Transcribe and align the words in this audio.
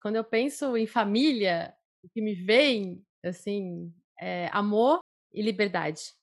Quando 0.00 0.16
eu 0.16 0.24
penso 0.24 0.76
em 0.78 0.86
família, 0.86 1.74
o 2.02 2.08
que 2.08 2.22
me 2.22 2.34
vem, 2.34 3.04
assim, 3.22 3.92
é 4.18 4.48
amor 4.50 5.00
e 5.32 5.42
liberdade. 5.42 6.14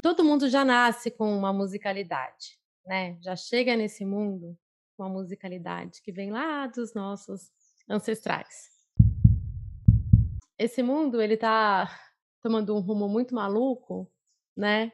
Todo 0.00 0.24
mundo 0.24 0.48
já 0.48 0.64
nasce 0.64 1.10
com 1.10 1.36
uma 1.36 1.52
musicalidade, 1.52 2.56
né, 2.86 3.18
já 3.20 3.34
chega 3.34 3.76
nesse 3.76 4.04
mundo 4.04 4.56
com 4.96 5.02
a 5.02 5.08
musicalidade 5.08 6.00
que 6.00 6.12
vem 6.12 6.30
lá 6.30 6.68
dos 6.68 6.94
nossos 6.94 7.50
ancestrais. 7.88 8.70
Esse 10.56 10.84
mundo 10.84 11.20
ele 11.20 11.36
tá 11.36 11.90
tomando 12.40 12.76
um 12.76 12.80
rumo 12.80 13.08
muito 13.08 13.34
maluco, 13.34 14.08
né, 14.56 14.92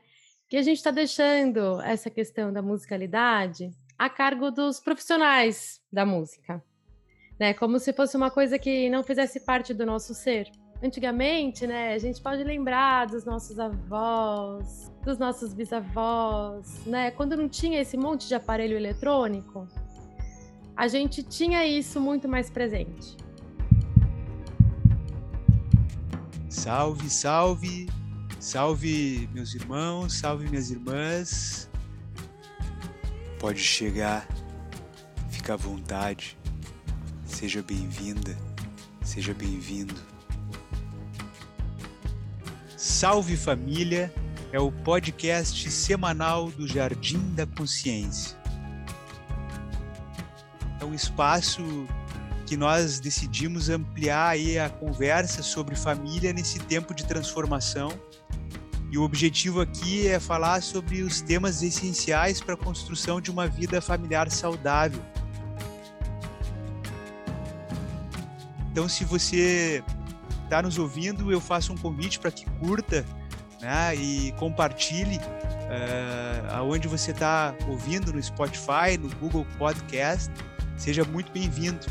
que 0.48 0.56
a 0.56 0.62
gente 0.62 0.82
tá 0.82 0.90
deixando 0.90 1.82
essa 1.82 2.08
questão 2.08 2.50
da 2.50 2.62
musicalidade 2.62 3.70
a 3.98 4.08
cargo 4.08 4.50
dos 4.50 4.80
profissionais 4.80 5.82
da 5.92 6.06
música, 6.06 6.64
né, 7.38 7.52
como 7.54 7.78
se 7.78 7.92
fosse 7.92 8.16
uma 8.16 8.30
coisa 8.30 8.58
que 8.58 8.88
não 8.90 9.02
fizesse 9.02 9.40
parte 9.40 9.74
do 9.74 9.84
nosso 9.84 10.14
ser. 10.14 10.50
Antigamente, 10.82 11.66
né, 11.66 11.94
a 11.94 11.98
gente 11.98 12.20
pode 12.20 12.44
lembrar 12.44 13.06
dos 13.06 13.24
nossos 13.24 13.58
avós, 13.58 14.92
dos 15.04 15.18
nossos 15.18 15.54
bisavós, 15.54 16.84
né, 16.86 17.10
quando 17.10 17.36
não 17.36 17.48
tinha 17.48 17.80
esse 17.80 17.96
monte 17.96 18.28
de 18.28 18.34
aparelho 18.34 18.76
eletrônico, 18.76 19.66
a 20.76 20.88
gente 20.88 21.22
tinha 21.22 21.66
isso 21.66 22.00
muito 22.00 22.28
mais 22.28 22.50
presente. 22.50 23.16
Salve, 26.48 27.08
salve, 27.10 27.88
salve 28.38 29.28
meus 29.32 29.54
irmãos, 29.54 30.14
salve 30.14 30.48
minhas 30.48 30.70
irmãs. 30.70 31.70
Pode 33.38 33.58
chegar, 33.58 34.26
fica 35.30 35.54
à 35.54 35.56
vontade, 35.56 36.38
seja 37.34 37.62
bem-vinda, 37.62 38.38
seja 39.02 39.34
bem-vindo. 39.34 39.94
Salve 42.76 43.36
Família 43.36 44.14
é 44.52 44.60
o 44.60 44.70
podcast 44.70 45.68
semanal 45.68 46.48
do 46.52 46.66
Jardim 46.68 47.18
da 47.34 47.44
Consciência. 47.44 48.38
É 50.80 50.84
um 50.84 50.94
espaço 50.94 51.60
que 52.46 52.56
nós 52.56 53.00
decidimos 53.00 53.68
ampliar 53.68 54.28
aí 54.28 54.56
a 54.56 54.70
conversa 54.70 55.42
sobre 55.42 55.74
família 55.74 56.32
nesse 56.32 56.60
tempo 56.60 56.94
de 56.94 57.04
transformação 57.04 57.92
e 58.92 58.96
o 58.96 59.02
objetivo 59.02 59.60
aqui 59.60 60.06
é 60.06 60.20
falar 60.20 60.62
sobre 60.62 61.02
os 61.02 61.20
temas 61.20 61.64
essenciais 61.64 62.40
para 62.40 62.54
a 62.54 62.56
construção 62.56 63.20
de 63.20 63.28
uma 63.28 63.48
vida 63.48 63.80
familiar 63.80 64.30
saudável. 64.30 65.02
Então, 68.74 68.88
se 68.88 69.04
você 69.04 69.84
está 70.42 70.60
nos 70.60 70.78
ouvindo, 70.78 71.30
eu 71.30 71.40
faço 71.40 71.72
um 71.72 71.76
convite 71.76 72.18
para 72.18 72.32
que 72.32 72.44
curta 72.58 73.06
né, 73.60 73.94
e 73.94 74.32
compartilhe 74.32 75.18
uh, 75.18 76.54
aonde 76.54 76.88
você 76.88 77.12
está 77.12 77.54
ouvindo, 77.68 78.12
no 78.12 78.20
Spotify, 78.20 78.98
no 78.98 79.08
Google 79.14 79.46
Podcast. 79.58 80.28
Seja 80.76 81.04
muito 81.04 81.30
bem-vindo. 81.30 81.86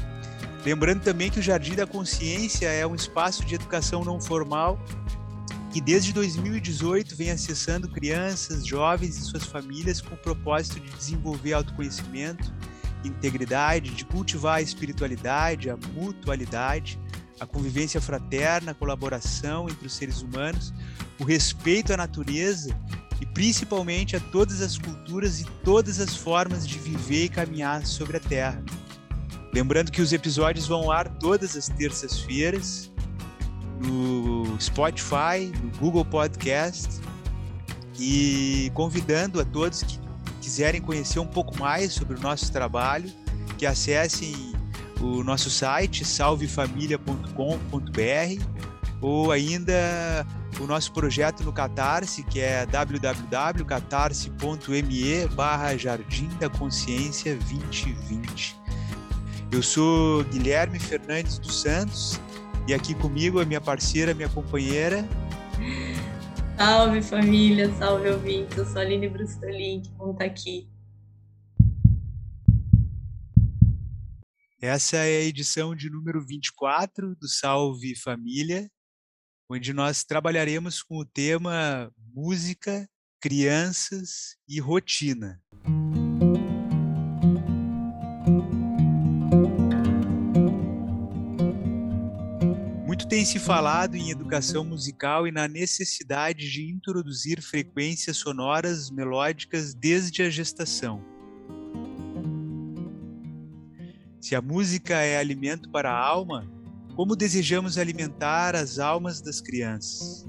Lembrando 0.65 1.01
também 1.01 1.31
que 1.31 1.39
o 1.39 1.41
Jardim 1.41 1.73
da 1.73 1.87
Consciência 1.87 2.67
é 2.67 2.85
um 2.85 2.95
espaço 2.95 3.45
de 3.45 3.55
educação 3.55 4.03
não 4.03 4.19
formal 4.19 4.77
que 5.71 5.79
desde 5.79 6.11
2018 6.11 7.15
vem 7.15 7.31
acessando 7.31 7.87
crianças, 7.87 8.67
jovens 8.67 9.17
e 9.17 9.21
suas 9.21 9.45
famílias 9.45 10.01
com 10.01 10.15
o 10.15 10.17
propósito 10.17 10.81
de 10.81 10.89
desenvolver 10.89 11.53
autoconhecimento, 11.53 12.53
integridade, 13.03 13.91
de 13.91 14.05
cultivar 14.05 14.55
a 14.55 14.61
espiritualidade, 14.61 15.69
a 15.69 15.77
mutualidade, 15.93 16.99
a 17.39 17.45
convivência 17.45 17.99
fraterna, 17.99 18.71
a 18.71 18.75
colaboração 18.75 19.67
entre 19.69 19.87
os 19.87 19.93
seres 19.93 20.21
humanos, 20.21 20.73
o 21.19 21.23
respeito 21.23 21.93
à 21.93 21.97
natureza 21.97 22.75
e 23.21 23.25
principalmente 23.25 24.15
a 24.15 24.19
todas 24.19 24.61
as 24.61 24.77
culturas 24.77 25.41
e 25.41 25.45
todas 25.63 25.99
as 25.99 26.15
formas 26.15 26.67
de 26.67 26.77
viver 26.79 27.25
e 27.25 27.29
caminhar 27.29 27.85
sobre 27.85 28.17
a 28.17 28.19
Terra. 28.19 28.63
Lembrando 29.53 29.91
que 29.91 30.01
os 30.01 30.11
episódios 30.11 30.67
vão 30.67 30.83
ao 30.83 30.91
ar 30.91 31.07
todas 31.19 31.55
as 31.55 31.69
terças-feiras 31.69 32.91
no 33.79 34.59
Spotify, 34.59 35.51
no 35.61 35.77
Google 35.77 36.05
Podcast 36.05 37.01
e 37.99 38.71
convidando 38.73 39.39
a 39.39 39.45
todos 39.45 39.83
que 39.83 40.02
quiserem 40.43 40.81
conhecer 40.81 41.19
um 41.19 41.25
pouco 41.25 41.57
mais 41.57 41.93
sobre 41.93 42.17
o 42.17 42.21
nosso 42.21 42.51
trabalho, 42.51 43.09
que 43.57 43.65
acessem 43.65 44.51
o 44.99 45.23
nosso 45.23 45.49
site 45.49 46.03
salvefamilia.com.br 46.03 48.43
ou 49.01 49.31
ainda 49.31 50.27
o 50.59 50.67
nosso 50.67 50.91
projeto 50.91 51.43
no 51.43 51.53
Catarse, 51.53 52.23
que 52.23 52.41
é 52.41 52.65
www.catarse.me 52.65 55.27
barra 55.33 55.77
Jardim 55.77 56.27
da 56.39 56.49
Consciência 56.49 57.35
2020. 57.35 58.57
Eu 59.49 59.63
sou 59.63 60.25
Guilherme 60.25 60.77
Fernandes 60.77 61.39
dos 61.39 61.61
Santos 61.61 62.19
e 62.67 62.73
aqui 62.73 62.93
comigo 62.93 63.39
a 63.39 63.45
minha 63.45 63.61
parceira, 63.61 64.13
minha 64.13 64.27
companheira. 64.29 65.07
Salve 66.55 67.01
família, 67.01 67.73
salve 67.75 68.09
ouvintes. 68.09 68.57
Eu 68.57 68.65
sou 68.65 68.77
a 68.77 68.81
Aline 68.81 69.09
Brustolin, 69.09 69.81
que 69.81 69.89
bom 69.91 70.11
estar 70.11 70.25
aqui. 70.25 70.69
Essa 74.61 74.97
é 74.97 75.17
a 75.17 75.23
edição 75.23 75.75
de 75.75 75.89
número 75.89 76.25
24 76.25 77.15
do 77.15 77.27
Salve 77.27 77.95
Família, 77.95 78.69
onde 79.49 79.73
nós 79.73 80.03
trabalharemos 80.03 80.81
com 80.81 80.99
o 80.99 81.05
tema 81.05 81.91
música, 82.13 82.87
crianças 83.19 84.37
e 84.47 84.59
rotina. 84.59 85.41
Tem 93.13 93.23
se 93.23 93.37
falado 93.37 93.95
em 93.95 94.09
educação 94.09 94.65
musical 94.65 95.27
e 95.27 95.31
na 95.31 95.47
necessidade 95.47 96.49
de 96.49 96.67
introduzir 96.67 97.43
frequências 97.43 98.17
sonoras 98.17 98.89
melódicas 98.89 99.75
desde 99.75 100.23
a 100.23 100.31
gestação. 100.31 100.99
Se 104.19 104.35
a 104.35 104.41
música 104.41 104.95
é 104.95 105.19
alimento 105.19 105.69
para 105.69 105.91
a 105.91 106.03
alma, 106.03 106.51
como 106.95 107.15
desejamos 107.15 107.77
alimentar 107.77 108.55
as 108.55 108.79
almas 108.79 109.21
das 109.21 109.39
crianças? 109.39 110.27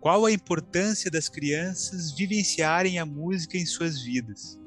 Qual 0.00 0.24
a 0.24 0.32
importância 0.32 1.10
das 1.10 1.28
crianças 1.28 2.12
vivenciarem 2.12 2.98
a 2.98 3.04
música 3.04 3.58
em 3.58 3.66
suas 3.66 4.00
vidas? 4.00 4.58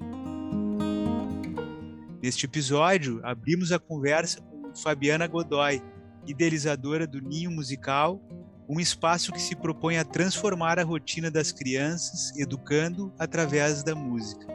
Neste 2.21 2.45
episódio, 2.45 3.19
abrimos 3.23 3.71
a 3.71 3.79
conversa 3.79 4.39
Fabiana 4.75 5.28
Godoy, 5.28 5.81
idealizadora 6.25 7.07
do 7.07 7.22
Ninho 7.22 7.52
Musical, 7.52 8.22
um 8.68 8.80
espaço 8.80 9.31
que 9.31 9.41
se 9.41 9.56
propõe 9.56 9.97
a 9.97 10.06
transformar 10.06 10.78
a 10.78 10.84
rotina 10.84 11.31
das 11.31 11.52
crianças, 11.52 12.38
educando 12.38 13.12
através 13.18 13.84
da 13.84 13.96
música. 13.96 14.47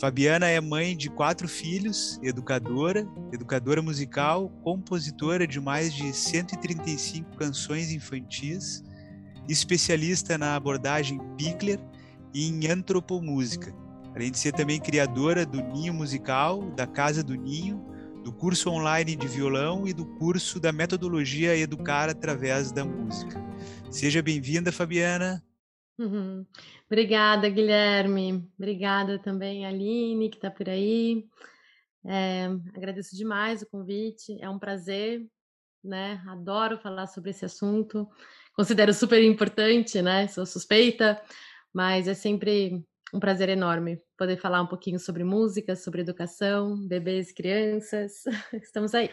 Fabiana 0.00 0.48
é 0.48 0.60
mãe 0.60 0.96
de 0.96 1.08
quatro 1.08 1.46
filhos, 1.46 2.18
educadora, 2.20 3.06
educadora 3.32 3.80
musical, 3.80 4.48
compositora 4.64 5.46
de 5.46 5.60
mais 5.60 5.94
de 5.94 6.12
135 6.12 7.36
canções 7.36 7.92
infantis, 7.92 8.82
especialista 9.48 10.36
na 10.36 10.56
abordagem 10.56 11.20
Pickler 11.36 11.78
e 12.34 12.48
em 12.48 12.66
antropomúsica, 12.66 13.72
além 14.12 14.32
de 14.32 14.38
ser 14.38 14.52
também 14.52 14.80
criadora 14.80 15.46
do 15.46 15.62
Ninho 15.62 15.94
Musical, 15.94 16.60
da 16.72 16.88
Casa 16.88 17.22
do 17.22 17.36
Ninho 17.36 17.91
do 18.22 18.32
curso 18.32 18.70
online 18.70 19.16
de 19.16 19.26
violão 19.26 19.86
e 19.86 19.92
do 19.92 20.06
curso 20.16 20.60
da 20.60 20.72
metodologia 20.72 21.56
Educar 21.56 22.08
através 22.08 22.70
da 22.70 22.84
música. 22.84 23.42
Seja 23.90 24.22
bem-vinda, 24.22 24.70
Fabiana. 24.70 25.42
Uhum. 25.98 26.46
Obrigada, 26.86 27.48
Guilherme. 27.48 28.48
Obrigada 28.56 29.18
também, 29.18 29.66
Aline, 29.66 30.30
que 30.30 30.36
está 30.36 30.50
por 30.50 30.68
aí. 30.68 31.26
É, 32.04 32.46
agradeço 32.74 33.16
demais 33.16 33.62
o 33.62 33.70
convite. 33.70 34.38
É 34.40 34.48
um 34.48 34.58
prazer, 34.58 35.26
né? 35.82 36.22
Adoro 36.28 36.78
falar 36.78 37.08
sobre 37.08 37.30
esse 37.30 37.44
assunto. 37.44 38.08
Considero 38.54 38.94
super 38.94 39.22
importante, 39.22 40.00
né? 40.00 40.28
Sou 40.28 40.46
suspeita, 40.46 41.20
mas 41.72 42.06
é 42.06 42.14
sempre 42.14 42.84
um 43.12 43.20
prazer 43.20 43.48
enorme 43.50 44.00
poder 44.16 44.40
falar 44.40 44.62
um 44.62 44.66
pouquinho 44.66 44.98
sobre 44.98 45.22
música, 45.22 45.76
sobre 45.76 46.00
educação, 46.00 46.76
bebês, 46.88 47.30
crianças. 47.30 48.22
Estamos 48.62 48.94
aí. 48.94 49.10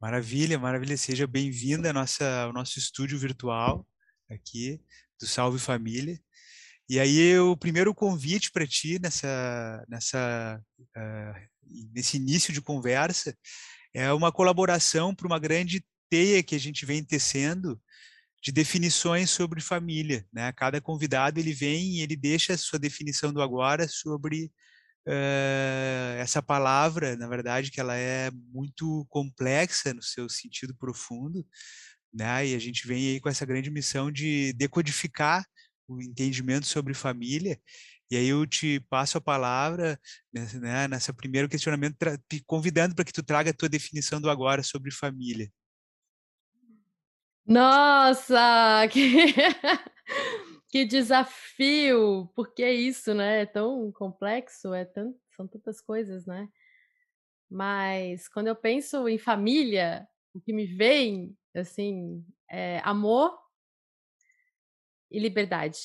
Maravilha, 0.00 0.58
maravilha. 0.58 0.96
Seja 0.96 1.26
bem-vinda 1.26 1.90
ao 1.90 2.52
nosso 2.52 2.78
estúdio 2.78 3.18
virtual 3.18 3.86
aqui 4.30 4.80
do 5.18 5.26
Salve 5.26 5.58
Família. 5.58 6.20
E 6.88 7.00
aí 7.00 7.38
o 7.38 7.56
primeiro 7.56 7.94
convite 7.94 8.50
para 8.52 8.66
ti 8.66 8.98
nessa, 8.98 9.84
nessa, 9.88 10.62
uh, 10.78 11.48
nesse 11.92 12.18
início 12.18 12.52
de 12.52 12.60
conversa 12.60 13.36
é 13.94 14.12
uma 14.12 14.30
colaboração 14.30 15.14
para 15.14 15.26
uma 15.26 15.38
grande 15.38 15.84
teia 16.10 16.42
que 16.42 16.54
a 16.54 16.60
gente 16.60 16.84
vem 16.84 17.02
tecendo 17.02 17.80
de 18.48 18.52
definições 18.52 19.28
sobre 19.28 19.60
família. 19.60 20.26
Né? 20.32 20.50
Cada 20.52 20.80
convidado 20.80 21.38
ele 21.38 21.52
vem 21.52 21.96
e 21.96 22.00
ele 22.00 22.16
deixa 22.16 22.54
a 22.54 22.58
sua 22.58 22.78
definição 22.78 23.30
do 23.30 23.42
agora 23.42 23.86
sobre 23.86 24.50
uh, 25.06 26.16
essa 26.18 26.42
palavra, 26.42 27.14
na 27.14 27.28
verdade, 27.28 27.70
que 27.70 27.78
ela 27.78 27.94
é 27.94 28.30
muito 28.30 29.06
complexa 29.10 29.92
no 29.92 30.02
seu 30.02 30.30
sentido 30.30 30.74
profundo, 30.74 31.46
né? 32.12 32.46
E 32.46 32.54
a 32.54 32.58
gente 32.58 32.86
vem 32.86 33.08
aí 33.10 33.20
com 33.20 33.28
essa 33.28 33.44
grande 33.44 33.70
missão 33.70 34.10
de 34.10 34.54
decodificar 34.54 35.44
o 35.86 36.00
entendimento 36.00 36.66
sobre 36.66 36.94
família. 36.94 37.60
E 38.10 38.16
aí 38.16 38.28
eu 38.28 38.46
te 38.46 38.80
passo 38.88 39.18
a 39.18 39.20
palavra 39.20 40.00
né, 40.32 40.88
nessa 40.88 41.12
primeiro 41.12 41.50
questionamento, 41.50 41.96
convidando 42.46 42.94
para 42.94 43.04
que 43.04 43.12
tu 43.12 43.22
traga 43.22 43.50
a 43.50 43.54
tua 43.54 43.68
definição 43.68 44.22
do 44.22 44.30
agora 44.30 44.62
sobre 44.62 44.90
família. 44.90 45.50
Nossa, 47.48 48.86
que, 48.92 49.32
que 50.68 50.84
desafio! 50.84 52.30
Porque 52.34 52.62
é 52.62 52.74
isso, 52.74 53.14
né? 53.14 53.40
É 53.42 53.46
tão 53.46 53.90
complexo, 53.90 54.74
é 54.74 54.84
tão, 54.84 55.14
são 55.34 55.48
tantas 55.48 55.80
coisas, 55.80 56.26
né? 56.26 56.46
Mas 57.50 58.28
quando 58.28 58.48
eu 58.48 58.54
penso 58.56 59.08
em 59.08 59.16
família, 59.16 60.06
o 60.34 60.40
que 60.42 60.52
me 60.52 60.66
vem, 60.66 61.34
assim, 61.54 62.22
é 62.50 62.80
amor 62.84 63.38
e 65.10 65.18
liberdade. 65.18 65.78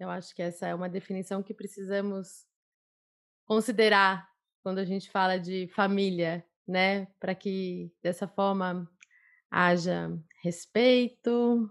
Eu 0.00 0.08
acho 0.08 0.34
que 0.34 0.40
essa 0.40 0.66
é 0.66 0.74
uma 0.74 0.88
definição 0.88 1.42
que 1.42 1.52
precisamos 1.52 2.46
considerar 3.44 4.26
quando 4.62 4.78
a 4.78 4.84
gente 4.84 5.10
fala 5.10 5.38
de 5.38 5.68
família, 5.68 6.42
né? 6.66 7.06
Para 7.20 7.34
que 7.34 7.92
dessa 8.02 8.26
forma 8.26 8.90
haja 9.50 10.10
respeito, 10.42 11.70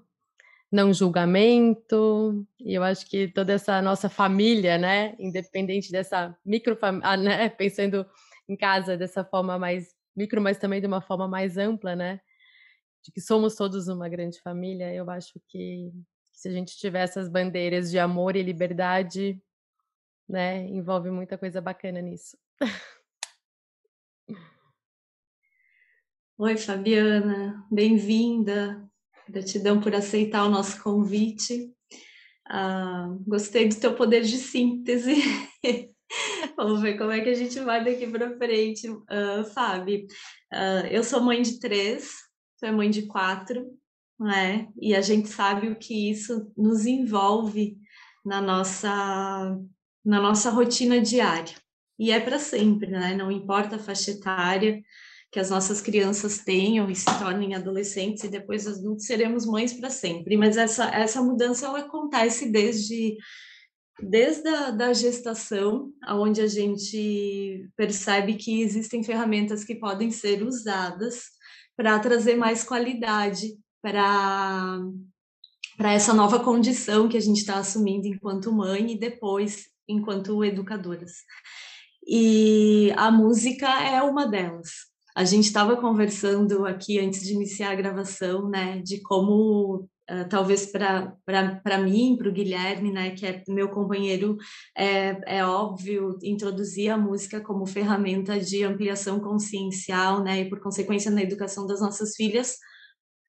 não 0.72 0.94
julgamento. 0.94 2.45
E 2.60 2.74
eu 2.74 2.83
acho 2.83 3.07
que 3.10 3.27
toda 3.30 3.54
essa 3.54 3.81
nossa 3.81 4.10
família, 4.10 4.77
né, 4.77 5.16
independente 5.19 5.92
dessa 5.92 6.38
microfamília, 6.45 7.07
ah, 7.07 7.18
né, 7.18 7.50
pensando 7.50 8.06
em 8.48 8.56
casa 8.56 8.98
dessa 8.98 9.24
forma 9.24 9.57
mais 9.60 9.95
micro, 10.16 10.42
mas 10.42 10.57
também 10.57 10.81
de 10.81 10.88
uma 10.88 11.01
forma 11.01 11.27
mais 11.27 11.57
ampla, 11.57 11.95
né, 11.95 12.22
de 13.04 13.12
que 13.12 13.22
somos 13.22 13.56
todos 13.56 13.88
uma 13.88 14.10
grande 14.10 14.42
família, 14.42 14.94
eu 14.94 15.10
acho 15.10 15.39
que 15.48 15.92
se 16.33 16.50
a 16.50 16.51
gente 16.51 16.77
tiver 16.77 17.04
essas 17.04 17.30
bandeiras 17.30 17.92
de 17.92 18.00
amor 18.00 18.36
e 18.36 18.44
liberdade, 18.44 19.42
né, 20.27 20.68
envolve 20.68 21.12
muita 21.12 21.38
coisa 21.38 21.62
bacana 21.62 22.01
nisso. 22.01 22.38
Oi, 26.38 26.58
Fabiana, 26.58 27.66
bem-vinda. 27.72 28.86
Gratidão 29.30 29.80
por 29.80 29.96
aceitar 29.96 30.44
o 30.44 30.50
nosso 30.50 30.84
convite. 30.84 31.72
Ah, 32.46 33.08
gostei 33.26 33.70
do 33.70 33.76
teu 33.78 33.96
poder 33.96 34.22
de 34.22 34.38
síntese. 34.38 35.16
Vamos 36.58 36.82
ver 36.82 36.98
como 36.98 37.12
é 37.12 37.22
que 37.22 37.30
a 37.30 37.34
gente 37.34 37.58
vai 37.62 37.86
daqui 37.86 38.06
para 38.06 38.38
frente. 38.38 38.90
Uh, 38.90 39.46
Fábio, 39.54 40.06
uh, 40.54 40.86
eu 40.92 41.06
sou 41.06 41.22
mãe 41.22 41.42
de 41.42 41.58
três, 41.58 42.12
tu 42.60 42.66
é 42.66 42.72
mãe 42.72 42.90
de 42.90 43.04
quatro, 43.04 43.66
né? 44.20 44.68
E 44.78 44.94
a 44.94 45.00
gente 45.00 45.30
sabe 45.30 45.70
o 45.70 45.80
que 45.80 46.12
isso 46.12 46.52
nos 46.58 46.86
envolve 46.86 47.78
na 48.26 48.42
nossa, 48.42 49.58
na 50.04 50.22
nossa 50.22 50.50
rotina 50.50 51.00
diária. 51.00 51.56
E 51.98 52.12
é 52.12 52.20
para 52.20 52.40
sempre, 52.40 52.90
né? 52.90 53.16
Não 53.16 53.32
importa 53.32 53.78
a 53.78 53.80
faixa 53.80 54.12
etária, 54.12 54.84
que 55.36 55.40
as 55.42 55.50
nossas 55.50 55.82
crianças 55.82 56.38
tenham 56.38 56.90
e 56.90 56.96
se 56.96 57.04
tornem 57.20 57.56
adolescentes 57.56 58.24
e 58.24 58.30
depois 58.30 58.66
adultos, 58.66 59.06
seremos 59.06 59.46
mães 59.46 59.74
para 59.74 59.90
sempre. 59.90 60.38
Mas 60.38 60.56
essa, 60.56 60.86
essa 60.86 61.22
mudança 61.22 61.66
ela 61.66 61.80
acontece 61.80 62.50
desde 62.50 63.18
desde 64.02 64.48
a 64.48 64.72
da 64.72 64.94
gestação, 64.94 65.92
onde 66.08 66.40
a 66.40 66.48
gente 66.48 67.68
percebe 67.76 68.36
que 68.36 68.62
existem 68.62 69.04
ferramentas 69.04 69.66
que 69.66 69.76
podem 69.76 70.10
ser 70.10 70.42
usadas 70.42 71.24
para 71.76 72.00
trazer 72.00 72.38
mais 72.38 72.64
qualidade 72.64 73.58
para 73.82 74.80
para 75.76 75.92
essa 75.92 76.14
nova 76.14 76.40
condição 76.40 77.10
que 77.10 77.18
a 77.18 77.22
gente 77.22 77.40
está 77.40 77.58
assumindo 77.58 78.08
enquanto 78.08 78.54
mãe 78.54 78.94
e 78.94 78.98
depois 78.98 79.66
enquanto 79.86 80.46
educadoras. 80.46 81.12
E 82.08 82.94
a 82.96 83.12
música 83.12 83.68
é 83.82 84.02
uma 84.02 84.26
delas. 84.26 84.95
A 85.16 85.24
gente 85.24 85.46
estava 85.46 85.78
conversando 85.78 86.66
aqui 86.66 87.00
antes 87.00 87.22
de 87.22 87.34
iniciar 87.34 87.72
a 87.72 87.76
gravação, 87.76 88.50
né, 88.50 88.82
de 88.82 89.02
como 89.02 89.88
Uh, 90.08 90.30
talvez 90.30 90.68
para 90.68 91.78
mim, 91.84 92.16
para 92.16 92.30
o 92.30 92.32
Guilherme, 92.32 92.92
né, 92.92 93.10
que 93.16 93.26
é 93.26 93.42
meu 93.48 93.70
companheiro, 93.70 94.38
é, 94.78 95.38
é 95.38 95.44
óbvio 95.44 96.20
introduzir 96.22 96.92
a 96.92 96.98
música 96.98 97.42
como 97.42 97.66
ferramenta 97.66 98.40
de 98.40 98.64
ampliação 98.64 99.20
consciencial, 99.20 100.24
né, 100.24 100.42
e 100.42 100.48
por 100.48 100.60
consequência 100.60 101.10
na 101.10 101.24
educação 101.24 101.66
das 101.66 101.82
nossas 101.82 102.16
filhas, 102.16 102.56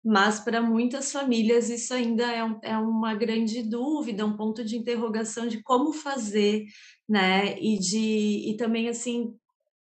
mas 0.04 0.38
para 0.38 0.60
muitas 0.60 1.10
famílias 1.10 1.70
isso 1.70 1.94
ainda 1.94 2.30
é, 2.30 2.44
um, 2.44 2.58
é 2.62 2.76
uma 2.76 3.14
grande 3.14 3.62
dúvida, 3.62 4.26
um 4.26 4.36
ponto 4.36 4.62
de 4.62 4.76
interrogação 4.76 5.46
de 5.48 5.62
como 5.62 5.94
fazer, 5.94 6.66
né, 7.08 7.58
e 7.58 7.78
de 7.78 8.50
e 8.50 8.56
também 8.58 8.86
assim 8.86 9.34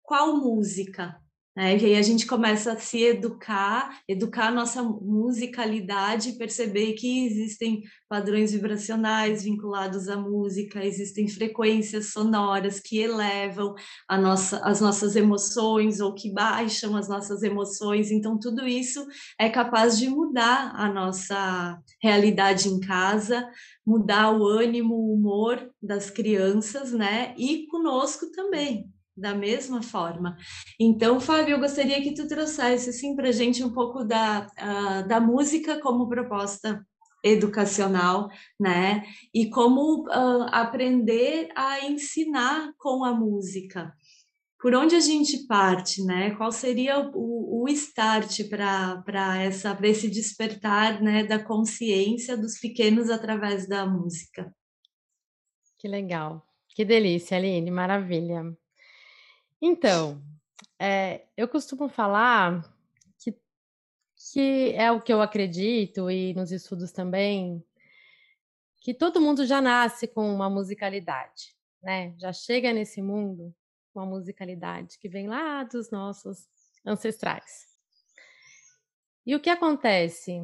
qual 0.04 0.38
música, 0.38 1.20
né? 1.56 1.78
E 1.78 1.86
aí 1.86 1.96
a 1.96 2.02
gente 2.02 2.26
começa 2.26 2.74
a 2.74 2.80
se 2.80 3.04
educar, 3.04 4.00
educar 4.08 4.48
a 4.48 4.52
nossa 4.52 4.82
musicalidade, 4.82 6.34
perceber 6.34 6.94
que 6.94 7.26
existem 7.26 7.84
padrões 8.10 8.52
vibracionais 8.52 9.44
vinculados 9.44 10.08
à 10.08 10.18
música, 10.18 10.84
existem 10.84 11.28
frequências 11.28 12.12
sonoras 12.12 12.80
que 12.80 12.98
elevam 12.98 13.76
a 14.08 14.18
nossa, 14.18 14.60
as 14.60 14.82
nossas 14.82 15.16
emoções 15.16 16.00
ou 16.00 16.16
que 16.16 16.32
baixam 16.32 16.96
as 16.96 17.08
nossas 17.08 17.44
emoções. 17.44 18.10
Então, 18.12 18.40
tudo 18.40 18.68
isso 18.68 19.06
é 19.40 19.48
capaz 19.50 19.98
de 19.98 20.10
mudar 20.10 20.74
a 20.76 20.92
nossa 20.92 21.80
realidade 22.02 22.68
em 22.68 22.80
casa, 22.80 23.48
mudar 23.86 24.32
o 24.32 24.46
ânimo, 24.46 24.96
o 24.96 25.14
humor 25.14 25.72
das 25.82 26.10
crianças, 26.10 26.92
né? 26.92 27.36
E 27.38 27.68
conosco 27.68 28.32
também 28.32 28.93
da 29.15 29.33
mesma 29.36 29.81
forma. 29.81 30.36
Então, 30.80 31.19
Fábio, 31.19 31.56
eu 31.56 31.60
gostaria 31.60 32.01
que 32.01 32.13
tu 32.13 32.27
trouxesse 32.27 32.89
assim, 32.89 33.15
para 33.15 33.29
a 33.29 33.32
gente 33.32 33.63
um 33.63 33.72
pouco 33.72 34.03
da, 34.03 34.48
uh, 34.48 35.08
da 35.08 35.20
música 35.20 35.79
como 35.79 36.10
proposta 36.10 36.86
educacional, 37.24 38.29
né? 38.60 39.05
E 39.34 39.50
como 39.50 40.03
uh, 40.08 40.48
aprender 40.51 41.50
a 41.55 41.86
ensinar 41.86 42.74
com 42.77 43.05
a 43.05 43.13
música. 43.13 43.93
Por 44.60 44.75
onde 44.75 44.96
a 44.96 45.00
gente 45.00 45.46
parte, 45.46 46.03
né? 46.03 46.32
Qual 46.36 46.51
seria 46.51 47.00
o, 47.00 47.63
o 47.63 47.70
start 47.70 48.50
para 48.50 49.03
esse 49.84 50.10
despertar, 50.10 51.01
né, 51.01 51.24
da 51.24 51.38
consciência 51.38 52.38
dos 52.38 52.60
pequenos 52.60 53.10
através 53.10 53.67
da 53.67 53.86
música? 53.86 54.53
Que 55.77 55.88
legal, 55.88 56.46
que 56.70 56.86
delícia, 56.86 57.38
Aline, 57.38 57.70
maravilha. 57.70 58.55
Então, 59.65 60.22
é, 60.77 61.25
eu 61.38 61.48
costumo 61.48 61.88
falar 61.88 62.70
que, 63.17 63.34
que 64.34 64.74
é 64.74 64.91
o 64.91 65.00
que 65.01 65.13
eu 65.13 65.22
acredito, 65.22 66.12
e 66.12 66.34
nos 66.34 66.51
estudos 66.51 66.91
também, 66.91 67.63
que 68.82 68.93
todo 68.93 69.22
mundo 69.22 69.46
já 69.46 69.62
nasce 69.62 70.05
com 70.05 70.36
uma 70.36 70.50
musicalidade, 70.50 71.55
né? 71.82 72.13
Já 72.17 72.34
chega 72.34 72.74
nesse 72.74 73.01
mundo 73.01 73.55
com 73.93 74.01
uma 74.01 74.05
musicalidade 74.05 75.00
que 75.00 75.08
vem 75.08 75.29
lá 75.29 75.63
dos 75.63 75.89
nossos 75.89 76.46
ancestrais. 76.86 77.65
E 79.25 79.34
o 79.34 79.39
que 79.39 79.50
acontece? 79.50 80.43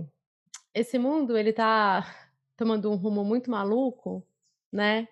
Esse 0.73 0.97
mundo 0.97 1.37
ele 1.37 1.49
está 1.49 2.05
tomando 2.55 2.89
um 2.89 2.95
rumo 2.95 3.25
muito 3.25 3.51
maluco, 3.51 4.25
né? 4.71 5.09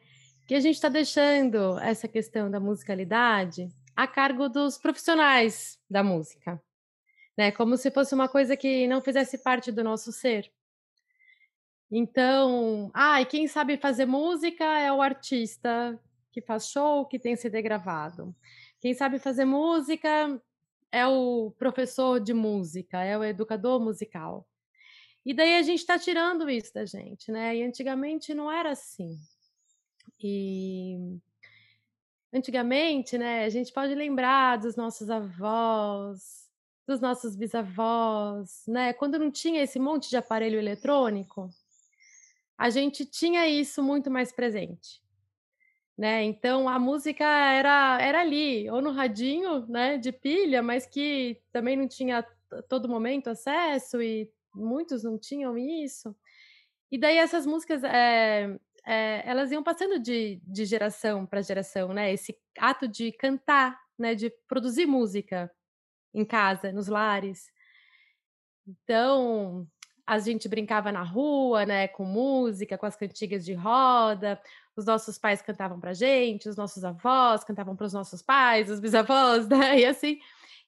Que 0.47 0.55
a 0.55 0.61
gente 0.61 0.75
está 0.75 0.87
deixando 0.87 1.77
essa 1.79 2.07
questão 2.07 2.49
da 2.49 2.57
musicalidade 2.57 3.69
a 3.97 4.05
cargo 4.05 4.47
dos 4.47 4.77
profissionais 4.77 5.79
da 5.89 6.03
música, 6.03 6.61
né? 7.35 7.51
Como 7.51 7.75
se 7.75 7.89
fosse 7.89 8.13
uma 8.13 8.29
coisa 8.29 8.55
que 8.55 8.87
não 8.87 9.01
fizesse 9.01 9.39
parte 9.39 9.71
do 9.71 9.83
nosso 9.83 10.11
ser. 10.11 10.51
Então, 11.89 12.91
ah, 12.93 13.19
e 13.19 13.25
quem 13.25 13.47
sabe 13.47 13.75
fazer 13.75 14.05
música 14.05 14.63
é 14.63 14.93
o 14.93 15.01
artista 15.01 15.99
que 16.31 16.41
faz 16.41 16.67
show, 16.67 17.07
que 17.07 17.17
tem 17.17 17.35
CD 17.35 17.59
gravado. 17.63 18.35
Quem 18.79 18.93
sabe 18.93 19.17
fazer 19.17 19.45
música 19.45 20.39
é 20.91 21.07
o 21.07 21.51
professor 21.57 22.19
de 22.19 22.35
música, 22.35 23.03
é 23.03 23.17
o 23.17 23.23
educador 23.23 23.79
musical. 23.79 24.47
E 25.25 25.33
daí 25.33 25.55
a 25.55 25.63
gente 25.63 25.79
está 25.79 25.97
tirando 25.97 26.47
isso 26.47 26.71
da 26.71 26.85
gente, 26.85 27.31
né? 27.31 27.55
E 27.55 27.63
antigamente 27.63 28.31
não 28.35 28.51
era 28.51 28.71
assim. 28.71 29.17
E 30.21 31.19
antigamente, 32.33 33.17
né, 33.17 33.45
a 33.45 33.49
gente 33.49 33.71
pode 33.71 33.93
lembrar 33.95 34.57
dos 34.57 34.75
nossos 34.75 35.09
avós, 35.09 36.47
dos 36.87 37.01
nossos 37.01 37.35
bisavós, 37.35 38.63
né? 38.67 38.93
Quando 38.93 39.19
não 39.19 39.29
tinha 39.29 39.61
esse 39.61 39.77
monte 39.77 40.09
de 40.09 40.15
aparelho 40.15 40.57
eletrônico, 40.57 41.49
a 42.57 42.69
gente 42.69 43.05
tinha 43.05 43.47
isso 43.47 43.83
muito 43.83 44.09
mais 44.09 44.31
presente. 44.31 45.01
Né? 45.97 46.23
Então 46.23 46.69
a 46.69 46.77
música 46.77 47.25
era 47.25 47.99
era 47.99 48.21
ali, 48.21 48.69
ou 48.69 48.81
no 48.81 48.91
radinho, 48.91 49.65
né, 49.67 49.97
de 49.97 50.11
pilha, 50.11 50.61
mas 50.61 50.85
que 50.85 51.41
também 51.51 51.75
não 51.75 51.87
tinha 51.87 52.23
todo 52.69 52.87
momento 52.87 53.29
acesso 53.29 53.99
e 54.01 54.31
muitos 54.53 55.03
não 55.03 55.17
tinham 55.17 55.57
isso. 55.57 56.15
E 56.91 56.97
daí 56.97 57.17
essas 57.17 57.45
músicas 57.45 57.83
é, 57.83 58.57
é, 58.87 59.21
elas 59.25 59.51
iam 59.51 59.61
passando 59.61 59.99
de, 59.99 60.41
de 60.45 60.63
geração 60.63 61.25
para 61.25 61.41
geração, 61.41 61.93
né? 61.93 62.13
Esse 62.13 62.33
ato 62.57 62.87
de 62.87 63.11
cantar, 63.11 63.77
né? 63.99 64.15
De 64.15 64.29
produzir 64.47 64.85
música 64.85 65.51
em 66.13 66.23
casa, 66.23 66.71
nos 66.71 66.87
lares. 66.87 67.51
Então, 68.65 69.67
a 70.05 70.19
gente 70.19 70.47
brincava 70.47 70.89
na 70.89 71.03
rua, 71.03 71.65
né? 71.65 71.89
Com 71.89 72.05
música, 72.05 72.77
com 72.77 72.85
as 72.85 72.95
cantigas 72.95 73.43
de 73.43 73.53
roda. 73.53 74.41
Os 74.73 74.85
nossos 74.85 75.17
pais 75.17 75.41
cantavam 75.41 75.81
para 75.81 75.93
gente, 75.93 76.47
os 76.47 76.55
nossos 76.55 76.85
avós 76.85 77.43
cantavam 77.43 77.75
para 77.75 77.87
os 77.87 77.93
nossos 77.93 78.21
pais, 78.21 78.69
os 78.71 78.79
bisavós, 78.79 79.49
né? 79.49 79.81
E 79.81 79.85
assim. 79.85 80.17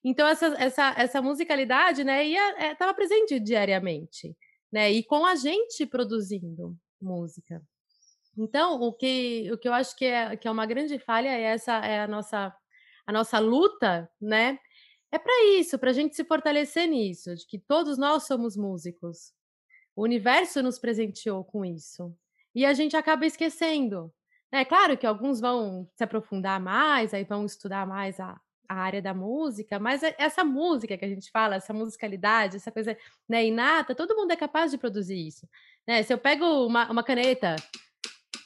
Então, 0.04 0.28
essa, 0.28 0.48
essa, 0.58 0.94
essa 0.98 1.22
musicalidade, 1.22 2.04
né? 2.04 2.26
Estava 2.26 2.92
é, 2.92 2.94
presente 2.94 3.40
diariamente, 3.40 4.36
né? 4.70 4.92
E 4.92 5.04
com 5.06 5.26
a 5.26 5.36
gente 5.36 5.86
produzindo 5.86 6.76
música. 7.02 7.64
Então, 8.40 8.82
o 8.82 8.94
que, 8.94 9.52
o 9.52 9.58
que 9.58 9.68
eu 9.68 9.74
acho 9.74 9.96
que 9.98 10.06
é, 10.06 10.38
que 10.38 10.48
é 10.48 10.52
uma 10.52 10.66
grande 10.66 10.98
falha 10.98 11.28
é 11.28 11.42
essa 11.42 11.74
é 11.86 12.02
a 12.02 12.08
nossa 12.08 12.56
a 13.06 13.12
nossa 13.12 13.40
luta, 13.40 14.10
né? 14.22 14.60
É 15.12 15.18
para 15.18 15.34
isso, 15.58 15.80
para 15.80 15.90
a 15.90 15.94
gente 15.94 16.16
se 16.16 16.24
fortalecer 16.24 16.88
nisso, 16.88 17.36
de 17.36 17.46
que 17.48 17.58
todos 17.60 17.98
nós 17.98 18.28
somos 18.28 18.56
músicos. 18.56 19.34
O 19.96 20.04
universo 20.04 20.62
nos 20.62 20.78
presenteou 20.80 21.44
com 21.44 21.66
isso. 21.66 22.16
E 22.54 22.66
a 22.66 22.74
gente 22.74 22.96
acaba 22.96 23.26
esquecendo. 23.26 24.14
É 24.52 24.64
claro 24.64 24.98
que 24.98 25.08
alguns 25.08 25.40
vão 25.42 25.90
se 25.96 26.04
aprofundar 26.04 26.60
mais, 26.60 27.14
aí 27.14 27.24
vão 27.24 27.46
estudar 27.46 27.88
mais 27.88 28.20
a, 28.20 28.40
a 28.70 28.76
área 28.76 29.02
da 29.02 29.14
música, 29.14 29.80
mas 29.80 30.04
é 30.04 30.16
essa 30.20 30.44
música 30.44 30.96
que 30.96 31.06
a 31.06 31.10
gente 31.10 31.32
fala, 31.32 31.56
essa 31.56 31.74
musicalidade, 31.74 32.58
essa 32.58 32.72
coisa 32.72 32.96
né, 33.28 33.46
inata, 33.46 33.96
todo 33.96 34.16
mundo 34.16 34.32
é 34.32 34.36
capaz 34.36 34.72
de 34.72 34.78
produzir 34.78 35.28
isso. 35.28 35.48
Né? 35.88 36.04
Se 36.04 36.14
eu 36.14 36.20
pego 36.20 36.46
uma, 36.68 36.92
uma 36.92 37.04
caneta 37.04 37.56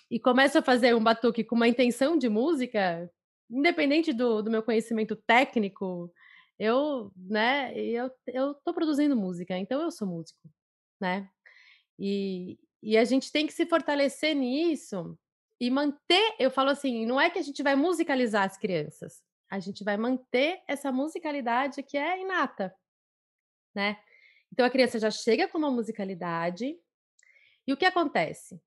e 0.09 0.19
começo 0.19 0.57
a 0.57 0.61
fazer 0.61 0.95
um 0.95 1.03
batuque 1.03 1.43
com 1.43 1.55
uma 1.55 1.67
intenção 1.67 2.17
de 2.17 2.29
música, 2.29 3.09
independente 3.49 4.13
do, 4.13 4.41
do 4.41 4.51
meu 4.51 4.63
conhecimento 4.63 5.15
técnico, 5.15 6.11
eu, 6.59 7.11
né, 7.15 7.75
eu, 7.77 8.11
eu 8.27 8.53
tô 8.55 8.73
produzindo 8.73 9.15
música, 9.15 9.57
então 9.57 9.81
eu 9.81 9.91
sou 9.91 10.07
músico, 10.07 10.49
né? 10.99 11.29
E, 11.99 12.59
e 12.81 12.97
a 12.97 13.03
gente 13.03 13.31
tem 13.31 13.47
que 13.47 13.53
se 13.53 13.65
fortalecer 13.65 14.35
nisso 14.35 15.17
e 15.59 15.69
manter, 15.69 16.35
eu 16.39 16.51
falo 16.51 16.69
assim, 16.69 17.05
não 17.05 17.19
é 17.19 17.29
que 17.29 17.39
a 17.39 17.41
gente 17.41 17.63
vai 17.63 17.75
musicalizar 17.75 18.43
as 18.43 18.57
crianças, 18.57 19.21
a 19.49 19.59
gente 19.59 19.83
vai 19.83 19.97
manter 19.97 20.61
essa 20.67 20.91
musicalidade 20.91 21.83
que 21.83 21.97
é 21.97 22.19
inata, 22.21 22.73
né? 23.75 23.99
Então 24.51 24.65
a 24.65 24.69
criança 24.69 24.99
já 24.99 25.09
chega 25.09 25.47
com 25.47 25.57
uma 25.57 25.71
musicalidade 25.71 26.77
e 27.67 27.73
o 27.73 27.77
que 27.77 27.85
acontece? 27.85 28.61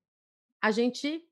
A 0.61 0.71
gente 0.71 1.27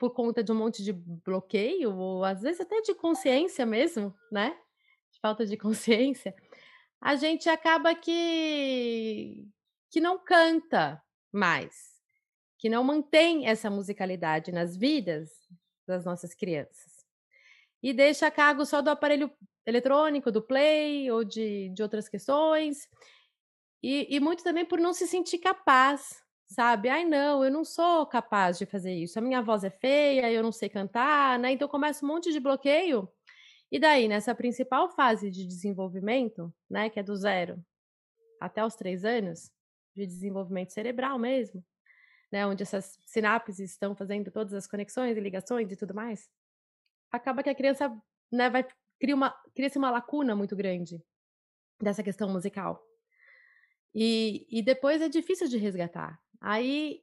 por 0.00 0.14
conta 0.14 0.42
de 0.42 0.50
um 0.50 0.54
monte 0.54 0.82
de 0.82 0.94
bloqueio, 0.94 1.94
ou 1.94 2.24
às 2.24 2.40
vezes 2.40 2.62
até 2.62 2.80
de 2.80 2.94
consciência 2.94 3.66
mesmo, 3.66 4.14
né? 4.32 4.56
De 5.12 5.20
falta 5.20 5.44
de 5.44 5.56
consciência, 5.58 6.34
a 6.98 7.14
gente 7.16 7.48
acaba 7.48 7.94
que 7.94 9.46
que 9.90 10.00
não 10.00 10.18
canta 10.18 11.02
mais, 11.32 11.74
que 12.58 12.68
não 12.70 12.82
mantém 12.82 13.46
essa 13.46 13.68
musicalidade 13.68 14.52
nas 14.52 14.76
vidas 14.76 15.30
das 15.86 16.04
nossas 16.04 16.32
crianças. 16.32 17.04
E 17.82 17.92
deixa 17.92 18.26
a 18.26 18.30
cargo 18.30 18.64
só 18.64 18.80
do 18.80 18.88
aparelho 18.88 19.30
eletrônico, 19.66 20.30
do 20.30 20.40
play 20.40 21.10
ou 21.10 21.24
de, 21.24 21.70
de 21.70 21.82
outras 21.82 22.08
questões. 22.08 22.88
E, 23.82 24.14
e 24.14 24.20
muito 24.20 24.44
também 24.44 24.64
por 24.64 24.78
não 24.78 24.92
se 24.92 25.06
sentir 25.06 25.38
capaz 25.38 26.22
sabe? 26.50 26.88
Ai, 26.88 27.04
não, 27.04 27.44
eu 27.44 27.50
não 27.50 27.64
sou 27.64 28.04
capaz 28.06 28.58
de 28.58 28.66
fazer 28.66 28.92
isso. 28.92 29.18
A 29.18 29.22
minha 29.22 29.40
voz 29.40 29.62
é 29.64 29.70
feia, 29.70 30.30
eu 30.32 30.42
não 30.42 30.52
sei 30.52 30.68
cantar, 30.68 31.38
né? 31.38 31.52
Então 31.52 31.68
começa 31.68 32.04
um 32.04 32.08
monte 32.08 32.32
de 32.32 32.40
bloqueio. 32.40 33.08
E 33.70 33.78
daí, 33.78 34.08
nessa 34.08 34.34
principal 34.34 34.90
fase 34.90 35.30
de 35.30 35.46
desenvolvimento, 35.46 36.52
né, 36.68 36.90
que 36.90 36.98
é 36.98 37.02
do 37.02 37.14
zero 37.16 37.64
até 38.40 38.64
os 38.64 38.74
três 38.74 39.04
anos, 39.04 39.50
de 39.94 40.06
desenvolvimento 40.06 40.72
cerebral 40.72 41.18
mesmo, 41.18 41.64
né, 42.32 42.46
onde 42.46 42.62
essas 42.62 42.98
sinapses 43.06 43.58
estão 43.60 43.94
fazendo 43.94 44.30
todas 44.30 44.54
as 44.54 44.66
conexões 44.66 45.16
e 45.16 45.20
ligações 45.20 45.70
e 45.70 45.76
tudo 45.76 45.94
mais, 45.94 46.28
acaba 47.12 47.42
que 47.42 47.50
a 47.50 47.54
criança, 47.54 47.94
né, 48.32 48.50
vai 48.50 48.66
cria 48.98 49.14
uma 49.14 49.30
cria-se 49.54 49.78
uma 49.78 49.90
lacuna 49.90 50.34
muito 50.36 50.56
grande 50.56 51.02
dessa 51.80 52.02
questão 52.02 52.28
musical. 52.28 52.82
E, 53.94 54.46
e 54.50 54.62
depois 54.62 55.00
é 55.02 55.08
difícil 55.08 55.48
de 55.48 55.58
resgatar. 55.58 56.20
Aí 56.40 57.02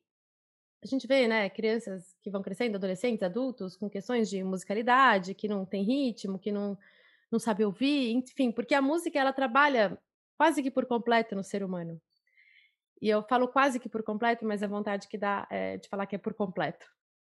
a 0.84 0.88
gente 0.88 1.08
vê, 1.08 1.27
né, 1.27 1.50
crianças 1.50 2.15
que 2.22 2.29
vão 2.29 2.41
crescendo, 2.41 2.75
adolescentes, 2.75 3.24
adultos, 3.24 3.75
com 3.77 3.89
questões 3.89 4.29
de 4.29 4.44
musicalidade, 4.44 5.34
que 5.34 5.48
não 5.48 5.65
tem 5.65 5.84
ritmo, 5.84 6.39
que 6.39 6.51
não, 6.51 6.77
não 7.32 7.39
sabe 7.39 7.65
ouvir, 7.65 8.12
enfim, 8.12 8.51
porque 8.51 8.75
a 8.75 8.82
música 8.82 9.20
ela 9.20 9.34
trabalha 9.34 10.00
quase 10.38 10.62
que 10.63 10.72
por 10.72 10.86
completo 10.86 11.36
no 11.36 11.44
ser 11.44 11.63
humano. 11.63 12.00
E 13.01 13.10
eu 13.10 13.24
falo 13.24 13.48
quase 13.48 13.79
que 13.79 13.89
por 13.89 14.03
completo, 14.03 14.46
mas 14.46 14.63
a 14.63 14.67
vontade 14.67 15.08
que 15.08 15.17
dá 15.17 15.48
é 15.51 15.77
de 15.77 15.88
falar 15.88 16.08
que 16.08 16.15
é 16.15 16.20
por 16.20 16.34
completo, 16.34 16.88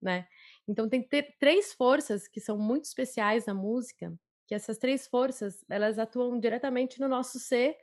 né? 0.01 0.27
Então 0.67 0.87
tem 0.87 1.07
três 1.39 1.73
forças 1.73 2.27
que 2.27 2.39
são 2.39 2.57
muito 2.57 2.85
especiais 2.85 3.45
na 3.45 3.53
música, 3.53 4.13
que 4.47 4.55
essas 4.55 4.77
três 4.77 5.07
forças, 5.07 5.63
elas 5.69 5.99
atuam 5.99 6.39
diretamente 6.39 6.99
no 6.99 7.07
nosso 7.07 7.39
ser 7.39 7.77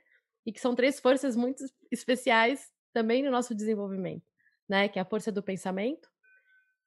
e 0.44 0.52
que 0.52 0.60
são 0.60 0.74
três 0.74 0.98
forças 1.00 1.36
muito 1.36 1.64
especiais 1.90 2.72
também 2.96 3.22
no 3.22 3.30
nosso 3.30 3.54
desenvolvimento, 3.54 4.26
né? 4.66 4.88
Que 4.88 4.98
é 4.98 5.02
a 5.02 5.04
força 5.04 5.30
do 5.30 5.42
pensamento, 5.42 6.08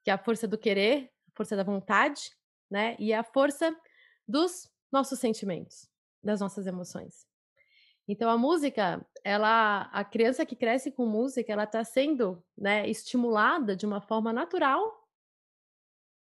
que 0.03 0.09
é 0.09 0.13
a 0.13 0.17
força 0.17 0.47
do 0.47 0.57
querer, 0.57 1.11
a 1.27 1.31
força 1.35 1.55
da 1.55 1.61
vontade, 1.61 2.31
né? 2.67 2.95
E 2.97 3.13
a 3.13 3.23
força 3.23 3.75
dos 4.27 4.67
nossos 4.91 5.19
sentimentos, 5.19 5.87
das 6.23 6.39
nossas 6.39 6.65
emoções. 6.65 7.27
Então 8.07 8.27
a 8.27 8.35
música, 8.35 9.05
ela, 9.23 9.81
a 9.93 10.03
criança 10.03 10.47
que 10.47 10.55
cresce 10.55 10.91
com 10.91 11.05
música, 11.05 11.53
ela 11.53 11.65
está 11.65 11.83
sendo, 11.83 12.43
né, 12.57 12.89
estimulada 12.89 13.75
de 13.75 13.85
uma 13.85 14.01
forma 14.01 14.33
natural, 14.33 15.07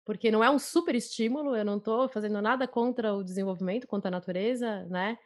porque 0.05 0.29
não 0.29 0.43
é 0.43 0.49
um 0.49 0.59
super 0.59 0.95
estímulo. 0.95 1.55
Eu 1.55 1.63
não 1.63 1.77
estou 1.77 2.09
fazendo 2.09 2.41
nada 2.41 2.67
contra 2.67 3.13
o 3.13 3.23
desenvolvimento, 3.23 3.87
contra 3.87 4.09
a 4.09 4.11
natureza, 4.11 4.83
né? 4.87 5.17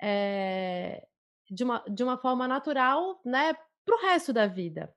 É, 0.00 1.04
de 1.50 1.64
uma, 1.64 1.84
de 1.88 2.04
uma 2.04 2.16
forma 2.16 2.46
natural, 2.46 3.20
né? 3.24 3.52
Para 3.84 3.96
o 3.96 4.00
resto 4.00 4.32
da 4.32 4.46
vida. 4.46 4.94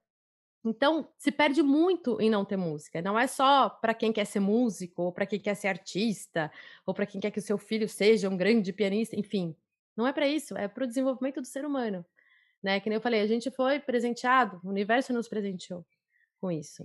Então, 0.65 1.09
se 1.17 1.29
perde 1.29 1.61
muito 1.61 2.21
em 2.21 2.29
não 2.29 2.45
ter 2.45 2.55
música. 2.55 3.01
Não 3.01 3.19
é 3.19 3.27
só 3.27 3.69
para 3.69 3.93
quem 3.93 4.13
quer 4.13 4.25
ser 4.25 4.39
músico, 4.39 5.03
ou 5.03 5.11
para 5.11 5.25
quem 5.25 5.39
quer 5.39 5.55
ser 5.55 5.67
artista, 5.67 6.49
ou 6.85 6.93
para 6.93 7.05
quem 7.05 7.19
quer 7.19 7.31
que 7.31 7.39
o 7.39 7.41
seu 7.41 7.57
filho 7.57 7.89
seja 7.89 8.29
um 8.29 8.37
grande 8.37 8.71
pianista, 8.71 9.19
enfim. 9.19 9.55
Não 9.95 10.07
é 10.07 10.13
para 10.13 10.27
isso, 10.27 10.57
é 10.57 10.67
para 10.67 10.85
o 10.85 10.87
desenvolvimento 10.87 11.41
do 11.41 11.47
ser 11.47 11.65
humano. 11.65 12.05
Né? 12.61 12.79
Que 12.79 12.89
nem 12.89 12.95
eu 12.95 13.01
falei, 13.01 13.19
a 13.19 13.27
gente 13.27 13.51
foi 13.51 13.79
presenteado, 13.79 14.61
o 14.63 14.69
universo 14.69 15.11
nos 15.11 15.27
presenteou 15.27 15.85
com 16.39 16.49
isso. 16.49 16.83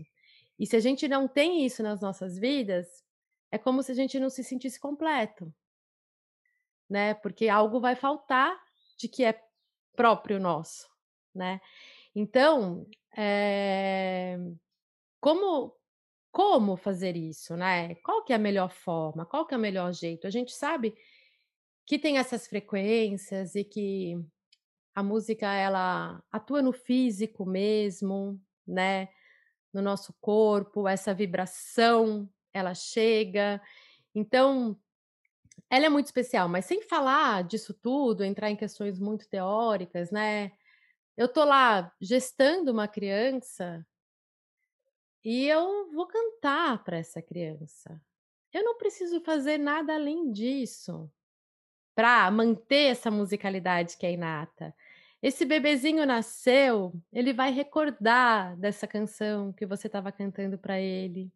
E 0.59 0.67
se 0.67 0.75
a 0.75 0.81
gente 0.81 1.07
não 1.07 1.29
tem 1.29 1.65
isso 1.65 1.81
nas 1.81 2.01
nossas 2.01 2.37
vidas, 2.37 3.05
é 3.51 3.57
como 3.57 3.83
se 3.83 3.93
a 3.93 3.95
gente 3.95 4.19
não 4.19 4.29
se 4.29 4.43
sentisse 4.43 4.81
completo. 4.81 5.55
Né? 6.91 7.15
Porque 7.15 7.49
algo 7.49 7.81
vai 7.81 7.95
faltar 7.95 8.59
de 8.99 9.07
que 9.07 9.25
é 9.25 9.41
próprio 9.95 10.41
nosso, 10.41 10.89
né? 11.39 11.61
Então, 12.15 12.87
é, 13.17 14.39
como 15.21 15.75
como 16.33 16.77
fazer 16.77 17.17
isso, 17.17 17.57
né? 17.57 17.97
Qual 17.97 18.25
que 18.25 18.33
é 18.33 18.37
a 18.37 18.39
melhor 18.39 18.71
forma? 18.71 19.27
Qual 19.27 19.47
que 19.47 19.55
é 19.55 19.57
o 19.59 19.61
melhor 19.61 19.93
jeito? 19.93 20.27
A 20.27 20.31
gente 20.31 20.53
sabe 20.53 20.95
que 21.87 21.99
tem 21.99 22.19
essas 22.19 22.47
frequências 22.47 23.55
e 23.55 23.65
que 23.65 24.17
a 24.95 25.03
música 25.03 25.53
ela 25.55 26.23
atua 26.33 26.63
no 26.63 26.73
físico 26.73 27.47
mesmo, 27.47 28.41
né? 28.67 29.09
No 29.73 29.83
nosso 29.83 30.15
corpo, 30.21 30.89
essa 30.89 31.15
vibração, 31.15 32.29
ela 32.53 32.75
chega. 32.75 33.61
Então, 34.15 34.79
ela 35.71 35.87
é 35.87 35.89
muito 35.89 36.07
especial, 36.07 36.49
mas 36.49 36.65
sem 36.67 36.83
falar 36.83 37.45
disso 37.45 37.75
tudo, 37.75 38.25
entrar 38.25 38.51
em 38.51 38.57
questões 38.57 38.99
muito 38.99 39.29
teóricas, 39.29 40.11
né? 40.11 40.53
Eu 41.19 41.27
tô 41.27 41.45
lá 41.45 41.93
gestando 42.01 42.71
uma 42.71 42.87
criança 42.87 43.85
e 45.25 45.49
eu 45.49 45.91
vou 45.91 46.07
cantar 46.07 46.85
para 46.85 46.97
essa 46.97 47.21
criança. 47.21 48.01
Eu 48.53 48.63
não 48.63 48.79
preciso 48.79 49.21
fazer 49.23 49.59
nada 49.59 49.95
além 49.95 50.31
disso 50.31 51.11
para 51.93 52.31
manter 52.31 52.93
essa 52.93 53.11
musicalidade 53.11 53.97
que 53.97 54.07
é 54.07 54.13
inata. 54.13 54.73
Esse 55.21 55.45
bebezinho 55.45 56.07
nasceu, 56.07 56.95
ele 57.13 57.33
vai 57.33 57.51
recordar 57.51 58.57
dessa 58.57 58.87
canção 58.87 59.53
que 59.53 59.67
você 59.67 59.89
estava 59.89 60.13
cantando 60.13 60.57
para 60.57 60.81
ele, 60.81 61.33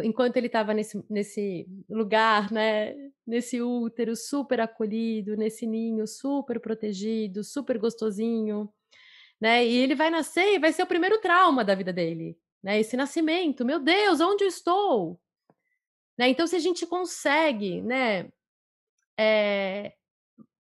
enquanto 0.00 0.36
ele 0.36 0.48
estava 0.48 0.74
nesse, 0.74 1.02
nesse 1.08 1.66
lugar, 1.88 2.52
né, 2.52 2.94
nesse 3.26 3.62
útero 3.62 4.14
super 4.14 4.60
acolhido, 4.60 5.34
nesse 5.34 5.66
ninho 5.66 6.06
super 6.06 6.60
protegido, 6.60 7.42
super 7.42 7.78
gostosinho, 7.78 8.70
né? 9.44 9.62
E 9.62 9.76
ele 9.76 9.94
vai 9.94 10.08
nascer 10.08 10.54
e 10.54 10.58
vai 10.58 10.72
ser 10.72 10.82
o 10.84 10.86
primeiro 10.86 11.20
trauma 11.20 11.62
da 11.62 11.74
vida 11.74 11.92
dele, 11.92 12.34
né? 12.62 12.80
Esse 12.80 12.96
nascimento, 12.96 13.62
meu 13.62 13.78
Deus, 13.78 14.18
onde 14.18 14.42
eu 14.42 14.48
estou? 14.48 15.20
Né? 16.16 16.30
Então, 16.30 16.46
se 16.46 16.56
a 16.56 16.58
gente 16.58 16.86
consegue, 16.86 17.82
né, 17.82 18.32
é, 19.20 19.92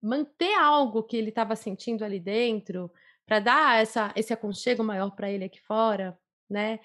manter 0.00 0.54
algo 0.54 1.02
que 1.02 1.16
ele 1.16 1.30
estava 1.30 1.56
sentindo 1.56 2.04
ali 2.04 2.20
dentro, 2.20 2.88
para 3.26 3.40
dar 3.40 3.82
essa, 3.82 4.12
esse 4.14 4.32
aconchego 4.32 4.84
maior 4.84 5.10
para 5.10 5.28
ele 5.28 5.44
aqui 5.44 5.60
fora, 5.60 6.16
né? 6.48 6.78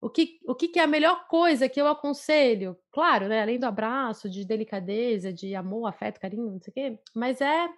O 0.00 0.10
que, 0.10 0.40
o 0.48 0.54
que, 0.56 0.66
que 0.66 0.80
é 0.80 0.82
a 0.82 0.86
melhor 0.88 1.28
coisa 1.28 1.68
que 1.68 1.80
eu 1.80 1.86
aconselho? 1.86 2.76
Claro, 2.90 3.28
né? 3.28 3.40
Além 3.40 3.56
do 3.56 3.66
abraço, 3.66 4.28
de 4.28 4.44
delicadeza, 4.44 5.32
de 5.32 5.54
amor, 5.54 5.86
afeto, 5.86 6.18
carinho, 6.18 6.50
não 6.50 6.60
sei 6.60 6.70
o 6.72 6.74
quê, 6.74 6.98
mas 7.14 7.40
é 7.40 7.68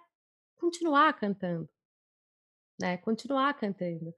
continuar 0.57 1.13
cantando, 1.13 1.69
né? 2.79 2.97
Continuar 2.97 3.53
cantando. 3.55 4.13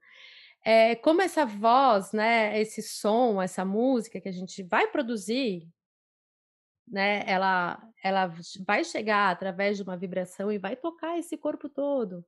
É, 0.64 0.96
como 0.96 1.22
essa 1.22 1.46
voz, 1.46 2.12
né? 2.12 2.60
Esse 2.60 2.82
som, 2.82 3.40
essa 3.40 3.64
música 3.64 4.20
que 4.20 4.28
a 4.28 4.32
gente 4.32 4.62
vai 4.62 4.88
produzir, 4.88 5.68
né? 6.88 7.22
Ela, 7.26 7.80
ela 8.02 8.32
vai 8.66 8.84
chegar 8.84 9.30
através 9.30 9.76
de 9.76 9.82
uma 9.82 9.96
vibração 9.96 10.50
e 10.50 10.58
vai 10.58 10.76
tocar 10.76 11.18
esse 11.18 11.36
corpo 11.36 11.68
todo. 11.68 12.24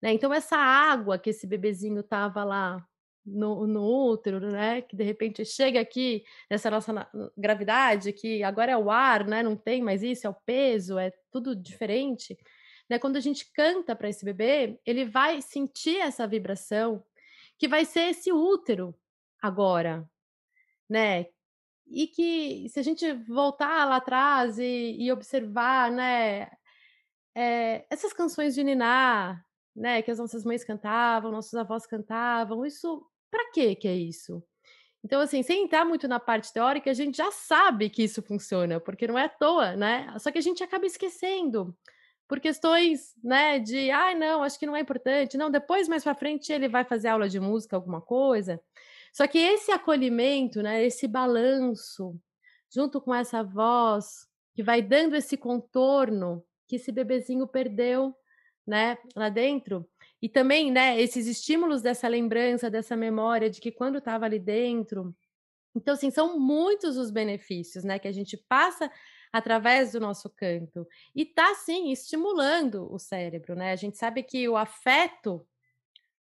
Né? 0.00 0.12
Então, 0.12 0.32
essa 0.34 0.56
água 0.56 1.18
que 1.18 1.30
esse 1.30 1.46
bebezinho 1.46 2.00
estava 2.00 2.42
lá 2.44 2.84
no, 3.24 3.66
no 3.66 3.84
útero, 3.84 4.40
né? 4.40 4.82
Que 4.82 4.96
de 4.96 5.04
repente 5.04 5.44
chega 5.44 5.80
aqui 5.80 6.24
nessa 6.50 6.70
nossa 6.70 7.08
gravidade, 7.36 8.12
que 8.12 8.42
agora 8.42 8.72
é 8.72 8.76
o 8.76 8.90
ar, 8.90 9.26
né? 9.26 9.42
Não 9.42 9.56
tem 9.56 9.80
mais 9.82 10.02
isso, 10.02 10.26
é 10.26 10.30
o 10.30 10.34
peso, 10.34 10.98
é 10.98 11.12
tudo 11.30 11.54
diferente. 11.54 12.36
Né? 12.88 12.98
Quando 12.98 13.16
a 13.16 13.20
gente 13.20 13.50
canta 13.52 13.94
para 13.96 14.08
esse 14.08 14.24
bebê, 14.24 14.78
ele 14.84 15.04
vai 15.04 15.40
sentir 15.40 15.98
essa 15.98 16.26
vibração, 16.26 17.04
que 17.58 17.68
vai 17.68 17.84
ser 17.84 18.10
esse 18.10 18.32
útero 18.32 18.94
agora, 19.40 20.08
né? 20.88 21.26
E 21.86 22.06
que 22.06 22.68
se 22.68 22.78
a 22.80 22.82
gente 22.82 23.12
voltar 23.12 23.84
lá 23.86 23.96
atrás 23.96 24.58
e, 24.58 24.96
e 24.98 25.12
observar, 25.12 25.90
né, 25.90 26.50
é, 27.34 27.84
essas 27.90 28.12
canções 28.12 28.54
de 28.54 28.64
Niná, 28.64 29.42
né, 29.74 30.02
que 30.02 30.10
as 30.10 30.18
nossas 30.18 30.44
mães 30.44 30.64
cantavam, 30.64 31.32
nossos 31.32 31.54
avós 31.54 31.86
cantavam, 31.86 32.64
isso, 32.64 33.04
para 33.30 33.50
que 33.52 33.74
que 33.74 33.88
é 33.88 33.94
isso? 33.94 34.42
Então, 35.04 35.20
assim, 35.20 35.42
sem 35.42 35.64
entrar 35.64 35.84
muito 35.84 36.06
na 36.06 36.20
parte 36.20 36.52
teórica, 36.52 36.90
a 36.90 36.94
gente 36.94 37.16
já 37.16 37.30
sabe 37.32 37.90
que 37.90 38.04
isso 38.04 38.22
funciona, 38.22 38.78
porque 38.78 39.06
não 39.06 39.18
é 39.18 39.24
à 39.24 39.28
toa, 39.28 39.74
né? 39.74 40.14
Só 40.18 40.30
que 40.30 40.38
a 40.38 40.42
gente 40.42 40.62
acaba 40.62 40.86
esquecendo 40.86 41.76
por 42.32 42.40
questões, 42.40 43.14
né, 43.22 43.58
de, 43.58 43.90
ai, 43.90 44.14
ah, 44.14 44.18
não, 44.18 44.42
acho 44.42 44.58
que 44.58 44.64
não 44.64 44.74
é 44.74 44.80
importante. 44.80 45.36
Não, 45.36 45.50
depois 45.50 45.86
mais 45.86 46.02
para 46.02 46.14
frente 46.14 46.50
ele 46.50 46.66
vai 46.66 46.82
fazer 46.82 47.08
aula 47.08 47.28
de 47.28 47.38
música, 47.38 47.76
alguma 47.76 48.00
coisa. 48.00 48.58
Só 49.12 49.26
que 49.26 49.36
esse 49.36 49.70
acolhimento, 49.70 50.62
né, 50.62 50.82
esse 50.82 51.06
balanço, 51.06 52.18
junto 52.74 53.02
com 53.02 53.14
essa 53.14 53.44
voz 53.44 54.26
que 54.54 54.62
vai 54.62 54.80
dando 54.80 55.14
esse 55.14 55.36
contorno 55.36 56.42
que 56.66 56.76
esse 56.76 56.90
bebezinho 56.90 57.46
perdeu, 57.46 58.14
né, 58.66 58.96
lá 59.14 59.28
dentro, 59.28 59.86
e 60.22 60.26
também, 60.26 60.70
né, 60.70 60.98
esses 60.98 61.26
estímulos 61.26 61.82
dessa 61.82 62.08
lembrança, 62.08 62.70
dessa 62.70 62.96
memória 62.96 63.50
de 63.50 63.60
que 63.60 63.70
quando 63.70 63.98
estava 63.98 64.24
ali 64.24 64.38
dentro. 64.38 65.14
Então, 65.76 65.92
assim, 65.92 66.10
são 66.10 66.40
muitos 66.40 66.96
os 66.96 67.10
benefícios, 67.10 67.84
né, 67.84 67.98
que 67.98 68.08
a 68.08 68.12
gente 68.12 68.38
passa 68.48 68.90
através 69.32 69.92
do 69.92 70.00
nosso 70.00 70.28
canto. 70.30 70.86
E 71.14 71.24
tá, 71.24 71.54
sim, 71.54 71.90
estimulando 71.90 72.92
o 72.92 72.98
cérebro, 72.98 73.54
né? 73.54 73.72
A 73.72 73.76
gente 73.76 73.96
sabe 73.96 74.22
que 74.22 74.48
o 74.48 74.56
afeto, 74.56 75.46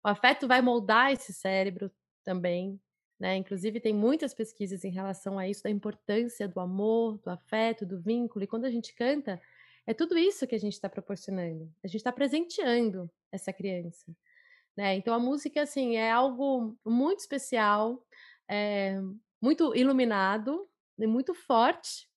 o 0.04 0.08
afeto 0.08 0.46
vai 0.46 0.60
moldar 0.60 1.12
esse 1.12 1.32
cérebro, 1.32 1.90
também, 2.28 2.78
né? 3.18 3.36
Inclusive 3.36 3.80
tem 3.80 3.94
muitas 3.94 4.34
pesquisas 4.34 4.84
em 4.84 4.90
relação 4.90 5.38
a 5.38 5.48
isso 5.48 5.62
da 5.62 5.70
importância 5.70 6.46
do 6.46 6.60
amor, 6.60 7.18
do 7.18 7.30
afeto, 7.30 7.86
do 7.86 7.98
vínculo. 7.98 8.44
E 8.44 8.46
quando 8.46 8.66
a 8.66 8.70
gente 8.70 8.94
canta, 8.94 9.40
é 9.86 9.94
tudo 9.94 10.18
isso 10.18 10.46
que 10.46 10.54
a 10.54 10.58
gente 10.58 10.74
está 10.74 10.90
proporcionando. 10.90 11.72
A 11.82 11.86
gente 11.86 11.96
está 11.96 12.12
presenteando 12.12 13.10
essa 13.32 13.50
criança, 13.50 14.14
né? 14.76 14.94
Então 14.96 15.14
a 15.14 15.18
música 15.18 15.62
assim 15.62 15.96
é 15.96 16.10
algo 16.10 16.76
muito 16.84 17.20
especial, 17.20 18.06
é, 18.46 19.00
muito 19.40 19.74
iluminado 19.74 20.68
e 20.98 21.06
muito 21.06 21.32
forte. 21.32 22.07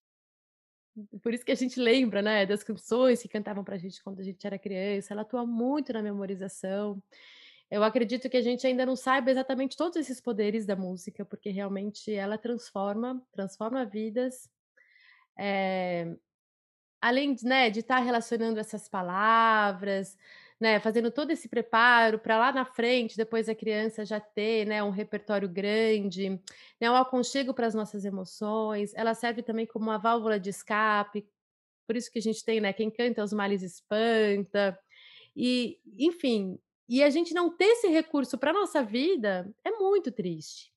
Por 1.22 1.32
isso 1.32 1.44
que 1.44 1.52
a 1.52 1.56
gente 1.56 1.80
lembra, 1.80 2.20
né, 2.20 2.44
das 2.44 2.62
canções 2.62 3.22
que 3.22 3.28
cantavam 3.28 3.64
para 3.64 3.76
a 3.76 3.78
gente 3.78 4.02
quando 4.02 4.20
a 4.20 4.22
gente 4.22 4.46
era 4.46 4.58
criança. 4.58 5.14
Ela 5.14 5.22
atua 5.22 5.46
muito 5.46 5.92
na 5.92 6.02
memorização. 6.02 7.02
Eu 7.70 7.82
acredito 7.82 8.28
que 8.28 8.36
a 8.36 8.42
gente 8.42 8.66
ainda 8.66 8.84
não 8.84 8.94
saiba 8.94 9.30
exatamente 9.30 9.76
todos 9.76 9.96
esses 9.96 10.20
poderes 10.20 10.66
da 10.66 10.76
música, 10.76 11.24
porque 11.24 11.48
realmente 11.50 12.12
ela 12.12 12.36
transforma, 12.36 13.22
transforma 13.32 13.86
vidas. 13.86 14.50
É, 15.38 16.14
além 17.00 17.34
né, 17.42 17.70
de 17.70 17.80
estar 17.80 17.96
tá 17.96 18.02
relacionando 18.02 18.60
essas 18.60 18.88
palavras, 18.88 20.18
né, 20.62 20.78
fazendo 20.78 21.10
todo 21.10 21.32
esse 21.32 21.48
preparo 21.48 22.20
para 22.20 22.38
lá 22.38 22.52
na 22.52 22.64
frente, 22.64 23.16
depois 23.16 23.48
a 23.48 23.54
criança 23.54 24.04
já 24.04 24.20
ter 24.20 24.64
né, 24.64 24.80
um 24.80 24.90
repertório 24.90 25.48
grande, 25.48 26.40
né, 26.80 26.88
um 26.88 26.94
aconchego 26.94 27.52
para 27.52 27.66
as 27.66 27.74
nossas 27.74 28.04
emoções. 28.04 28.94
Ela 28.94 29.12
serve 29.12 29.42
também 29.42 29.66
como 29.66 29.86
uma 29.86 29.98
válvula 29.98 30.38
de 30.38 30.50
escape, 30.50 31.26
por 31.84 31.96
isso 31.96 32.08
que 32.12 32.20
a 32.20 32.22
gente 32.22 32.44
tem, 32.44 32.60
né, 32.60 32.72
quem 32.72 32.92
canta 32.92 33.24
os 33.24 33.32
males 33.32 33.60
espanta. 33.60 34.78
E, 35.34 35.80
enfim, 35.98 36.56
e 36.88 37.02
a 37.02 37.10
gente 37.10 37.34
não 37.34 37.50
ter 37.50 37.64
esse 37.64 37.88
recurso 37.88 38.38
para 38.38 38.52
nossa 38.52 38.84
vida 38.84 39.52
é 39.64 39.72
muito 39.72 40.12
triste. 40.12 40.72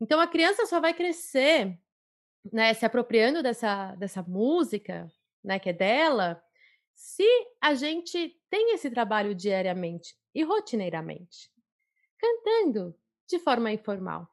Então 0.00 0.18
a 0.18 0.26
criança 0.26 0.66
só 0.66 0.80
vai 0.80 0.92
crescer, 0.92 1.78
né, 2.52 2.74
se 2.74 2.84
apropriando 2.84 3.40
dessa, 3.40 3.94
dessa 3.94 4.20
música, 4.20 5.08
né, 5.44 5.60
que 5.60 5.68
é 5.68 5.72
dela, 5.72 6.42
se 6.94 7.26
a 7.60 7.74
gente 7.74 8.38
tem 8.50 8.74
esse 8.74 8.90
trabalho 8.90 9.34
diariamente 9.34 10.16
e 10.34 10.42
rotineiramente, 10.42 11.50
cantando 12.18 12.94
de 13.26 13.38
forma 13.38 13.72
informal, 13.72 14.28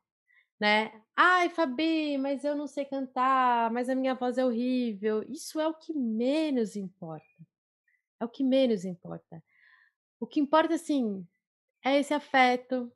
né? 0.59 0.91
Ai, 1.15 1.49
Fabi, 1.49 2.17
mas 2.17 2.43
eu 2.43 2.55
não 2.55 2.67
sei 2.67 2.85
cantar, 2.85 3.71
mas 3.71 3.89
a 3.89 3.95
minha 3.95 4.15
voz 4.15 4.37
é 4.37 4.45
horrível. 4.45 5.23
Isso 5.29 5.59
é 5.59 5.67
o 5.67 5.73
que 5.73 5.93
menos 5.93 6.75
importa. 6.75 7.25
É 8.19 8.25
o 8.25 8.29
que 8.29 8.43
menos 8.43 8.83
importa. 8.83 9.43
O 10.19 10.27
que 10.27 10.39
importa, 10.39 10.75
assim, 10.75 11.25
é 11.83 11.97
esse 11.99 12.13
afeto, 12.13 12.91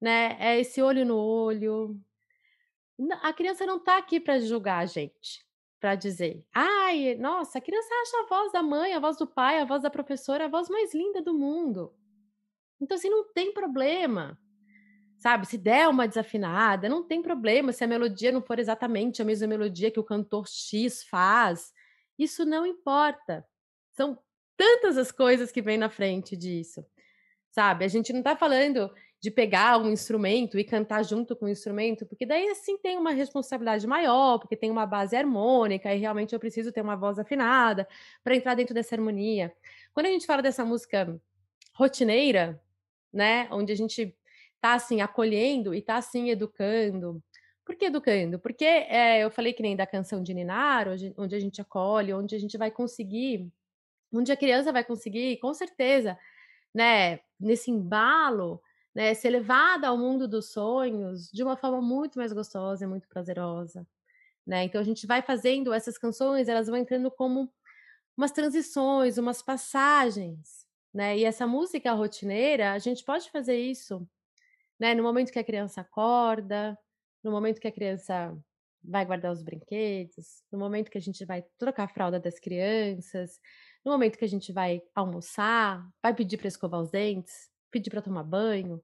né? 0.00 0.36
É 0.40 0.58
esse 0.58 0.82
olho 0.82 1.04
no 1.06 1.16
olho. 1.16 2.00
A 3.22 3.32
criança 3.32 3.64
não 3.64 3.76
está 3.76 3.96
aqui 3.96 4.18
para 4.18 4.40
julgar 4.40 4.78
a 4.78 4.86
gente, 4.86 5.46
para 5.80 5.94
dizer, 5.94 6.44
ai, 6.54 7.14
nossa, 7.14 7.58
a 7.58 7.60
criança 7.60 7.88
acha 8.02 8.18
a 8.18 8.26
voz 8.26 8.52
da 8.52 8.62
mãe, 8.62 8.92
a 8.92 9.00
voz 9.00 9.16
do 9.16 9.26
pai, 9.26 9.58
a 9.58 9.64
voz 9.64 9.82
da 9.82 9.90
professora, 9.90 10.44
a 10.44 10.48
voz 10.48 10.68
mais 10.68 10.94
linda 10.94 11.22
do 11.22 11.32
mundo. 11.32 11.92
Então, 12.78 12.96
assim, 12.96 13.08
não 13.08 13.32
tem 13.32 13.52
problema. 13.52 14.38
Sabe, 15.16 15.46
se 15.46 15.58
der 15.58 15.88
uma 15.88 16.06
desafinada, 16.06 16.88
não 16.88 17.02
tem 17.02 17.20
problema 17.20 17.72
se 17.72 17.82
a 17.82 17.86
melodia 17.86 18.30
não 18.30 18.42
for 18.42 18.58
exatamente 18.58 19.20
a 19.20 19.24
mesma 19.24 19.46
melodia 19.46 19.90
que 19.90 20.00
o 20.00 20.04
cantor 20.04 20.46
X 20.46 21.02
faz. 21.04 21.72
Isso 22.18 22.44
não 22.44 22.64
importa. 22.66 23.46
São 23.92 24.18
tantas 24.56 24.98
as 24.98 25.10
coisas 25.10 25.50
que 25.50 25.62
vêm 25.62 25.78
na 25.78 25.88
frente 25.88 26.36
disso, 26.36 26.84
sabe? 27.50 27.84
A 27.84 27.88
gente 27.88 28.12
não 28.12 28.20
está 28.20 28.36
falando 28.36 28.90
de 29.20 29.30
pegar 29.30 29.78
um 29.78 29.90
instrumento 29.90 30.58
e 30.58 30.64
cantar 30.64 31.02
junto 31.04 31.36
com 31.36 31.44
o 31.44 31.48
instrumento, 31.48 32.06
porque 32.06 32.24
daí 32.24 32.48
assim 32.48 32.78
tem 32.78 32.96
uma 32.96 33.12
responsabilidade 33.12 33.86
maior, 33.86 34.38
porque 34.38 34.56
tem 34.56 34.70
uma 34.70 34.86
base 34.86 35.14
harmônica 35.14 35.94
e 35.94 35.98
realmente 35.98 36.32
eu 36.32 36.40
preciso 36.40 36.72
ter 36.72 36.80
uma 36.80 36.96
voz 36.96 37.18
afinada 37.18 37.86
para 38.24 38.34
entrar 38.34 38.54
dentro 38.54 38.74
dessa 38.74 38.94
harmonia. 38.94 39.52
Quando 39.92 40.06
a 40.06 40.10
gente 40.10 40.26
fala 40.26 40.40
dessa 40.40 40.64
música 40.64 41.20
rotineira, 41.74 42.60
né, 43.12 43.46
onde 43.50 43.72
a 43.72 43.76
gente 43.76 44.16
tá 44.60 44.74
assim 44.74 45.00
acolhendo 45.00 45.74
e 45.74 45.82
tá 45.82 45.96
assim 45.96 46.30
educando. 46.30 47.22
Por 47.64 47.76
que 47.76 47.86
educando? 47.86 48.38
Porque 48.38 48.64
é, 48.64 49.22
eu 49.22 49.30
falei 49.30 49.52
que 49.52 49.62
nem 49.62 49.76
da 49.76 49.86
canção 49.86 50.22
de 50.22 50.32
Ninar, 50.32 50.86
onde 51.16 51.34
a 51.34 51.40
gente 51.40 51.60
acolhe, 51.60 52.12
onde 52.12 52.34
a 52.34 52.38
gente 52.38 52.56
vai 52.56 52.70
conseguir 52.70 53.50
onde 54.12 54.32
a 54.32 54.36
criança 54.36 54.72
vai 54.72 54.84
conseguir, 54.84 55.36
com 55.38 55.54
certeza, 55.54 56.18
né, 56.74 57.20
nesse 57.38 57.70
embalo, 57.70 58.60
né, 58.94 59.14
ser 59.14 59.30
levada 59.30 59.88
ao 59.88 59.98
mundo 59.98 60.26
dos 60.28 60.52
sonhos 60.52 61.30
de 61.32 61.42
uma 61.42 61.56
forma 61.56 61.80
muito 61.80 62.18
mais 62.18 62.32
gostosa 62.32 62.84
e 62.84 62.88
muito 62.88 63.08
prazerosa, 63.08 63.86
né? 64.46 64.64
Então 64.64 64.80
a 64.80 64.84
gente 64.84 65.06
vai 65.06 65.22
fazendo 65.22 65.72
essas 65.72 65.98
canções, 65.98 66.48
elas 66.48 66.68
vão 66.68 66.76
entrando 66.76 67.10
como 67.10 67.52
umas 68.16 68.32
transições, 68.32 69.18
umas 69.18 69.42
passagens, 69.42 70.66
né? 70.94 71.18
E 71.18 71.24
essa 71.24 71.46
música 71.46 71.92
rotineira, 71.92 72.72
a 72.72 72.78
gente 72.78 73.04
pode 73.04 73.30
fazer 73.30 73.56
isso, 73.58 74.06
né, 74.78 74.94
no 74.94 75.02
momento 75.02 75.32
que 75.32 75.38
a 75.38 75.44
criança 75.44 75.82
acorda, 75.82 76.78
no 77.22 77.30
momento 77.30 77.60
que 77.60 77.68
a 77.68 77.72
criança 77.72 78.36
vai 78.82 79.04
guardar 79.04 79.30
os 79.32 79.42
brinquedos, 79.42 80.42
no 80.50 80.58
momento 80.58 80.90
que 80.90 80.98
a 80.98 81.00
gente 81.00 81.24
vai 81.26 81.44
trocar 81.58 81.84
a 81.84 81.88
fralda 81.88 82.18
das 82.18 82.38
crianças, 82.38 83.38
no 83.84 83.92
momento 83.92 84.18
que 84.18 84.24
a 84.24 84.28
gente 84.28 84.52
vai 84.52 84.82
almoçar, 84.94 85.86
vai 86.02 86.14
pedir 86.14 86.38
para 86.38 86.48
escovar 86.48 86.80
os 86.80 86.90
dentes, 86.90 87.49
pedir 87.70 87.90
para 87.90 88.02
tomar 88.02 88.22
banho. 88.22 88.82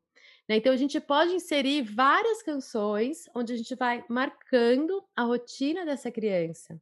Né? 0.49 0.57
Então 0.57 0.72
a 0.72 0.77
gente 0.77 1.01
pode 1.01 1.33
inserir 1.33 1.83
várias 1.83 2.42
canções 2.42 3.29
onde 3.35 3.53
a 3.53 3.57
gente 3.57 3.75
vai 3.75 4.05
marcando 4.09 5.05
a 5.14 5.22
rotina 5.22 5.85
dessa 5.85 6.11
criança. 6.11 6.81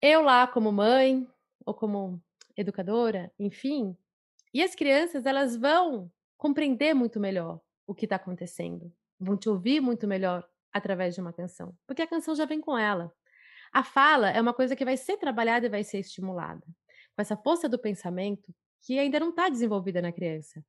Eu 0.00 0.22
lá 0.22 0.46
como 0.46 0.72
mãe 0.72 1.26
ou 1.66 1.74
como 1.74 2.22
educadora, 2.56 3.32
enfim, 3.38 3.96
e 4.52 4.62
as 4.62 4.74
crianças 4.74 5.26
elas 5.26 5.56
vão 5.56 6.10
compreender 6.36 6.94
muito 6.94 7.20
melhor 7.20 7.60
o 7.86 7.94
que 7.94 8.06
está 8.06 8.16
acontecendo, 8.16 8.92
vão 9.18 9.36
te 9.36 9.48
ouvir 9.48 9.80
muito 9.80 10.06
melhor 10.06 10.48
através 10.72 11.14
de 11.14 11.20
uma 11.20 11.32
canção, 11.32 11.76
porque 11.86 12.02
a 12.02 12.06
canção 12.06 12.34
já 12.34 12.44
vem 12.44 12.60
com 12.60 12.76
ela. 12.76 13.12
A 13.72 13.84
fala 13.84 14.30
é 14.30 14.40
uma 14.40 14.54
coisa 14.54 14.74
que 14.74 14.84
vai 14.84 14.96
ser 14.96 15.16
trabalhada 15.18 15.66
e 15.66 15.68
vai 15.68 15.84
ser 15.84 15.98
estimulada, 15.98 16.64
com 17.14 17.22
essa 17.22 17.36
força 17.36 17.68
do 17.68 17.78
pensamento 17.78 18.54
que 18.82 18.98
ainda 18.98 19.20
não 19.20 19.30
está 19.30 19.48
desenvolvida 19.48 20.00
na 20.00 20.12
criança, 20.12 20.64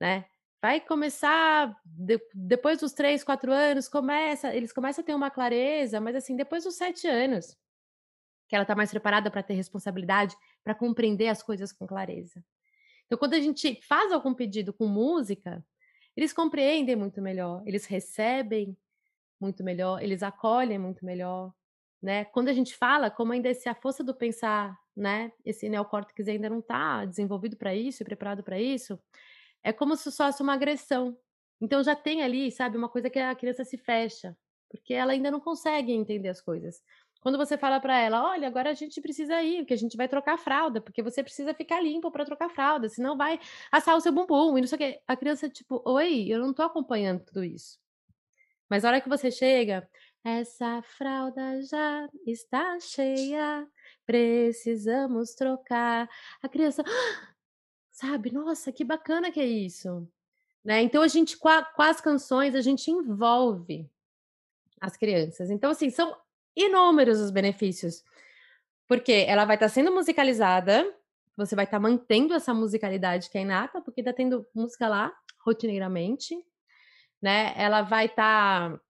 né? 0.00 0.26
Vai 0.62 0.80
começar 0.80 1.76
de, 1.84 2.18
depois 2.34 2.78
dos 2.78 2.92
três, 2.92 3.22
quatro 3.22 3.52
anos, 3.52 3.88
começa, 3.88 4.54
eles 4.54 4.72
começam 4.72 5.02
a 5.02 5.04
ter 5.06 5.14
uma 5.14 5.30
clareza, 5.30 6.00
mas 6.00 6.16
assim 6.16 6.34
depois 6.36 6.64
dos 6.64 6.76
sete 6.76 7.06
anos, 7.06 7.56
que 8.48 8.54
ela 8.54 8.62
está 8.62 8.74
mais 8.74 8.90
preparada 8.90 9.30
para 9.30 9.42
ter 9.42 9.54
responsabilidade, 9.54 10.34
para 10.62 10.74
compreender 10.74 11.28
as 11.28 11.42
coisas 11.42 11.72
com 11.72 11.86
clareza. 11.86 12.42
Então, 13.06 13.18
quando 13.18 13.34
a 13.34 13.40
gente 13.40 13.80
faz 13.82 14.12
algum 14.12 14.32
pedido 14.32 14.72
com 14.72 14.86
música, 14.86 15.64
eles 16.16 16.32
compreendem 16.32 16.96
muito 16.96 17.20
melhor, 17.20 17.62
eles 17.66 17.84
recebem 17.84 18.76
muito 19.40 19.62
melhor, 19.62 20.02
eles 20.02 20.22
acolhem 20.22 20.78
muito 20.78 21.04
melhor, 21.04 21.52
né? 22.00 22.24
Quando 22.26 22.48
a 22.48 22.52
gente 22.52 22.74
fala, 22.74 23.10
como 23.10 23.32
ainda 23.32 23.48
esse 23.48 23.68
a 23.68 23.74
força 23.74 24.02
do 24.02 24.14
pensar, 24.14 24.78
né? 24.96 25.32
Esse 25.44 25.68
neocórtex 25.68 26.28
ainda 26.28 26.48
não 26.48 26.60
está 26.60 27.04
desenvolvido 27.04 27.56
para 27.56 27.74
isso 27.74 28.04
preparado 28.04 28.42
para 28.42 28.60
isso, 28.60 28.98
é 29.62 29.72
como 29.72 29.96
se 29.96 30.10
fosse 30.12 30.42
uma 30.42 30.54
agressão. 30.54 31.16
Então 31.60 31.82
já 31.82 31.96
tem 31.96 32.22
ali, 32.22 32.50
sabe, 32.50 32.76
uma 32.76 32.88
coisa 32.88 33.08
que 33.08 33.18
a 33.18 33.34
criança 33.34 33.64
se 33.64 33.78
fecha, 33.78 34.36
porque 34.68 34.92
ela 34.94 35.12
ainda 35.12 35.30
não 35.30 35.40
consegue 35.40 35.92
entender 35.92 36.28
as 36.28 36.40
coisas. 36.40 36.82
Quando 37.20 37.38
você 37.38 37.56
fala 37.56 37.80
para 37.80 37.98
ela, 37.98 38.22
olha, 38.22 38.46
agora 38.46 38.68
a 38.68 38.74
gente 38.74 39.00
precisa 39.00 39.42
ir, 39.42 39.60
porque 39.60 39.72
a 39.72 39.78
gente 39.78 39.96
vai 39.96 40.06
trocar 40.06 40.36
fralda, 40.36 40.78
porque 40.78 41.02
você 41.02 41.22
precisa 41.22 41.54
ficar 41.54 41.80
limpo 41.80 42.10
para 42.10 42.24
trocar 42.24 42.50
fralda, 42.50 42.86
senão 42.86 43.16
vai 43.16 43.40
assar 43.72 43.96
o 43.96 44.00
seu 44.00 44.12
bumbum 44.12 44.58
e 44.58 44.60
não 44.60 44.68
sei 44.68 44.76
o 44.76 44.78
quê. 44.78 45.00
A 45.06 45.16
criança, 45.16 45.48
tipo, 45.48 45.82
oi, 45.86 46.26
eu 46.28 46.38
não 46.38 46.52
tô 46.52 46.62
acompanhando 46.62 47.24
tudo 47.24 47.42
isso. 47.42 47.78
Mas 48.68 48.84
a 48.84 48.88
hora 48.88 49.00
que 49.00 49.08
você 49.08 49.30
chega, 49.30 49.88
essa 50.22 50.82
fralda 50.82 51.62
já 51.62 52.08
está 52.26 52.78
cheia, 52.78 53.66
precisamos 54.06 55.34
trocar. 55.34 56.08
A 56.42 56.48
criança, 56.48 56.84
sabe, 57.90 58.32
nossa, 58.32 58.72
que 58.72 58.84
bacana 58.84 59.30
que 59.30 59.40
é 59.40 59.46
isso. 59.46 60.08
Né? 60.64 60.82
Então 60.82 61.02
a 61.02 61.08
gente 61.08 61.36
com, 61.36 61.48
a, 61.48 61.62
com 61.62 61.82
as 61.82 62.00
canções 62.00 62.54
a 62.54 62.60
gente 62.60 62.90
envolve 62.90 63.90
as 64.80 64.96
crianças. 64.96 65.50
Então 65.50 65.70
assim, 65.70 65.90
são 65.90 66.16
inúmeros 66.56 67.20
os 67.20 67.30
benefícios. 67.30 68.02
Porque 68.86 69.24
ela 69.26 69.44
vai 69.44 69.56
estar 69.56 69.66
tá 69.66 69.72
sendo 69.72 69.92
musicalizada, 69.92 70.84
você 71.36 71.54
vai 71.56 71.64
estar 71.64 71.78
tá 71.78 71.82
mantendo 71.82 72.34
essa 72.34 72.52
musicalidade 72.52 73.30
que 73.30 73.38
é 73.38 73.42
inata, 73.42 73.80
porque 73.80 74.00
está 74.00 74.12
tendo 74.12 74.46
música 74.54 74.88
lá 74.88 75.12
rotineiramente, 75.40 76.36
né? 77.20 77.54
Ela 77.56 77.82
vai 77.82 78.06
estar 78.06 78.72
tá 78.72 78.80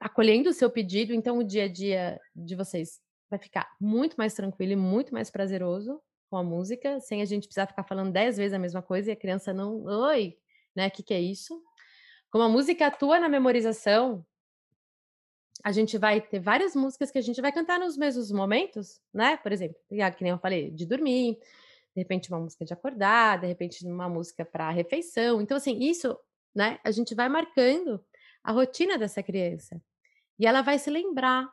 acolhendo 0.00 0.50
o 0.50 0.52
seu 0.52 0.68
pedido, 0.68 1.14
então 1.14 1.38
o 1.38 1.44
dia 1.44 1.64
a 1.64 1.68
dia 1.68 2.20
de 2.34 2.56
vocês 2.56 3.00
vai 3.32 3.38
ficar 3.38 3.74
muito 3.80 4.14
mais 4.16 4.34
tranquilo 4.34 4.72
e 4.72 4.76
muito 4.76 5.12
mais 5.12 5.30
prazeroso 5.30 6.00
com 6.30 6.36
a 6.36 6.42
música, 6.42 7.00
sem 7.00 7.20
a 7.22 7.24
gente 7.24 7.46
precisar 7.46 7.66
ficar 7.66 7.82
falando 7.82 8.12
dez 8.12 8.36
vezes 8.36 8.52
a 8.52 8.58
mesma 8.58 8.82
coisa 8.82 9.10
e 9.10 9.12
a 9.12 9.16
criança 9.16 9.52
não, 9.52 9.84
oi, 9.84 10.38
né? 10.74 10.88
O 10.88 10.90
que, 10.90 11.02
que 11.02 11.14
é 11.14 11.20
isso? 11.20 11.62
Como 12.30 12.44
a 12.44 12.48
música 12.48 12.86
atua 12.86 13.18
na 13.18 13.28
memorização, 13.28 14.24
a 15.64 15.72
gente 15.72 15.96
vai 15.98 16.20
ter 16.20 16.40
várias 16.40 16.74
músicas 16.74 17.10
que 17.10 17.18
a 17.18 17.22
gente 17.22 17.40
vai 17.40 17.52
cantar 17.52 17.78
nos 17.78 17.96
mesmos 17.96 18.30
momentos, 18.32 19.00
né? 19.12 19.36
Por 19.36 19.52
exemplo, 19.52 19.76
que 19.88 20.22
nem 20.22 20.32
eu 20.32 20.38
falei, 20.38 20.70
de 20.70 20.86
dormir, 20.86 21.38
de 21.94 22.00
repente 22.00 22.28
uma 22.30 22.40
música 22.40 22.64
de 22.64 22.72
acordar, 22.72 23.40
de 23.40 23.46
repente 23.46 23.86
uma 23.86 24.08
música 24.08 24.44
para 24.44 24.70
refeição. 24.70 25.40
Então, 25.40 25.56
assim, 25.56 25.78
isso, 25.78 26.18
né? 26.54 26.78
A 26.82 26.90
gente 26.90 27.14
vai 27.14 27.28
marcando 27.28 28.02
a 28.42 28.52
rotina 28.52 28.98
dessa 28.98 29.22
criança. 29.22 29.80
E 30.38 30.46
ela 30.46 30.62
vai 30.62 30.78
se 30.78 30.90
lembrar. 30.90 31.48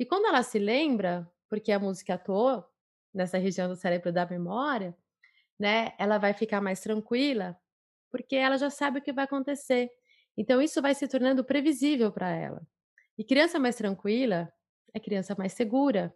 E 0.00 0.06
quando 0.06 0.24
ela 0.24 0.42
se 0.42 0.58
lembra, 0.58 1.30
porque 1.46 1.70
a 1.70 1.78
música 1.78 2.14
atuou 2.14 2.64
nessa 3.12 3.36
região 3.36 3.68
do 3.68 3.76
cérebro 3.76 4.10
da 4.10 4.24
memória, 4.24 4.96
né? 5.58 5.92
Ela 5.98 6.16
vai 6.16 6.32
ficar 6.32 6.58
mais 6.62 6.80
tranquila, 6.80 7.54
porque 8.10 8.34
ela 8.34 8.56
já 8.56 8.70
sabe 8.70 9.00
o 9.00 9.02
que 9.02 9.12
vai 9.12 9.26
acontecer. 9.26 9.90
Então 10.38 10.62
isso 10.62 10.80
vai 10.80 10.94
se 10.94 11.06
tornando 11.06 11.44
previsível 11.44 12.10
para 12.10 12.30
ela. 12.30 12.66
E 13.18 13.22
criança 13.22 13.58
mais 13.58 13.76
tranquila 13.76 14.50
é 14.94 14.98
criança 14.98 15.34
mais 15.36 15.52
segura, 15.52 16.14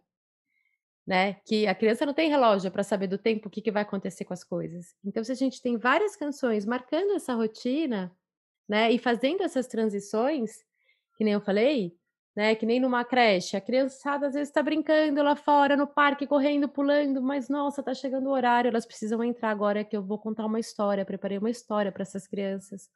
né? 1.05 1.35
Que 1.45 1.67
a 1.67 1.75
criança 1.75 2.07
não 2.07 2.13
tem 2.15 2.27
relógio 2.27 2.71
para 2.71 2.81
saber 2.81 3.05
do 3.05 3.19
tempo 3.19 3.49
o 3.49 3.51
que, 3.51 3.61
que 3.61 3.71
vai 3.71 3.83
acontecer 3.83 4.25
com 4.25 4.33
as 4.33 4.43
coisas. 4.43 4.95
Então, 5.03 5.23
se 5.23 5.31
a 5.31 5.35
gente 5.35 5.61
tem 5.61 5.77
várias 5.77 6.15
canções 6.15 6.65
marcando 6.65 7.13
essa 7.13 7.35
rotina, 7.35 8.11
né? 8.67 8.91
E 8.91 8.97
fazendo 8.97 9.43
essas 9.43 9.67
transições, 9.67 10.65
que 11.15 11.23
nem 11.23 11.33
eu 11.33 11.41
falei, 11.41 11.95
né? 12.35 12.53
Que 12.55 12.65
nem 12.65 12.79
numa 12.79 13.05
creche, 13.05 13.55
a 13.55 13.61
criançada 13.61 14.27
às 14.27 14.33
vezes 14.33 14.49
está 14.49 14.61
brincando 14.61 15.23
lá 15.23 15.35
fora, 15.35 15.77
no 15.77 15.87
parque, 15.87 16.27
correndo, 16.27 16.67
pulando, 16.67 17.21
mas 17.21 17.47
nossa, 17.47 17.81
tá 17.81 17.93
chegando 17.93 18.27
o 18.27 18.31
horário, 18.31 18.69
elas 18.69 18.85
precisam 18.85 19.23
entrar 19.23 19.51
agora 19.51 19.83
que 19.83 19.95
eu 19.95 20.03
vou 20.03 20.19
contar 20.19 20.45
uma 20.45 20.59
história, 20.59 21.05
preparei 21.05 21.37
uma 21.37 21.49
história 21.49 21.91
para 21.91 22.01
essas 22.01 22.27
crianças, 22.27 22.89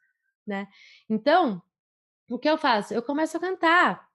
né? 0.46 0.68
Então, 1.10 1.62
o 2.30 2.38
que 2.38 2.50
eu 2.50 2.58
faço? 2.58 2.94
Eu 2.94 3.02
começo 3.02 3.38
a 3.38 3.40
cantar. 3.40 4.10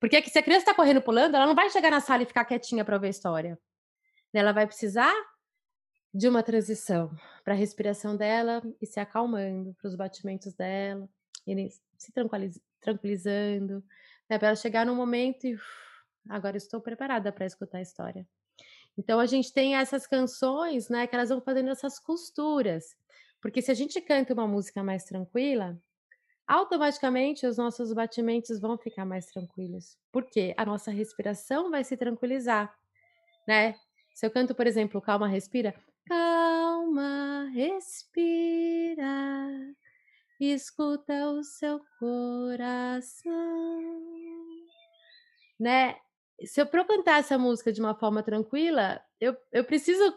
Porque 0.00 0.22
se 0.22 0.38
a 0.38 0.42
criança 0.42 0.62
está 0.62 0.74
correndo 0.74 1.02
pulando, 1.02 1.34
ela 1.34 1.46
não 1.46 1.54
vai 1.54 1.68
chegar 1.70 1.90
na 1.90 2.00
sala 2.00 2.22
e 2.22 2.26
ficar 2.26 2.44
quietinha 2.44 2.84
para 2.84 2.94
ouvir 2.94 3.08
a 3.08 3.10
história. 3.10 3.58
Ela 4.32 4.52
vai 4.52 4.66
precisar 4.66 5.12
de 6.14 6.28
uma 6.28 6.42
transição 6.42 7.10
para 7.44 7.54
a 7.54 7.56
respiração 7.56 8.16
dela 8.16 8.62
e 8.80 8.86
se 8.86 9.00
acalmando, 9.00 9.74
para 9.74 9.88
os 9.88 9.96
batimentos 9.96 10.54
dela, 10.54 11.08
e 11.46 11.70
se 11.96 12.12
tranquilizando, 12.80 13.84
né, 14.28 14.38
para 14.38 14.48
ela 14.48 14.56
chegar 14.56 14.86
num 14.86 14.94
momento 14.94 15.46
e 15.46 15.54
uf, 15.54 15.62
agora 16.28 16.56
estou 16.56 16.80
preparada 16.80 17.32
para 17.32 17.46
escutar 17.46 17.78
a 17.78 17.82
história. 17.82 18.26
Então 18.96 19.20
a 19.20 19.26
gente 19.26 19.52
tem 19.52 19.76
essas 19.76 20.06
canções, 20.06 20.88
né, 20.88 21.06
que 21.06 21.14
elas 21.14 21.28
vão 21.28 21.40
fazendo 21.40 21.70
essas 21.70 21.98
costuras. 21.98 22.96
Porque 23.40 23.62
se 23.62 23.70
a 23.70 23.74
gente 23.74 24.00
canta 24.00 24.34
uma 24.34 24.48
música 24.48 24.82
mais 24.82 25.04
tranquila, 25.04 25.80
automaticamente 26.46 27.46
os 27.46 27.56
nossos 27.58 27.92
batimentos 27.92 28.58
vão 28.60 28.76
ficar 28.78 29.04
mais 29.04 29.26
tranquilos. 29.26 29.96
Porque 30.10 30.54
a 30.56 30.64
nossa 30.66 30.90
respiração 30.90 31.70
vai 31.70 31.84
se 31.84 31.96
tranquilizar, 31.96 32.74
né? 33.46 33.74
Se 34.14 34.26
eu 34.26 34.30
canto, 34.32 34.54
por 34.54 34.66
exemplo, 34.66 35.00
calma, 35.00 35.28
respira, 35.28 35.74
calma, 36.06 37.48
respira, 37.54 39.04
escuta 40.40 41.30
o 41.30 41.44
seu 41.44 41.80
coração, 42.00 43.32
né? 45.58 45.96
Se 46.44 46.60
eu 46.60 46.66
para 46.66 46.84
cantar 46.84 47.20
essa 47.20 47.36
música 47.38 47.72
de 47.72 47.80
uma 47.80 47.94
forma 47.94 48.22
tranquila, 48.22 49.00
eu, 49.20 49.36
eu 49.52 49.64
preciso 49.64 50.14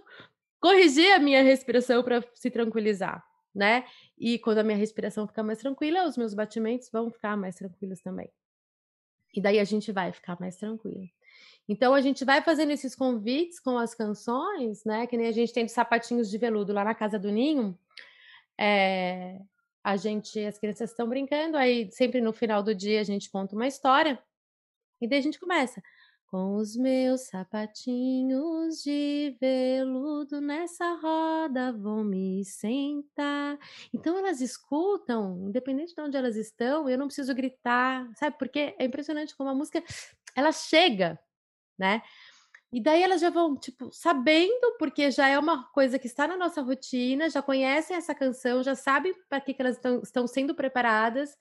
corrigir 0.60 1.12
a 1.14 1.20
minha 1.20 1.42
respiração 1.42 2.04
para 2.04 2.24
se 2.36 2.52
tranquilizar 2.52 3.26
né? 3.54 3.86
E 4.18 4.40
quando 4.40 4.60
a 4.60 4.64
minha 4.64 4.78
respiração 4.78 5.28
ficar 5.28 5.44
mais 5.44 5.60
tranquila, 5.60 6.06
os 6.06 6.18
meus 6.18 6.34
batimentos 6.34 6.90
vão 6.90 7.12
ficar 7.12 7.36
mais 7.38 7.56
tranquilos 7.56 8.02
também. 8.02 8.30
E 9.36 9.42
daí 9.42 9.60
a 9.60 9.64
gente 9.64 9.92
vai 9.92 10.12
ficar 10.12 10.40
mais 10.40 10.56
tranquilo. 10.56 11.08
Então 11.68 11.94
a 11.94 12.02
gente 12.02 12.26
vai 12.26 12.42
fazendo 12.42 12.72
esses 12.72 12.96
convites 12.96 13.60
com 13.60 13.78
as 13.78 13.94
canções, 13.94 14.84
né? 14.84 15.06
Que 15.08 15.18
nem 15.18 15.28
a 15.28 15.32
gente 15.32 15.54
tem 15.54 15.66
de 15.66 15.72
sapatinhos 15.72 16.30
de 16.30 16.38
veludo 16.38 16.74
lá 16.74 16.84
na 16.84 16.96
casa 16.96 17.20
do 17.20 17.32
ninho. 17.32 17.78
É, 18.58 19.40
a 19.84 19.96
gente, 19.96 20.40
as 20.44 20.58
crianças 20.60 20.92
estão 20.92 21.08
brincando, 21.08 21.58
aí 21.58 21.90
sempre 21.92 22.22
no 22.22 22.34
final 22.34 22.62
do 22.62 22.76
dia 22.76 23.00
a 23.00 23.04
gente 23.04 23.30
conta 23.30 23.56
uma 23.56 23.68
história 23.68 24.22
e 25.02 25.08
daí 25.08 25.20
a 25.20 25.22
gente 25.22 25.40
começa. 25.40 25.82
Com 26.28 26.56
os 26.56 26.78
meus 26.78 27.24
sapatinhos 27.24 28.82
de 28.82 29.36
veludo 29.38 30.40
nessa 30.40 30.94
roda 30.94 31.74
vou 31.74 32.06
me 32.06 32.46
sentar. 32.46 33.60
Então 33.94 34.18
elas 34.18 34.40
escutam, 34.40 35.46
independente 35.50 35.94
de 35.94 36.02
onde 36.02 36.16
elas 36.16 36.38
estão, 36.38 36.88
eu 36.88 36.98
não 36.98 37.08
preciso 37.08 37.36
gritar, 37.36 38.10
sabe? 38.16 38.38
Porque 38.40 38.74
é 38.80 38.86
impressionante 38.86 39.36
como 39.36 39.50
a 39.50 39.54
música 39.54 39.84
ela 40.34 40.54
chega, 40.54 41.20
né? 41.78 42.02
E 42.74 42.82
daí 42.82 43.04
elas 43.04 43.20
já 43.20 43.30
vão, 43.30 43.58
tipo, 43.58 43.92
sabendo, 43.92 44.78
porque 44.80 45.12
já 45.12 45.28
é 45.28 45.38
uma 45.38 45.66
coisa 45.72 46.00
que 46.00 46.08
está 46.08 46.26
na 46.26 46.38
nossa 46.38 46.62
rotina, 46.62 47.30
já 47.30 47.42
conhecem 47.42 47.98
essa 47.98 48.16
canção, 48.16 48.64
já 48.64 48.76
sabem 48.76 49.14
para 49.28 49.42
que, 49.42 49.54
que 49.54 49.62
elas 49.62 49.76
estão, 49.76 50.00
estão 50.02 50.26
sendo 50.26 50.56
preparadas. 50.56 51.38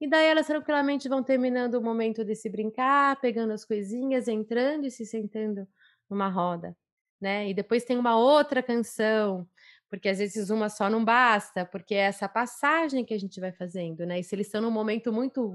E 0.00 0.08
daí 0.08 0.26
elas 0.26 0.46
tranquilamente 0.46 1.08
vão 1.08 1.22
terminando 1.22 1.74
o 1.74 1.82
momento 1.82 2.24
de 2.24 2.34
se 2.34 2.48
brincar, 2.48 3.20
pegando 3.20 3.52
as 3.52 3.64
coisinhas, 3.64 4.28
entrando 4.28 4.86
e 4.86 4.90
se 4.90 5.04
sentando 5.04 5.68
numa 6.08 6.28
roda, 6.28 6.74
né? 7.20 7.50
E 7.50 7.54
depois 7.54 7.84
tem 7.84 7.98
uma 7.98 8.16
outra 8.16 8.62
canção, 8.62 9.46
porque 9.90 10.08
às 10.08 10.18
vezes 10.18 10.48
uma 10.48 10.70
só 10.70 10.88
não 10.88 11.04
basta, 11.04 11.66
porque 11.66 11.94
é 11.94 11.98
essa 11.98 12.28
passagem 12.28 13.04
que 13.04 13.12
a 13.12 13.18
gente 13.18 13.38
vai 13.38 13.52
fazendo, 13.52 14.06
né? 14.06 14.20
E 14.20 14.24
se 14.24 14.34
eles 14.34 14.46
estão 14.46 14.62
num 14.62 14.70
momento 14.70 15.12
muito 15.12 15.52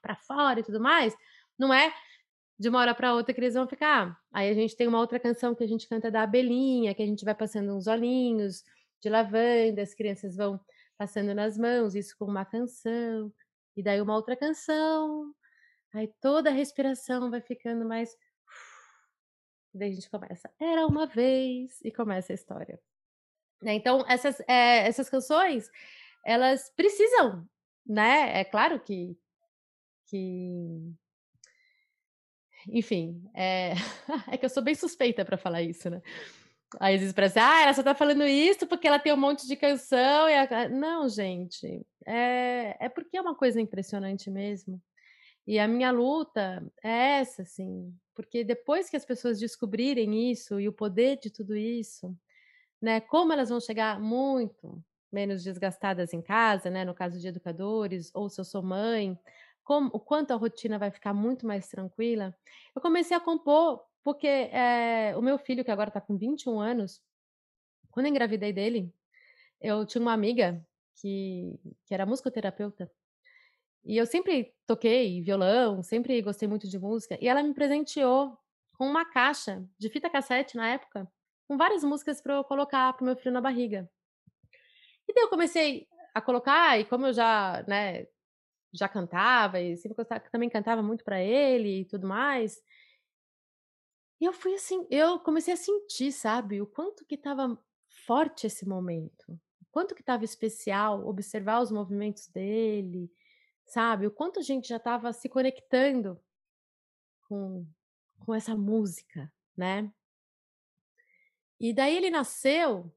para 0.00 0.14
fora 0.14 0.60
e 0.60 0.62
tudo 0.62 0.80
mais, 0.80 1.16
não 1.58 1.74
é 1.74 1.92
de 2.58 2.68
uma 2.68 2.80
hora 2.80 2.94
para 2.94 3.14
outra 3.14 3.34
que 3.34 3.40
eles 3.40 3.54
vão 3.54 3.66
ficar. 3.66 4.16
Aí 4.32 4.48
a 4.48 4.54
gente 4.54 4.76
tem 4.76 4.86
uma 4.86 5.00
outra 5.00 5.18
canção 5.18 5.54
que 5.54 5.64
a 5.64 5.68
gente 5.68 5.88
canta 5.88 6.10
da 6.10 6.22
abelhinha, 6.22 6.94
que 6.94 7.02
a 7.02 7.06
gente 7.06 7.24
vai 7.24 7.34
passando 7.34 7.74
uns 7.76 7.88
olhinhos 7.88 8.62
de 9.00 9.08
lavanda, 9.08 9.82
as 9.82 9.94
crianças 9.94 10.36
vão 10.36 10.60
passando 10.96 11.34
nas 11.34 11.56
mãos, 11.58 11.94
isso 11.94 12.16
com 12.18 12.24
uma 12.26 12.44
canção 12.44 13.32
e 13.78 13.82
daí 13.82 14.00
uma 14.00 14.16
outra 14.16 14.34
canção, 14.34 15.32
aí 15.94 16.08
toda 16.20 16.50
a 16.50 16.52
respiração 16.52 17.30
vai 17.30 17.40
ficando 17.40 17.86
mais. 17.86 18.12
E 19.72 19.78
daí 19.78 19.90
a 19.90 19.94
gente 19.94 20.10
começa, 20.10 20.50
era 20.58 20.84
uma 20.84 21.06
vez, 21.06 21.80
e 21.84 21.92
começa 21.92 22.32
a 22.32 22.34
história. 22.34 22.80
Né? 23.62 23.74
Então, 23.74 24.04
essas, 24.08 24.40
é, 24.48 24.88
essas 24.88 25.08
canções, 25.08 25.70
elas 26.26 26.70
precisam, 26.70 27.48
né? 27.86 28.40
É 28.40 28.44
claro 28.44 28.80
que. 28.80 29.16
que 30.06 30.92
enfim, 32.66 33.30
é, 33.32 33.74
é 34.32 34.36
que 34.36 34.44
eu 34.44 34.50
sou 34.50 34.62
bem 34.62 34.74
suspeita 34.74 35.24
para 35.24 35.38
falar 35.38 35.62
isso, 35.62 35.88
né? 35.88 36.02
Aí 36.78 36.94
às 36.94 37.00
vezes 37.00 37.14
parece, 37.14 37.38
ah, 37.38 37.62
ela 37.62 37.72
só 37.74 37.82
tá 37.82 37.94
falando 37.94 38.26
isso 38.26 38.66
porque 38.66 38.86
ela 38.86 38.98
tem 38.98 39.12
um 39.12 39.16
monte 39.16 39.46
de 39.46 39.56
canção. 39.56 40.28
E 40.28 40.34
a... 40.34 40.68
Não, 40.68 41.08
gente, 41.08 41.86
é, 42.06 42.76
é 42.78 42.88
porque 42.88 43.16
é 43.16 43.20
uma 43.20 43.34
coisa 43.34 43.60
impressionante 43.60 44.30
mesmo. 44.30 44.80
E 45.46 45.58
a 45.58 45.66
minha 45.66 45.90
luta 45.90 46.62
é 46.84 47.20
essa, 47.20 47.40
assim, 47.40 47.94
porque 48.14 48.44
depois 48.44 48.90
que 48.90 48.96
as 48.96 49.04
pessoas 49.06 49.38
descobrirem 49.40 50.30
isso 50.30 50.60
e 50.60 50.68
o 50.68 50.72
poder 50.72 51.18
de 51.18 51.30
tudo 51.30 51.56
isso, 51.56 52.14
né, 52.82 53.00
como 53.00 53.32
elas 53.32 53.48
vão 53.48 53.58
chegar 53.58 53.98
muito 53.98 54.84
menos 55.10 55.42
desgastadas 55.42 56.12
em 56.12 56.20
casa, 56.20 56.68
né, 56.68 56.84
no 56.84 56.94
caso 56.94 57.18
de 57.18 57.28
educadores, 57.28 58.10
ou 58.14 58.28
se 58.28 58.38
eu 58.38 58.44
sou 58.44 58.62
mãe, 58.62 59.18
como, 59.64 59.88
o 59.92 59.98
quanto 59.98 60.32
a 60.32 60.36
rotina 60.36 60.78
vai 60.78 60.90
ficar 60.90 61.14
muito 61.14 61.46
mais 61.46 61.66
tranquila, 61.68 62.36
eu 62.76 62.82
comecei 62.82 63.16
a 63.16 63.20
compor 63.20 63.82
porque 64.08 64.26
é, 64.26 65.14
o 65.18 65.20
meu 65.20 65.36
filho, 65.36 65.62
que 65.62 65.70
agora 65.70 65.90
está 65.90 66.00
com 66.00 66.16
21 66.16 66.58
anos, 66.58 67.02
quando 67.90 68.06
eu 68.06 68.10
engravidei 68.10 68.54
dele, 68.54 68.90
eu 69.60 69.84
tinha 69.84 70.00
uma 70.00 70.14
amiga 70.14 70.66
que, 70.94 71.60
que 71.84 71.92
era 71.92 72.06
musicoterapeuta. 72.06 72.90
E 73.84 73.98
eu 73.98 74.06
sempre 74.06 74.54
toquei 74.66 75.20
violão, 75.20 75.82
sempre 75.82 76.22
gostei 76.22 76.48
muito 76.48 76.66
de 76.66 76.78
música. 76.78 77.18
E 77.20 77.28
ela 77.28 77.42
me 77.42 77.52
presenteou 77.52 78.34
com 78.78 78.86
uma 78.86 79.04
caixa 79.04 79.62
de 79.78 79.90
fita 79.90 80.08
cassete 80.08 80.56
na 80.56 80.70
época, 80.70 81.06
com 81.46 81.58
várias 81.58 81.84
músicas 81.84 82.18
para 82.22 82.36
eu 82.36 82.44
colocar 82.44 82.90
para 82.94 83.02
o 83.02 83.04
meu 83.04 83.14
filho 83.14 83.34
na 83.34 83.42
barriga. 83.42 83.90
E 85.06 85.12
daí 85.12 85.24
eu 85.24 85.28
comecei 85.28 85.86
a 86.14 86.22
colocar, 86.22 86.80
e 86.80 86.86
como 86.86 87.08
eu 87.08 87.12
já, 87.12 87.62
né, 87.68 88.06
já 88.72 88.88
cantava, 88.88 89.60
e 89.60 89.76
sempre 89.76 89.96
gostava, 89.96 90.24
também 90.30 90.48
cantava 90.48 90.82
muito 90.82 91.04
para 91.04 91.20
ele 91.20 91.80
e 91.80 91.84
tudo 91.84 92.08
mais, 92.08 92.58
e 94.20 94.24
eu 94.24 94.32
fui 94.32 94.54
assim, 94.54 94.86
eu 94.90 95.20
comecei 95.20 95.54
a 95.54 95.56
sentir, 95.56 96.10
sabe, 96.12 96.60
o 96.60 96.66
quanto 96.66 97.04
que 97.04 97.14
estava 97.14 97.56
forte 98.06 98.46
esse 98.46 98.66
momento, 98.66 99.32
o 99.60 99.66
quanto 99.70 99.94
que 99.94 100.02
estava 100.02 100.24
especial 100.24 101.06
observar 101.06 101.60
os 101.62 101.70
movimentos 101.70 102.26
dele, 102.28 103.10
sabe, 103.64 104.06
o 104.06 104.10
quanto 104.10 104.40
a 104.40 104.42
gente 104.42 104.68
já 104.68 104.76
estava 104.76 105.12
se 105.12 105.28
conectando 105.28 106.20
com, 107.28 107.66
com 108.18 108.34
essa 108.34 108.56
música, 108.56 109.32
né? 109.56 109.92
E 111.60 111.72
daí 111.72 111.96
ele 111.96 112.10
nasceu, 112.10 112.92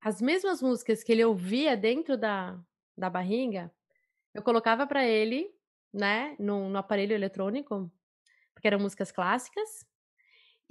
as 0.00 0.20
mesmas 0.20 0.60
músicas 0.60 1.02
que 1.02 1.12
ele 1.12 1.24
ouvia 1.24 1.76
dentro 1.76 2.16
da, 2.16 2.60
da 2.96 3.08
barriga, 3.08 3.72
eu 4.34 4.42
colocava 4.42 4.86
para 4.86 5.04
ele, 5.06 5.54
né, 5.92 6.36
no, 6.38 6.68
no 6.68 6.78
aparelho 6.78 7.14
eletrônico, 7.14 7.90
porque 8.54 8.66
eram 8.66 8.80
músicas 8.80 9.12
clássicas, 9.12 9.86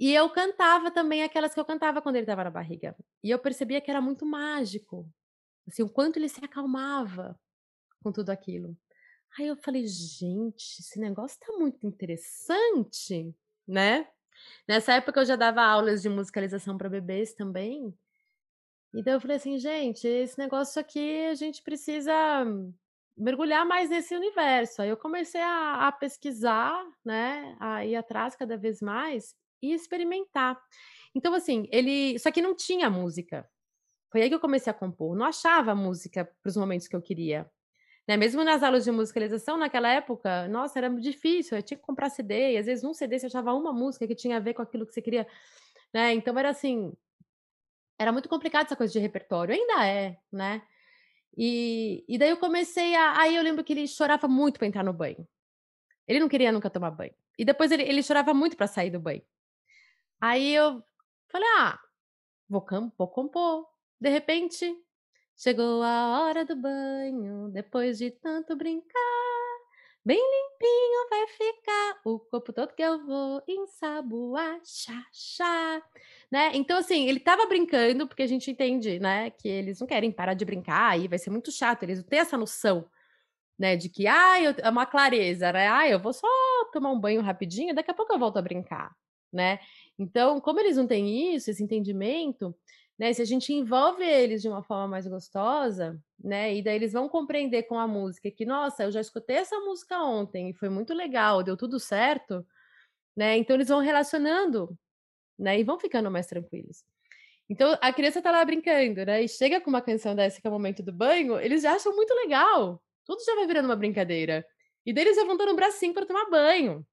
e 0.02 0.12
eu 0.12 0.28
cantava 0.30 0.90
também 0.90 1.22
aquelas 1.22 1.54
que 1.54 1.60
eu 1.60 1.64
cantava 1.64 2.02
quando 2.02 2.16
ele 2.16 2.24
estava 2.24 2.42
na 2.42 2.50
barriga. 2.50 2.96
E 3.22 3.30
eu 3.30 3.38
percebia 3.38 3.80
que 3.80 3.88
era 3.88 4.00
muito 4.00 4.26
mágico, 4.26 5.08
assim, 5.64 5.84
o 5.84 5.88
quanto 5.88 6.16
ele 6.16 6.28
se 6.28 6.44
acalmava 6.44 7.38
com 8.02 8.10
tudo 8.10 8.30
aquilo. 8.30 8.76
Aí 9.38 9.46
eu 9.46 9.54
falei, 9.54 9.86
gente, 9.86 10.80
esse 10.80 10.98
negócio 10.98 11.38
tá 11.38 11.52
muito 11.52 11.86
interessante, 11.86 13.32
né? 13.64 14.08
Nessa 14.66 14.94
época 14.94 15.20
eu 15.20 15.24
já 15.24 15.36
dava 15.36 15.62
aulas 15.62 16.02
de 16.02 16.08
musicalização 16.08 16.76
para 16.76 16.88
bebês 16.88 17.32
também. 17.32 17.96
E 18.92 19.04
daí 19.04 19.14
eu 19.14 19.20
falei 19.20 19.36
assim, 19.36 19.56
gente, 19.56 20.04
esse 20.04 20.36
negócio 20.36 20.80
aqui 20.80 21.26
a 21.26 21.34
gente 21.36 21.62
precisa 21.62 22.12
mergulhar 23.16 23.64
mais 23.64 23.88
nesse 23.88 24.16
universo. 24.16 24.82
Aí 24.82 24.88
eu 24.88 24.96
comecei 24.96 25.40
a, 25.40 25.86
a 25.86 25.92
pesquisar, 25.92 26.84
né, 27.04 27.56
a 27.60 27.86
ir 27.86 27.94
atrás 27.94 28.34
cada 28.34 28.56
vez 28.56 28.82
mais 28.82 29.40
e 29.62 29.72
experimentar. 29.72 30.60
Então, 31.14 31.34
assim, 31.34 31.68
ele. 31.70 32.18
Só 32.18 32.30
que 32.30 32.42
não 32.42 32.54
tinha 32.54 32.90
música. 32.90 33.48
Foi 34.10 34.22
aí 34.22 34.28
que 34.28 34.34
eu 34.34 34.40
comecei 34.40 34.70
a 34.70 34.74
compor. 34.74 35.16
Não 35.16 35.24
achava 35.24 35.74
música 35.74 36.24
para 36.24 36.50
os 36.50 36.56
momentos 36.56 36.88
que 36.88 36.96
eu 36.96 37.00
queria. 37.00 37.50
Né? 38.06 38.16
Mesmo 38.16 38.42
nas 38.44 38.62
aulas 38.62 38.84
de 38.84 38.90
musicalização, 38.90 39.56
naquela 39.56 39.88
época, 39.88 40.48
nossa, 40.48 40.78
era 40.78 40.90
difícil. 40.90 41.56
Eu 41.56 41.62
tinha 41.62 41.78
que 41.78 41.84
comprar 41.84 42.10
CD. 42.10 42.52
E 42.52 42.58
às 42.58 42.66
vezes, 42.66 42.82
num 42.82 42.92
CD, 42.92 43.18
você 43.18 43.26
achava 43.26 43.54
uma 43.54 43.72
música 43.72 44.06
que 44.06 44.14
tinha 44.14 44.36
a 44.36 44.40
ver 44.40 44.54
com 44.54 44.62
aquilo 44.62 44.86
que 44.86 44.92
você 44.92 45.00
queria. 45.02 45.26
Né? 45.94 46.12
Então, 46.14 46.36
era 46.38 46.50
assim. 46.50 46.92
Era 47.98 48.12
muito 48.12 48.28
complicado 48.28 48.66
essa 48.66 48.76
coisa 48.76 48.92
de 48.92 48.98
repertório. 48.98 49.54
Ainda 49.54 49.86
é, 49.86 50.18
né? 50.32 50.62
E, 51.36 52.04
e 52.08 52.18
daí 52.18 52.30
eu 52.30 52.36
comecei 52.36 52.94
a. 52.94 53.20
Aí 53.20 53.36
eu 53.36 53.42
lembro 53.42 53.64
que 53.64 53.72
ele 53.72 53.86
chorava 53.86 54.28
muito 54.28 54.58
para 54.58 54.66
entrar 54.66 54.84
no 54.84 54.92
banho. 54.92 55.26
Ele 56.06 56.20
não 56.20 56.28
queria 56.28 56.52
nunca 56.52 56.68
tomar 56.68 56.90
banho. 56.90 57.14
E 57.38 57.44
depois 57.44 57.70
ele, 57.72 57.82
ele 57.84 58.02
chorava 58.02 58.34
muito 58.34 58.56
para 58.56 58.66
sair 58.66 58.90
do 58.90 59.00
banho. 59.00 59.22
Aí 60.22 60.54
eu 60.54 60.82
falei: 61.32 61.48
"Ah, 61.58 61.80
vou 62.48 62.64
vou 62.98 63.08
compor". 63.08 63.66
De 64.00 64.10
repente, 64.10 64.66
chegou 65.36 65.82
a 65.82 66.20
hora 66.22 66.44
do 66.44 66.56
banho, 66.56 67.50
depois 67.52 67.98
de 67.98 68.10
tanto 68.12 68.56
brincar, 68.56 69.00
bem 70.04 70.18
limpinho 70.18 71.08
vai 71.10 71.26
ficar 71.28 72.00
o 72.04 72.18
corpo 72.20 72.52
todo 72.52 72.74
que 72.74 72.82
eu 72.82 73.04
vou 73.06 73.42
ensaboar, 73.48 74.60
chá, 74.64 75.06
chá, 75.12 75.82
né. 76.30 76.50
Então, 76.54 76.78
assim, 76.78 77.08
ele 77.08 77.18
estava 77.18 77.46
brincando, 77.46 78.06
porque 78.08 78.22
a 78.22 78.26
gente 78.26 78.50
entende, 78.50 78.98
né, 79.00 79.30
que 79.30 79.48
eles 79.48 79.80
não 79.80 79.86
querem 79.86 80.12
parar 80.12 80.34
de 80.34 80.44
brincar, 80.44 80.90
aí 80.92 81.08
vai 81.08 81.18
ser 81.18 81.30
muito 81.30 81.52
chato, 81.52 81.82
eles 81.84 81.98
não 82.00 82.06
têm 82.08 82.18
essa 82.20 82.36
noção, 82.38 82.88
né, 83.58 83.76
de 83.76 83.88
que: 83.88 84.06
ah, 84.06 84.40
eu 84.42 84.54
é 84.58 84.70
uma 84.70 84.86
clareza, 84.86 85.52
né, 85.52 85.68
ah, 85.68 85.88
eu 85.88 86.00
vou 86.00 86.12
só 86.12 86.26
tomar 86.72 86.90
um 86.92 87.00
banho 87.00 87.22
rapidinho, 87.22 87.74
daqui 87.74 87.90
a 87.90 87.94
pouco 87.94 88.12
eu 88.12 88.18
volto 88.18 88.38
a 88.38 88.42
brincar", 88.42 88.92
né. 89.32 89.58
Então, 89.98 90.40
como 90.40 90.60
eles 90.60 90.76
não 90.76 90.86
têm 90.86 91.34
isso, 91.34 91.50
esse 91.50 91.62
entendimento, 91.62 92.54
né, 92.98 93.12
se 93.12 93.22
a 93.22 93.24
gente 93.24 93.52
envolve 93.52 94.02
eles 94.04 94.42
de 94.42 94.48
uma 94.48 94.62
forma 94.62 94.88
mais 94.88 95.06
gostosa, 95.06 96.00
né, 96.22 96.54
e 96.54 96.62
daí 96.62 96.76
eles 96.76 96.92
vão 96.92 97.08
compreender 97.08 97.64
com 97.64 97.78
a 97.78 97.86
música 97.86 98.30
que, 98.30 98.44
nossa, 98.44 98.84
eu 98.84 98.92
já 98.92 99.00
escutei 99.00 99.36
essa 99.36 99.58
música 99.60 100.00
ontem 100.02 100.50
e 100.50 100.54
foi 100.54 100.68
muito 100.68 100.94
legal, 100.94 101.42
deu 101.42 101.56
tudo 101.56 101.78
certo, 101.80 102.46
né, 103.16 103.36
então 103.38 103.56
eles 103.56 103.68
vão 103.68 103.80
relacionando, 103.80 104.76
né, 105.38 105.58
e 105.60 105.64
vão 105.64 105.78
ficando 105.78 106.10
mais 106.10 106.26
tranquilos. 106.26 106.84
Então, 107.48 107.76
a 107.82 107.92
criança 107.92 108.22
tá 108.22 108.30
lá 108.32 108.44
brincando, 108.44 109.04
né, 109.06 109.22
e 109.22 109.28
chega 109.28 109.60
com 109.60 109.70
uma 109.70 109.82
canção 109.82 110.14
dessa 110.14 110.40
que 110.40 110.46
é 110.46 110.50
o 110.50 110.52
momento 110.52 110.82
do 110.82 110.92
banho, 110.92 111.38
eles 111.40 111.62
já 111.62 111.74
acham 111.74 111.94
muito 111.96 112.14
legal, 112.14 112.82
tudo 113.04 113.24
já 113.24 113.34
vai 113.36 113.46
virando 113.46 113.66
uma 113.66 113.76
brincadeira. 113.76 114.46
E 114.86 114.92
daí 114.92 115.04
eles 115.04 115.16
já 115.16 115.24
vão 115.24 115.36
dando 115.36 115.52
um 115.52 115.56
bracinho 115.56 115.94
para 115.94 116.06
tomar 116.06 116.30
banho, 116.30 116.86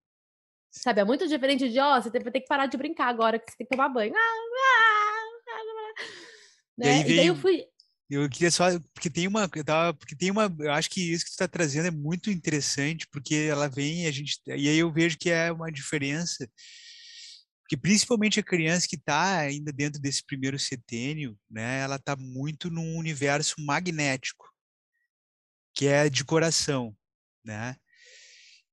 Sabe, 0.71 1.01
é 1.01 1.05
muito 1.05 1.27
diferente 1.27 1.69
de, 1.69 1.79
ó, 1.79 1.97
oh, 1.97 2.01
você 2.01 2.09
vai 2.09 2.31
ter 2.31 2.41
que 2.41 2.47
parar 2.47 2.67
de 2.67 2.77
brincar 2.77 3.07
agora, 3.07 3.39
que 3.39 3.51
você 3.51 3.57
tem 3.57 3.67
que 3.67 3.75
tomar 3.75 3.89
banho. 3.89 4.13
Ah, 4.15 4.19
ah, 4.19 5.49
ah, 5.49 6.03
né? 6.77 6.85
E, 6.85 6.89
aí 6.89 7.11
e 7.11 7.15
daí 7.15 7.27
eu 7.27 7.35
fui. 7.35 7.65
Eu 8.09 8.27
queria 8.29 8.49
só, 8.49 8.65
porque 8.93 9.09
tem 9.09 9.27
uma, 9.27 9.49
eu 9.55 9.63
tava, 9.63 9.93
porque 9.93 10.15
tem 10.15 10.31
uma, 10.31 10.53
eu 10.59 10.71
acho 10.71 10.89
que 10.89 11.11
isso 11.11 11.23
que 11.23 11.31
tu 11.31 11.33
está 11.33 11.47
trazendo 11.47 11.87
é 11.87 11.91
muito 11.91 12.31
interessante, 12.31 13.07
porque 13.11 13.47
ela 13.49 13.67
vem, 13.67 14.07
a 14.07 14.11
gente, 14.11 14.39
e 14.47 14.67
aí 14.67 14.77
eu 14.77 14.91
vejo 14.91 15.17
que 15.17 15.29
é 15.29 15.51
uma 15.51 15.71
diferença 15.71 16.49
porque 17.69 17.77
principalmente 17.77 18.39
a 18.39 18.43
criança 18.43 18.87
que 18.89 18.95
está 18.95 19.41
ainda 19.41 19.71
dentro 19.71 20.01
desse 20.01 20.25
primeiro 20.25 20.57
setênio, 20.57 21.37
né, 21.47 21.81
ela 21.81 21.97
está 21.97 22.15
muito 22.15 22.71
num 22.71 22.97
universo 22.97 23.53
magnético, 23.59 24.51
que 25.75 25.85
é 25.85 26.09
de 26.09 26.25
coração, 26.25 26.97
né? 27.45 27.75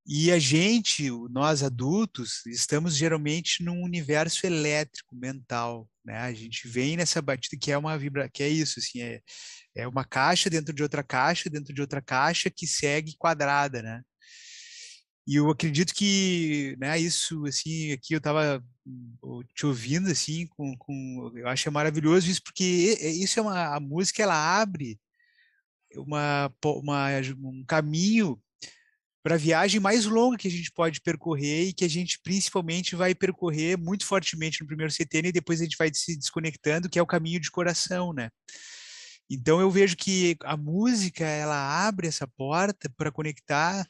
E 0.09 0.31
a 0.31 0.39
gente, 0.39 1.11
nós 1.31 1.65
adultos, 1.65 2.47
estamos 2.47 2.97
geralmente 2.97 3.65
num 3.65 3.83
universo 3.83 4.47
elétrico, 4.47 5.17
mental, 5.17 5.91
né? 6.05 6.19
A 6.19 6.33
gente 6.33 6.69
vem 6.69 6.97
nessa 6.97 7.21
batida 7.21 7.57
que 7.61 7.73
é 7.73 7.79
uma 7.79 7.99
vibra, 7.99 8.29
que 8.29 8.43
é 8.45 8.49
isso, 8.49 8.79
assim, 8.79 9.03
é, 9.03 9.21
é 9.75 9.89
uma 9.89 10.05
caixa 10.05 10.49
dentro 10.49 10.73
de 10.73 10.81
outra 10.83 11.03
caixa, 11.03 11.51
dentro 11.51 11.75
de 11.75 11.81
outra 11.81 12.01
caixa 12.01 12.49
que 12.49 12.69
segue 12.69 13.17
quadrada, 13.19 13.83
né? 13.83 14.01
E 15.27 15.35
eu 15.37 15.51
acredito 15.51 15.93
que, 15.93 16.77
né, 16.79 16.99
isso, 17.01 17.45
assim, 17.47 17.91
aqui 17.93 18.15
eu 18.15 18.19
estava 18.19 18.65
te 19.55 19.67
ouvindo, 19.67 20.09
assim, 20.09 20.47
com, 20.47 20.77
com, 20.79 21.33
eu 21.35 21.49
acho 21.49 21.71
maravilhoso 21.73 22.31
isso, 22.31 22.43
porque 22.45 22.63
isso 22.63 23.41
é 23.41 23.43
uma, 23.43 23.75
a 23.77 23.81
música, 23.81 24.23
ela 24.23 24.61
abre 24.61 25.01
uma, 25.97 26.53
uma 26.65 27.09
um 27.43 27.65
caminho 27.67 28.41
para 29.27 29.35
a 29.35 29.39
viagem 29.39 29.81
mais 29.81 30.05
longa 30.05 30.39
que 30.39 30.47
a 30.47 30.51
gente 30.51 30.71
pode 30.71 31.01
percorrer 31.01 31.65
e 31.65 31.73
que 31.73 31.85
a 31.85 31.89
gente 31.89 32.21
principalmente 32.23 32.95
vai 32.95 33.13
percorrer 33.13 33.77
muito 33.77 34.07
fortemente 34.07 34.61
no 34.61 34.69
primeiro 34.69 34.93
setênio 34.93 35.31
e 35.31 35.33
depois 35.33 35.61
a 35.61 35.65
gente 35.65 35.77
vai 35.77 35.91
se 35.93 36.17
desconectando, 36.17 36.89
que 36.89 36.97
é 36.97 37.03
o 37.03 37.07
caminho 37.07 37.41
de 37.41 37.51
coração, 37.51 38.13
né? 38.13 38.31
Então 39.29 39.61
eu 39.61 39.69
vejo 39.69 39.97
que 39.97 40.37
a 40.45 40.57
música 40.57 41.25
ela 41.25 41.89
abre 41.89 42.07
essa 42.07 42.25
porta 42.25 42.89
para 42.97 43.11
conectar 43.11 43.85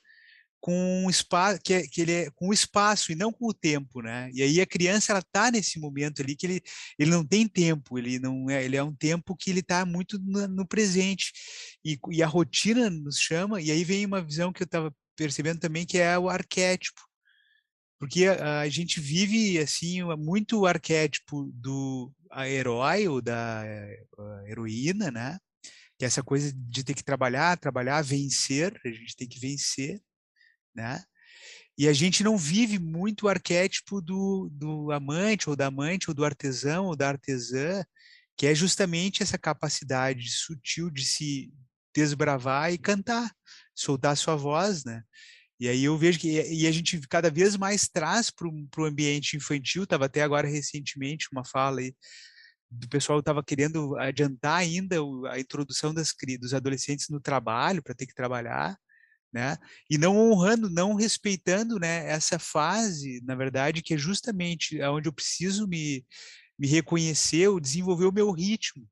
com 0.58 1.04
um 1.04 1.10
espaço 1.10 1.60
que, 1.62 1.74
é, 1.74 1.86
que 1.86 2.00
ele 2.00 2.12
é 2.12 2.30
com 2.34 2.48
o 2.48 2.54
espaço 2.54 3.12
e 3.12 3.14
não 3.14 3.30
com 3.30 3.46
o 3.46 3.52
tempo, 3.52 4.00
né? 4.00 4.30
E 4.32 4.42
aí 4.42 4.58
a 4.58 4.66
criança 4.66 5.12
ela 5.12 5.22
tá 5.30 5.50
nesse 5.50 5.78
momento 5.78 6.22
ali 6.22 6.34
que 6.34 6.46
ele, 6.46 6.62
ele 6.98 7.10
não 7.10 7.22
tem 7.22 7.46
tempo, 7.46 7.98
ele 7.98 8.18
não 8.18 8.48
é, 8.48 8.64
ele 8.64 8.76
é 8.76 8.82
um 8.82 8.94
tempo 8.94 9.36
que 9.36 9.50
ele 9.50 9.60
está 9.60 9.84
muito 9.84 10.18
no, 10.18 10.48
no 10.48 10.66
presente 10.66 11.30
e, 11.84 11.98
e, 12.10 12.22
a 12.22 12.26
rotina 12.26 12.88
nos 12.88 13.18
chama 13.20 13.60
e 13.60 13.70
aí 13.70 13.84
vem 13.84 14.06
uma 14.06 14.24
visão 14.24 14.50
que 14.50 14.62
eu 14.62 14.64
estava 14.64 14.90
percebendo 15.16 15.60
também 15.60 15.86
que 15.86 15.98
é 15.98 16.18
o 16.18 16.28
arquétipo. 16.28 17.00
Porque 17.98 18.26
a, 18.26 18.60
a 18.60 18.68
gente 18.68 19.00
vive 19.00 19.58
assim 19.58 20.02
muito 20.16 20.60
o 20.60 20.66
arquétipo 20.66 21.50
do 21.54 22.12
herói 22.46 23.08
ou 23.08 23.22
da 23.22 23.64
heroína, 24.46 25.10
né? 25.10 25.38
Que 25.98 26.04
é 26.04 26.08
essa 26.08 26.22
coisa 26.22 26.52
de 26.54 26.84
ter 26.84 26.94
que 26.94 27.04
trabalhar, 27.04 27.58
trabalhar, 27.58 28.02
vencer, 28.02 28.78
a 28.84 28.88
gente 28.88 29.16
tem 29.16 29.26
que 29.26 29.40
vencer, 29.40 30.00
né? 30.74 31.02
E 31.78 31.88
a 31.88 31.92
gente 31.92 32.24
não 32.24 32.38
vive 32.38 32.78
muito 32.78 33.26
o 33.26 33.28
arquétipo 33.28 34.00
do, 34.00 34.48
do 34.50 34.90
amante, 34.92 35.50
ou 35.50 35.56
da 35.56 35.66
amante, 35.66 36.08
ou 36.08 36.14
do 36.14 36.24
artesão, 36.24 36.86
ou 36.86 36.96
da 36.96 37.08
artesã, 37.08 37.84
que 38.36 38.46
é 38.46 38.54
justamente 38.54 39.22
essa 39.22 39.36
capacidade 39.36 40.30
sutil 40.30 40.90
de 40.90 41.04
se 41.04 41.52
desbravar 41.94 42.72
e 42.72 42.78
cantar, 42.78 43.30
soltar 43.76 44.16
sua 44.16 44.36
voz, 44.36 44.84
né? 44.84 45.02
E 45.60 45.68
aí 45.68 45.84
eu 45.84 45.96
vejo 45.96 46.18
que 46.18 46.28
e 46.28 46.66
a 46.66 46.72
gente 46.72 47.00
cada 47.08 47.30
vez 47.30 47.56
mais 47.56 47.88
traz 47.88 48.30
para 48.30 48.48
o 48.48 48.84
ambiente 48.84 49.36
infantil, 49.36 49.84
estava 49.84 50.06
até 50.06 50.22
agora 50.22 50.48
recentemente 50.48 51.28
uma 51.32 51.44
fala 51.44 51.80
aí 51.80 51.94
do 52.70 52.88
pessoal 52.88 53.20
estava 53.20 53.44
querendo 53.44 53.96
adiantar 53.96 54.58
ainda 54.58 54.96
a 55.30 55.38
introdução 55.38 55.94
das 55.94 56.12
dos 56.40 56.52
adolescentes 56.52 57.08
no 57.08 57.20
trabalho 57.20 57.82
para 57.82 57.94
ter 57.94 58.06
que 58.06 58.14
trabalhar, 58.14 58.76
né? 59.32 59.56
E 59.90 59.98
não 59.98 60.16
honrando, 60.18 60.68
não 60.68 60.94
respeitando, 60.94 61.78
né? 61.78 62.08
Essa 62.08 62.38
fase, 62.38 63.22
na 63.24 63.34
verdade, 63.34 63.82
que 63.82 63.94
é 63.94 63.98
justamente 63.98 64.80
onde 64.82 65.08
eu 65.08 65.12
preciso 65.12 65.66
me 65.68 66.04
me 66.58 66.66
reconhecer, 66.66 67.48
ou 67.48 67.60
desenvolver 67.60 68.06
o 68.06 68.12
meu 68.12 68.30
ritmo, 68.32 68.88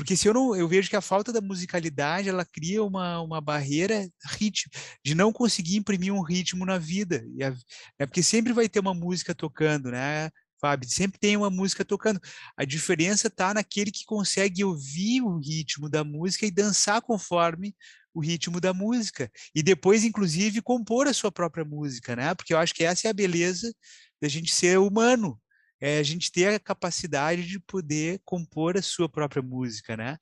porque 0.00 0.16
se 0.16 0.26
eu 0.26 0.32
não, 0.32 0.56
eu 0.56 0.66
vejo 0.66 0.88
que 0.88 0.96
a 0.96 1.02
falta 1.02 1.30
da 1.30 1.42
musicalidade, 1.42 2.30
ela 2.30 2.42
cria 2.42 2.82
uma, 2.82 3.20
uma 3.20 3.38
barreira 3.38 4.08
ritmo, 4.38 4.72
de 5.04 5.14
não 5.14 5.30
conseguir 5.30 5.76
imprimir 5.76 6.10
um 6.10 6.22
ritmo 6.22 6.64
na 6.64 6.78
vida. 6.78 7.22
E 7.36 7.44
a, 7.44 7.54
é 7.98 8.06
porque 8.06 8.22
sempre 8.22 8.54
vai 8.54 8.66
ter 8.66 8.80
uma 8.80 8.94
música 8.94 9.34
tocando, 9.34 9.90
né? 9.90 10.30
Fábio, 10.58 10.88
sempre 10.88 11.18
tem 11.18 11.36
uma 11.36 11.50
música 11.50 11.84
tocando. 11.84 12.18
A 12.56 12.64
diferença 12.64 13.26
está 13.26 13.52
naquele 13.52 13.90
que 13.90 14.06
consegue 14.06 14.64
ouvir 14.64 15.20
o 15.20 15.38
ritmo 15.38 15.86
da 15.86 16.02
música 16.02 16.46
e 16.46 16.50
dançar 16.50 17.02
conforme 17.02 17.76
o 18.14 18.22
ritmo 18.22 18.58
da 18.58 18.72
música. 18.72 19.30
E 19.54 19.62
depois, 19.62 20.02
inclusive, 20.02 20.62
compor 20.62 21.08
a 21.08 21.12
sua 21.12 21.30
própria 21.30 21.62
música, 21.62 22.16
né? 22.16 22.34
Porque 22.34 22.54
eu 22.54 22.58
acho 22.58 22.72
que 22.74 22.84
essa 22.84 23.06
é 23.06 23.10
a 23.10 23.14
beleza 23.14 23.70
da 24.18 24.28
gente 24.28 24.50
ser 24.50 24.78
humano 24.78 25.38
é 25.80 25.98
a 25.98 26.02
gente 26.02 26.30
ter 26.30 26.54
a 26.54 26.60
capacidade 26.60 27.46
de 27.46 27.58
poder 27.58 28.20
compor 28.24 28.76
a 28.76 28.82
sua 28.82 29.08
própria 29.08 29.42
música, 29.42 29.96
né? 29.96 30.18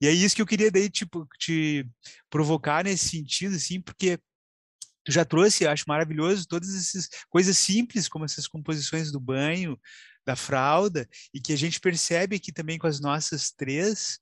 E 0.00 0.06
é 0.06 0.10
isso 0.10 0.34
que 0.34 0.42
eu 0.42 0.46
queria 0.46 0.70
daí 0.70 0.88
tipo 0.88 1.28
te 1.38 1.86
provocar 2.30 2.84
nesse 2.84 3.08
sentido, 3.08 3.54
assim, 3.54 3.80
porque 3.80 4.18
tu 5.04 5.12
já 5.12 5.24
trouxe, 5.24 5.66
acho 5.66 5.84
maravilhoso, 5.86 6.46
todas 6.46 6.74
essas 6.74 7.08
coisas 7.28 7.56
simples 7.58 8.08
como 8.08 8.24
essas 8.24 8.46
composições 8.46 9.12
do 9.12 9.20
banho, 9.20 9.78
da 10.24 10.36
fralda, 10.36 11.08
e 11.34 11.40
que 11.40 11.52
a 11.52 11.56
gente 11.56 11.80
percebe 11.80 12.36
aqui 12.36 12.52
também 12.52 12.78
com 12.78 12.86
as 12.86 13.00
nossas 13.00 13.50
três, 13.50 14.18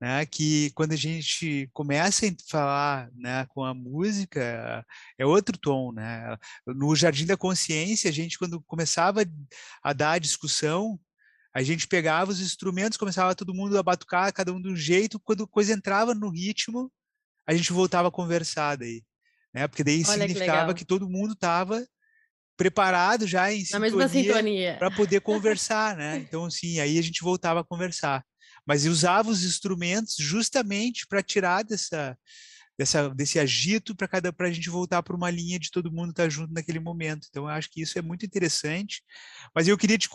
né, 0.00 0.24
que 0.24 0.70
quando 0.70 0.92
a 0.92 0.96
gente 0.96 1.68
começa 1.74 2.26
a 2.26 2.30
falar 2.48 3.10
né, 3.14 3.46
com 3.50 3.62
a 3.62 3.74
música, 3.74 4.84
é 5.18 5.26
outro 5.26 5.58
tom. 5.58 5.92
Né? 5.92 6.36
No 6.66 6.96
Jardim 6.96 7.26
da 7.26 7.36
Consciência, 7.36 8.08
a 8.08 8.12
gente, 8.12 8.38
quando 8.38 8.62
começava 8.62 9.22
a 9.82 9.92
dar 9.92 10.12
a 10.12 10.18
discussão, 10.18 10.98
a 11.54 11.62
gente 11.62 11.86
pegava 11.86 12.30
os 12.30 12.40
instrumentos, 12.40 12.96
começava 12.96 13.34
todo 13.34 13.54
mundo 13.54 13.76
a 13.78 13.82
batucar, 13.82 14.32
cada 14.32 14.52
um 14.52 14.62
de 14.62 14.70
um 14.70 14.76
jeito, 14.76 15.20
quando 15.20 15.44
a 15.44 15.48
coisa 15.48 15.74
entrava 15.74 16.14
no 16.14 16.30
ritmo, 16.30 16.90
a 17.46 17.52
gente 17.52 17.72
voltava 17.72 18.08
a 18.08 18.12
conversar 18.12 18.76
daí. 18.76 19.02
Né? 19.52 19.68
Porque 19.68 19.84
daí 19.84 20.02
Olha 20.06 20.26
significava 20.26 20.72
que, 20.72 20.80
que 20.80 20.86
todo 20.86 21.10
mundo 21.10 21.34
estava 21.34 21.84
preparado 22.56 23.26
já 23.26 23.52
em 23.52 23.64
Na 23.72 23.80
sintonia 24.08 24.76
para 24.78 24.90
poder 24.90 25.20
conversar, 25.22 25.96
né? 25.96 26.18
Então, 26.18 26.44
assim, 26.44 26.78
aí 26.78 26.98
a 26.98 27.02
gente 27.02 27.22
voltava 27.22 27.60
a 27.60 27.64
conversar 27.64 28.24
mas 28.70 28.86
usava 28.86 29.28
os 29.28 29.42
instrumentos 29.42 30.14
justamente 30.16 31.04
para 31.08 31.24
tirar 31.24 31.64
dessa, 31.64 32.16
dessa, 32.78 33.08
desse 33.08 33.36
agito 33.40 33.96
para 33.96 34.06
cada 34.06 34.32
para 34.32 34.46
a 34.46 34.52
gente 34.52 34.70
voltar 34.70 35.02
para 35.02 35.16
uma 35.16 35.28
linha 35.28 35.58
de 35.58 35.72
todo 35.72 35.90
mundo 35.90 36.10
estar 36.10 36.22
tá 36.22 36.28
junto 36.28 36.52
naquele 36.52 36.78
momento. 36.78 37.26
Então 37.28 37.46
eu 37.46 37.48
acho 37.48 37.68
que 37.68 37.82
isso 37.82 37.98
é 37.98 38.02
muito 38.02 38.24
interessante. 38.24 39.02
Mas 39.52 39.66
eu 39.66 39.76
queria 39.76 39.98
te, 39.98 40.08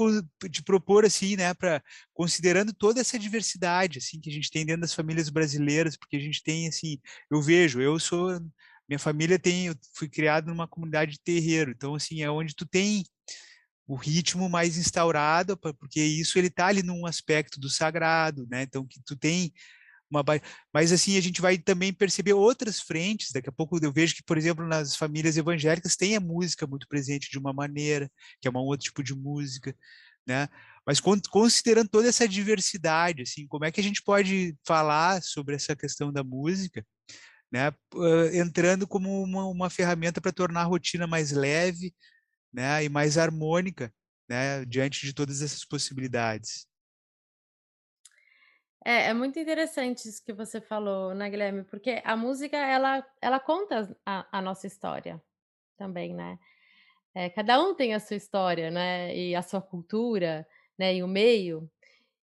te 0.49 0.63
propor 0.63 1.03
assim, 1.03 1.35
né, 1.35 1.53
para 1.53 1.83
considerando 2.13 2.73
toda 2.73 3.01
essa 3.01 3.19
diversidade 3.19 3.97
assim 3.97 4.21
que 4.21 4.29
a 4.29 4.33
gente 4.33 4.49
tem 4.49 4.65
dentro 4.65 4.83
das 4.83 4.93
famílias 4.93 5.27
brasileiras, 5.27 5.97
porque 5.97 6.15
a 6.15 6.21
gente 6.21 6.41
tem 6.41 6.69
assim, 6.69 6.97
eu 7.29 7.41
vejo, 7.41 7.81
eu 7.81 7.99
sou 7.99 8.39
minha 8.87 8.99
família 8.99 9.37
tem, 9.37 9.65
eu 9.65 9.75
fui 9.93 10.07
criado 10.07 10.47
numa 10.47 10.65
comunidade 10.65 11.11
de 11.11 11.19
terreiro, 11.19 11.71
então 11.71 11.93
assim 11.93 12.23
é 12.23 12.31
onde 12.31 12.55
tu 12.55 12.65
tem 12.65 13.03
o 13.87 13.95
ritmo 13.95 14.49
mais 14.49 14.77
instaurado, 14.77 15.57
porque 15.57 16.01
isso 16.01 16.37
ele 16.37 16.47
está 16.47 16.67
ali 16.67 16.81
num 16.81 17.05
aspecto 17.05 17.59
do 17.59 17.69
sagrado, 17.69 18.47
né? 18.49 18.63
Então 18.63 18.85
que 18.85 18.99
tu 19.05 19.15
tem 19.15 19.53
uma 20.09 20.23
mas 20.73 20.91
assim 20.91 21.17
a 21.17 21.21
gente 21.21 21.41
vai 21.41 21.57
também 21.57 21.93
perceber 21.93 22.33
outras 22.33 22.79
frentes. 22.79 23.31
Daqui 23.31 23.49
a 23.49 23.51
pouco 23.51 23.77
eu 23.83 23.91
vejo 23.91 24.15
que, 24.15 24.23
por 24.23 24.37
exemplo, 24.37 24.65
nas 24.65 24.95
famílias 24.95 25.37
evangélicas 25.37 25.95
tem 25.95 26.15
a 26.15 26.19
música 26.19 26.67
muito 26.67 26.87
presente 26.87 27.29
de 27.29 27.37
uma 27.39 27.53
maneira, 27.53 28.09
que 28.41 28.47
é 28.47 28.51
um 28.51 28.55
outro 28.55 28.85
tipo 28.85 29.03
de 29.03 29.15
música, 29.15 29.75
né? 30.27 30.47
Mas 30.85 30.99
considerando 30.99 31.89
toda 31.89 32.07
essa 32.07 32.27
diversidade, 32.27 33.23
assim, 33.23 33.47
como 33.47 33.65
é 33.65 33.71
que 33.71 33.79
a 33.79 33.83
gente 33.83 34.03
pode 34.03 34.55
falar 34.65 35.21
sobre 35.23 35.55
essa 35.55 35.75
questão 35.75 36.13
da 36.13 36.23
música, 36.23 36.85
né? 37.51 37.71
Entrando 38.33 38.87
como 38.87 39.23
uma, 39.23 39.45
uma 39.47 39.69
ferramenta 39.69 40.21
para 40.21 40.31
tornar 40.31 40.61
a 40.61 40.65
rotina 40.65 41.07
mais 41.07 41.31
leve, 41.31 41.93
né, 42.55 42.85
e 42.85 42.89
mais 42.89 43.17
harmônica, 43.17 43.93
né, 44.29 44.63
diante 44.65 45.05
de 45.05 45.13
todas 45.13 45.41
essas 45.41 45.65
possibilidades. 45.65 46.65
É, 48.83 49.07
é 49.07 49.13
muito 49.13 49.37
interessante 49.37 50.07
isso 50.07 50.23
que 50.23 50.31
você 50.31 50.61
falou, 50.61 51.13
né, 51.13 51.29
Guilherme? 51.29 51.63
Porque 51.63 52.01
a 52.05 52.15
música 52.15 52.55
ela, 52.55 53.05
ela 53.21 53.39
conta 53.39 53.97
a, 54.05 54.25
a 54.31 54.41
nossa 54.41 54.67
história 54.67 55.21
também, 55.75 56.13
né? 56.13 56.39
É, 57.13 57.29
cada 57.29 57.61
um 57.61 57.73
tem 57.73 57.93
a 57.93 57.99
sua 57.99 58.15
história, 58.15 58.69
né? 58.69 59.15
E 59.15 59.35
a 59.35 59.41
sua 59.41 59.61
cultura, 59.61 60.47
né? 60.77 60.95
E 60.95 61.03
o 61.03 61.07
meio. 61.07 61.69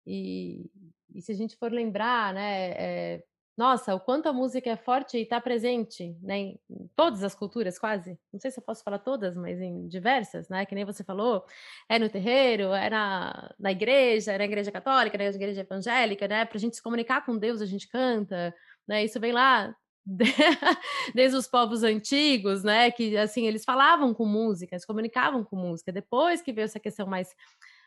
E, 0.06 0.70
e 1.14 1.22
se 1.22 1.32
a 1.32 1.36
gente 1.36 1.56
for 1.56 1.72
lembrar, 1.72 2.34
né? 2.34 2.72
É, 2.72 3.24
nossa, 3.58 3.94
o 3.94 4.00
quanto 4.00 4.28
a 4.28 4.34
música 4.34 4.70
é 4.70 4.78
forte 4.78 5.18
e 5.18 5.22
está 5.24 5.40
presente, 5.40 6.16
né, 6.22 6.38
em 6.40 6.60
todas 6.96 7.24
as 7.24 7.36
culturas, 7.36 7.78
quase. 7.78 8.18
Não 8.32 8.40
sei 8.40 8.50
se 8.50 8.60
eu 8.60 8.64
posso 8.64 8.84
falar 8.84 9.00
todas, 9.00 9.36
mas 9.36 9.60
em 9.60 9.88
diversas, 9.88 10.48
né? 10.50 10.66
Que 10.66 10.74
nem 10.74 10.86
você 10.86 11.04
falou, 11.04 11.46
é 11.90 12.00
no 12.00 12.10
terreiro, 12.10 12.74
é 12.74 12.90
na, 12.90 13.54
na 13.60 13.72
igreja, 13.72 14.32
é 14.32 14.38
na 14.38 14.46
igreja 14.46 14.72
católica, 14.72 15.18
na 15.18 15.26
igreja 15.26 15.62
evangélica, 15.62 16.28
né? 16.28 16.46
Para 16.46 16.58
a 16.58 16.60
gente 16.60 16.76
se 16.78 16.82
comunicar 16.82 17.26
com 17.26 17.38
Deus, 17.38 17.62
a 17.62 17.66
gente 17.66 17.88
canta, 17.90 18.56
né? 18.88 19.04
Isso 19.04 19.20
vem 19.20 19.34
lá 19.34 19.76
desde 21.14 21.38
os 21.38 21.48
povos 21.48 21.84
antigos, 21.84 22.64
né? 22.64 22.90
Que 22.90 23.18
assim 23.18 23.48
eles 23.48 23.66
falavam 23.66 24.14
com 24.14 24.26
música, 24.26 24.76
eles 24.76 24.86
comunicavam 24.86 25.44
com 25.44 25.56
música. 25.58 25.92
Depois 25.92 26.42
que 26.42 26.54
veio 26.54 26.66
essa 26.66 26.80
questão 26.80 27.06
mais 27.06 27.30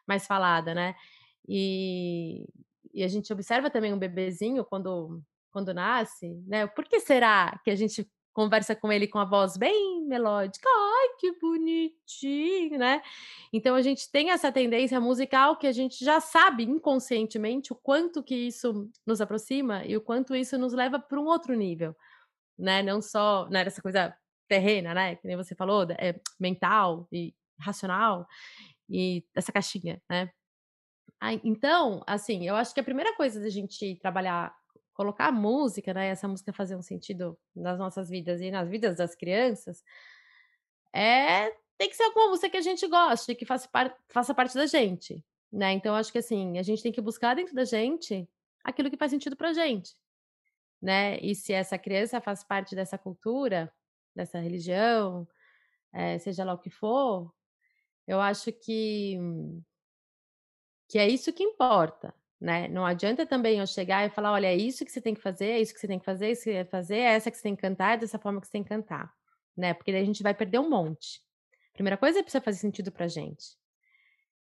mais 0.06 0.26
falada, 0.26 0.74
né? 0.74 0.94
E, 1.48 2.46
e 2.92 3.02
a 3.02 3.08
gente 3.08 3.32
observa 3.32 3.70
também 3.70 3.92
um 3.92 3.98
bebezinho 3.98 4.64
quando 4.64 5.22
quando 5.54 5.72
nasce, 5.72 6.34
né? 6.48 6.66
Por 6.66 6.84
que 6.84 6.98
será 6.98 7.60
que 7.62 7.70
a 7.70 7.76
gente 7.76 8.10
conversa 8.32 8.74
com 8.74 8.90
ele 8.90 9.06
com 9.06 9.20
a 9.20 9.24
voz 9.24 9.56
bem 9.56 10.04
melódica? 10.04 10.68
Ai, 10.68 11.08
que 11.20 11.38
bonitinho, 11.38 12.76
né? 12.76 13.00
Então 13.52 13.76
a 13.76 13.80
gente 13.80 14.10
tem 14.10 14.32
essa 14.32 14.50
tendência 14.50 15.00
musical 15.00 15.56
que 15.56 15.68
a 15.68 15.72
gente 15.72 16.04
já 16.04 16.18
sabe 16.20 16.64
inconscientemente 16.64 17.72
o 17.72 17.76
quanto 17.76 18.20
que 18.20 18.34
isso 18.34 18.90
nos 19.06 19.20
aproxima 19.20 19.84
e 19.84 19.96
o 19.96 20.00
quanto 20.00 20.34
isso 20.34 20.58
nos 20.58 20.72
leva 20.72 20.98
para 20.98 21.20
um 21.20 21.26
outro 21.26 21.54
nível, 21.54 21.94
né? 22.58 22.82
Não 22.82 23.00
só 23.00 23.48
né, 23.48 23.64
coisa 23.80 24.12
terrena, 24.48 24.92
né? 24.92 25.14
Que 25.14 25.28
nem 25.28 25.36
você 25.36 25.54
falou, 25.54 25.86
é 25.92 26.20
mental 26.40 27.06
e 27.12 27.32
racional 27.60 28.26
e 28.90 29.24
essa 29.36 29.52
caixinha, 29.52 30.02
né? 30.10 30.32
Então, 31.44 32.02
assim, 32.06 32.46
eu 32.46 32.56
acho 32.56 32.74
que 32.74 32.80
a 32.80 32.84
primeira 32.84 33.14
coisa 33.16 33.40
da 33.40 33.48
gente 33.48 33.96
trabalhar 34.02 34.52
colocar 34.94 35.32
música, 35.32 35.92
né, 35.94 36.08
essa 36.08 36.28
música 36.28 36.52
fazer 36.52 36.76
um 36.76 36.82
sentido 36.82 37.38
nas 37.54 37.78
nossas 37.78 38.08
vidas 38.08 38.40
e 38.40 38.50
nas 38.50 38.68
vidas 38.68 38.96
das 38.96 39.14
crianças, 39.14 39.82
é 40.94 41.50
tem 41.76 41.88
que 41.90 41.96
ser 41.96 42.04
alguma 42.04 42.28
música 42.28 42.48
que 42.50 42.56
a 42.56 42.60
gente 42.60 42.86
goste, 42.86 43.34
que 43.34 43.44
faça, 43.44 43.68
par, 43.68 43.96
faça 44.08 44.34
parte 44.34 44.54
da 44.54 44.66
gente, 44.66 45.24
né? 45.52 45.72
Então 45.72 45.94
acho 45.94 46.12
que 46.12 46.18
assim, 46.18 46.58
a 46.58 46.62
gente 46.62 46.82
tem 46.82 46.92
que 46.92 47.00
buscar 47.00 47.34
dentro 47.34 47.54
da 47.54 47.64
gente 47.64 48.28
aquilo 48.62 48.90
que 48.90 48.96
faz 48.96 49.10
sentido 49.10 49.36
pra 49.36 49.52
gente, 49.52 49.92
né? 50.80 51.18
E 51.20 51.34
se 51.34 51.52
essa 51.52 51.78
criança 51.78 52.20
faz 52.20 52.44
parte 52.44 52.76
dessa 52.76 52.98
cultura, 52.98 53.72
dessa 54.14 54.38
religião, 54.38 55.28
é, 55.92 56.18
seja 56.18 56.44
lá 56.44 56.54
o 56.54 56.58
que 56.58 56.70
for, 56.70 57.32
eu 58.06 58.20
acho 58.20 58.52
que 58.52 59.18
que 60.88 60.98
é 60.98 61.08
isso 61.08 61.32
que 61.32 61.42
importa, 61.42 62.14
né? 62.44 62.68
Não 62.68 62.84
adianta 62.84 63.24
também 63.24 63.58
eu 63.58 63.66
chegar 63.66 64.04
e 64.04 64.10
falar, 64.10 64.32
olha, 64.32 64.48
é 64.48 64.54
isso 64.54 64.84
que 64.84 64.92
você 64.92 65.00
tem 65.00 65.14
que 65.14 65.20
fazer, 65.22 65.46
é 65.46 65.60
isso 65.62 65.72
que 65.72 65.80
você 65.80 65.88
tem 65.88 65.98
que 65.98 66.04
fazer, 66.04 66.26
é 66.26 66.30
isso 66.30 66.44
que 66.44 66.50
você 66.50 66.56
tem 66.56 66.64
que 66.64 66.70
fazer, 66.70 66.96
é 66.96 67.14
essa 67.14 67.30
que 67.30 67.38
você 67.38 67.42
tem 67.42 67.56
que 67.56 67.62
cantar, 67.62 67.94
é 67.94 67.96
dessa 67.96 68.18
forma 68.18 68.38
que 68.38 68.46
você 68.46 68.52
tem 68.52 68.62
que 68.62 68.68
cantar, 68.68 69.10
né? 69.56 69.72
Porque 69.72 69.90
daí 69.90 70.02
a 70.02 70.04
gente 70.04 70.22
vai 70.22 70.34
perder 70.34 70.58
um 70.58 70.68
monte. 70.68 71.22
Primeira 71.72 71.96
coisa 71.96 72.18
é 72.18 72.22
precisa 72.22 72.44
fazer 72.44 72.58
sentido 72.58 72.92
pra 72.92 73.08
gente, 73.08 73.56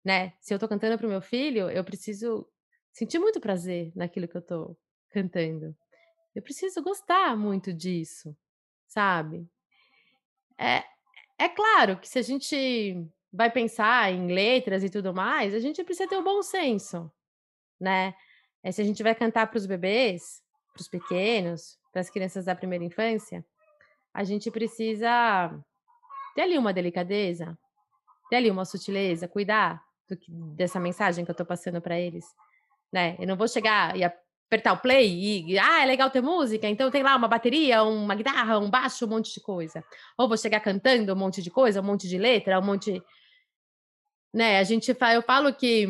né? 0.02 0.32
Se 0.40 0.54
eu 0.54 0.58
tô 0.58 0.66
cantando 0.66 0.96
pro 0.96 1.10
meu 1.10 1.20
filho, 1.20 1.68
eu 1.68 1.84
preciso 1.84 2.48
sentir 2.90 3.18
muito 3.18 3.38
prazer 3.38 3.92
naquilo 3.94 4.26
que 4.26 4.36
eu 4.36 4.42
tô 4.42 4.74
cantando. 5.10 5.76
Eu 6.34 6.40
preciso 6.40 6.82
gostar 6.82 7.36
muito 7.36 7.70
disso, 7.70 8.34
sabe? 8.86 9.46
É, 10.56 10.84
é 11.38 11.50
claro 11.50 11.98
que 11.98 12.08
se 12.08 12.18
a 12.18 12.22
gente 12.22 12.96
vai 13.30 13.50
pensar 13.50 14.10
em 14.10 14.32
letras 14.32 14.82
e 14.82 14.88
tudo 14.88 15.12
mais, 15.12 15.54
a 15.54 15.58
gente 15.58 15.84
precisa 15.84 16.08
ter 16.08 16.16
o 16.16 16.24
bom 16.24 16.42
senso, 16.42 17.12
né? 17.80 18.14
É, 18.62 18.70
se 18.70 18.82
a 18.82 18.84
gente 18.84 19.02
vai 19.02 19.14
cantar 19.14 19.46
para 19.46 19.56
os 19.56 19.66
bebês, 19.66 20.42
para 20.72 20.80
os 20.82 20.88
pequenos, 20.88 21.78
para 21.90 22.00
as 22.00 22.10
crianças 22.10 22.44
da 22.44 22.54
primeira 22.54 22.84
infância, 22.84 23.44
a 24.12 24.24
gente 24.24 24.50
precisa 24.50 25.50
ter 26.34 26.42
ali 26.42 26.58
uma 26.58 26.72
delicadeza, 26.72 27.58
ter 28.28 28.36
ali 28.36 28.50
uma 28.50 28.64
sutileza, 28.64 29.26
cuidar 29.26 29.82
que, 30.08 30.30
dessa 30.54 30.80
mensagem 30.80 31.24
que 31.24 31.30
eu 31.30 31.32
estou 31.32 31.46
passando 31.46 31.80
para 31.80 31.98
eles, 31.98 32.24
né? 32.92 33.16
Eu 33.18 33.26
não 33.26 33.36
vou 33.36 33.48
chegar 33.48 33.96
e 33.96 34.04
apertar 34.04 34.72
o 34.72 34.78
play 34.78 35.46
e, 35.46 35.58
ah, 35.58 35.82
é 35.82 35.86
legal 35.86 36.10
ter 36.10 36.20
música, 36.20 36.68
então 36.68 36.90
tem 36.90 37.02
lá 37.02 37.14
uma 37.16 37.28
bateria, 37.28 37.82
uma 37.84 38.14
guitarra, 38.14 38.58
um 38.58 38.68
baixo, 38.68 39.06
um 39.06 39.08
monte 39.08 39.32
de 39.32 39.40
coisa. 39.40 39.84
Ou 40.18 40.28
vou 40.28 40.36
chegar 40.36 40.60
cantando 40.60 41.12
um 41.12 41.16
monte 41.16 41.40
de 41.40 41.50
coisa, 41.50 41.80
um 41.80 41.84
monte 41.84 42.08
de 42.08 42.18
letra, 42.18 42.58
um 42.58 42.64
monte, 42.64 43.02
né? 44.34 44.58
A 44.58 44.64
gente, 44.64 44.90
eu 44.90 45.22
falo 45.22 45.54
que 45.54 45.86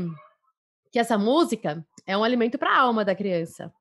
que 0.91 0.99
essa 0.99 1.17
música 1.17 1.85
é 2.07 2.17
um 2.17 2.25
alimento 2.25 2.59
para 2.59 2.71
a 2.71 2.81
alma 2.81 3.05
da 3.05 3.15
criança, 3.15 3.73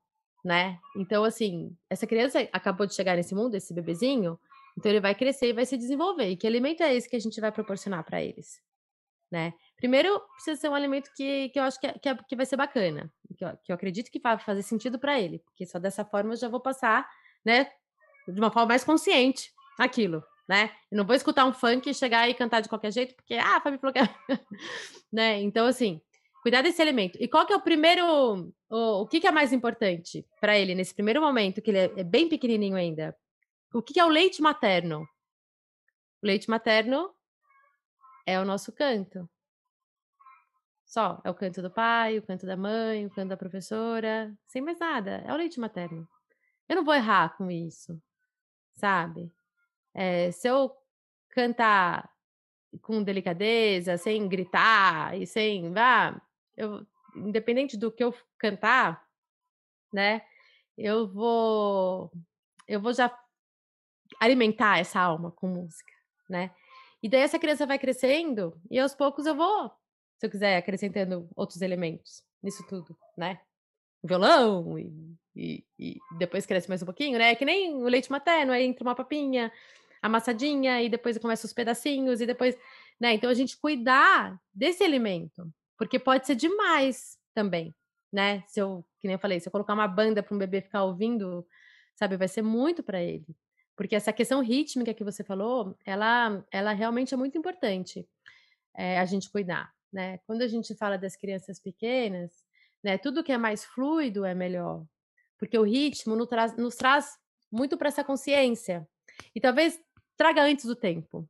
né? 0.44 0.78
Então, 0.96 1.24
assim, 1.24 1.76
essa 1.88 2.06
criança 2.06 2.48
acabou 2.52 2.86
de 2.86 2.94
chegar 2.94 3.16
nesse 3.16 3.34
mundo, 3.34 3.54
esse 3.54 3.74
bebezinho, 3.74 4.38
então 4.78 4.90
ele 4.90 5.00
vai 5.00 5.14
crescer 5.14 5.48
e 5.48 5.52
vai 5.52 5.66
se 5.66 5.76
desenvolver. 5.76 6.30
E 6.30 6.36
que 6.36 6.46
alimento 6.46 6.82
é 6.82 6.94
esse 6.94 7.08
que 7.08 7.16
a 7.16 7.20
gente 7.20 7.40
vai 7.40 7.50
proporcionar 7.50 8.04
para 8.04 8.22
eles, 8.22 8.60
né? 9.30 9.52
Primeiro, 9.76 10.20
precisa 10.34 10.60
ser 10.60 10.68
um 10.68 10.74
alimento 10.74 11.10
que, 11.16 11.48
que 11.48 11.58
eu 11.58 11.64
acho 11.64 11.80
que, 11.80 11.86
é, 11.86 11.92
que, 11.94 12.08
é, 12.08 12.14
que 12.14 12.36
vai 12.36 12.46
ser 12.46 12.56
bacana, 12.56 13.12
que 13.36 13.44
eu, 13.44 13.56
que 13.64 13.72
eu 13.72 13.74
acredito 13.74 14.10
que 14.10 14.20
vai 14.20 14.38
fazer 14.38 14.62
sentido 14.62 14.98
para 14.98 15.18
ele, 15.18 15.40
porque 15.40 15.66
só 15.66 15.78
dessa 15.78 16.04
forma 16.04 16.32
eu 16.32 16.36
já 16.36 16.48
vou 16.48 16.60
passar, 16.60 17.08
né, 17.44 17.70
de 18.28 18.38
uma 18.38 18.50
forma 18.50 18.68
mais 18.68 18.84
consciente 18.84 19.50
aquilo, 19.78 20.22
né? 20.48 20.70
Eu 20.90 20.98
não 20.98 21.06
vou 21.06 21.16
escutar 21.16 21.46
um 21.46 21.52
funk 21.52 21.88
e 21.88 21.94
chegar 21.94 22.28
e 22.28 22.34
cantar 22.34 22.60
de 22.60 22.68
qualquer 22.68 22.92
jeito, 22.92 23.14
porque, 23.16 23.34
ah, 23.34 23.56
a 23.56 23.60
Fabi 23.60 23.78
falou 23.78 23.92
que... 23.92 24.00
Né? 25.12 25.40
Então, 25.40 25.66
assim, 25.66 26.00
Cuidar 26.42 26.62
desse 26.62 26.80
elemento. 26.80 27.18
E 27.20 27.28
qual 27.28 27.46
que 27.46 27.52
é 27.52 27.56
o 27.56 27.60
primeiro. 27.60 28.52
O, 28.68 29.02
o 29.02 29.06
que, 29.06 29.20
que 29.20 29.26
é 29.26 29.30
mais 29.30 29.52
importante 29.52 30.26
para 30.40 30.58
ele 30.58 30.74
nesse 30.74 30.94
primeiro 30.94 31.20
momento, 31.20 31.60
que 31.60 31.70
ele 31.70 31.78
é, 31.78 32.00
é 32.00 32.04
bem 32.04 32.28
pequenininho 32.28 32.76
ainda? 32.76 33.16
O 33.74 33.82
que, 33.82 33.94
que 33.94 34.00
é 34.00 34.04
o 34.04 34.08
leite 34.08 34.40
materno? 34.40 35.02
O 36.22 36.26
leite 36.26 36.48
materno 36.48 37.14
é 38.26 38.40
o 38.40 38.44
nosso 38.44 38.72
canto. 38.72 39.28
Só. 40.86 41.20
É 41.24 41.30
o 41.30 41.34
canto 41.34 41.62
do 41.62 41.70
pai, 41.70 42.18
o 42.18 42.22
canto 42.22 42.46
da 42.46 42.56
mãe, 42.56 43.06
o 43.06 43.10
canto 43.10 43.28
da 43.28 43.36
professora. 43.36 44.34
Sem 44.46 44.60
mais 44.60 44.78
nada. 44.78 45.22
É 45.26 45.32
o 45.32 45.36
leite 45.36 45.60
materno. 45.60 46.08
Eu 46.68 46.76
não 46.76 46.84
vou 46.84 46.94
errar 46.94 47.36
com 47.36 47.50
isso. 47.50 48.00
Sabe? 48.74 49.32
É, 49.94 50.30
se 50.32 50.48
eu 50.48 50.72
cantar 51.30 52.10
com 52.82 53.02
delicadeza, 53.02 53.96
sem 53.98 54.28
gritar 54.28 55.16
e 55.16 55.26
sem. 55.26 55.72
Ah, 55.76 56.20
eu, 56.60 56.86
independente 57.16 57.76
do 57.76 57.90
que 57.90 58.04
eu 58.04 58.14
cantar, 58.38 59.04
né? 59.92 60.22
Eu 60.76 61.08
vou, 61.08 62.12
eu 62.68 62.80
vou 62.80 62.92
já 62.92 63.16
alimentar 64.20 64.78
essa 64.78 65.00
alma 65.00 65.30
com 65.30 65.48
música, 65.48 65.92
né? 66.28 66.54
E 67.02 67.08
daí 67.08 67.22
essa 67.22 67.38
criança 67.38 67.66
vai 67.66 67.78
crescendo 67.78 68.60
e 68.70 68.78
aos 68.78 68.94
poucos 68.94 69.24
eu 69.24 69.34
vou, 69.34 69.70
se 70.18 70.26
eu 70.26 70.30
quiser, 70.30 70.56
acrescentando 70.56 71.28
outros 71.34 71.62
elementos 71.62 72.22
nisso 72.42 72.64
tudo, 72.68 72.96
né? 73.16 73.40
Violão 74.02 74.78
e, 74.78 75.14
e, 75.34 75.64
e 75.78 75.98
depois 76.18 76.46
cresce 76.46 76.68
mais 76.68 76.82
um 76.82 76.86
pouquinho, 76.86 77.18
né? 77.18 77.34
Que 77.34 77.44
nem 77.44 77.74
o 77.74 77.88
leite 77.88 78.10
materno, 78.10 78.52
aí 78.52 78.64
entra 78.64 78.84
uma 78.84 78.94
papinha, 78.94 79.52
amassadinha 80.02 80.82
e 80.82 80.88
depois 80.88 81.18
começa 81.18 81.46
os 81.46 81.52
pedacinhos 81.52 82.20
e 82.20 82.26
depois, 82.26 82.56
né? 82.98 83.14
Então 83.14 83.30
a 83.30 83.34
gente 83.34 83.58
cuidar 83.58 84.38
desse 84.52 84.82
alimento, 84.82 85.50
porque 85.80 85.98
pode 85.98 86.26
ser 86.26 86.34
demais 86.34 87.18
também, 87.32 87.74
né? 88.12 88.44
Se 88.46 88.60
eu, 88.60 88.84
que 89.00 89.08
nem 89.08 89.14
eu 89.14 89.18
falei, 89.18 89.40
se 89.40 89.48
eu 89.48 89.50
colocar 89.50 89.72
uma 89.72 89.88
banda 89.88 90.22
para 90.22 90.34
um 90.34 90.38
bebê 90.38 90.60
ficar 90.60 90.84
ouvindo, 90.84 91.46
sabe, 91.94 92.18
vai 92.18 92.28
ser 92.28 92.42
muito 92.42 92.82
para 92.82 93.02
ele. 93.02 93.34
Porque 93.74 93.96
essa 93.96 94.12
questão 94.12 94.42
rítmica 94.42 94.92
que 94.92 95.02
você 95.02 95.24
falou, 95.24 95.74
ela, 95.86 96.44
ela 96.52 96.72
realmente 96.74 97.14
é 97.14 97.16
muito 97.16 97.38
importante 97.38 98.06
é, 98.76 98.98
a 98.98 99.06
gente 99.06 99.30
cuidar, 99.30 99.72
né? 99.90 100.18
Quando 100.26 100.42
a 100.42 100.48
gente 100.48 100.74
fala 100.74 100.98
das 100.98 101.16
crianças 101.16 101.58
pequenas, 101.58 102.44
né, 102.84 102.98
tudo 102.98 103.24
que 103.24 103.32
é 103.32 103.38
mais 103.38 103.64
fluido 103.64 104.26
é 104.26 104.34
melhor, 104.34 104.84
porque 105.38 105.58
o 105.58 105.62
ritmo 105.62 106.14
nos 106.14 106.28
traz, 106.28 106.54
nos 106.58 106.76
traz 106.76 107.16
muito 107.50 107.78
para 107.78 107.88
essa 107.88 108.04
consciência. 108.04 108.86
E 109.34 109.40
talvez 109.40 109.80
traga 110.14 110.42
antes 110.42 110.66
do 110.66 110.76
tempo, 110.76 111.26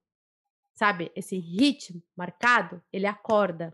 sabe? 0.75 1.13
Esse 1.15 1.39
ritmo 1.39 2.03
marcado, 2.17 2.83
ele 2.93 3.07
acorda. 3.07 3.73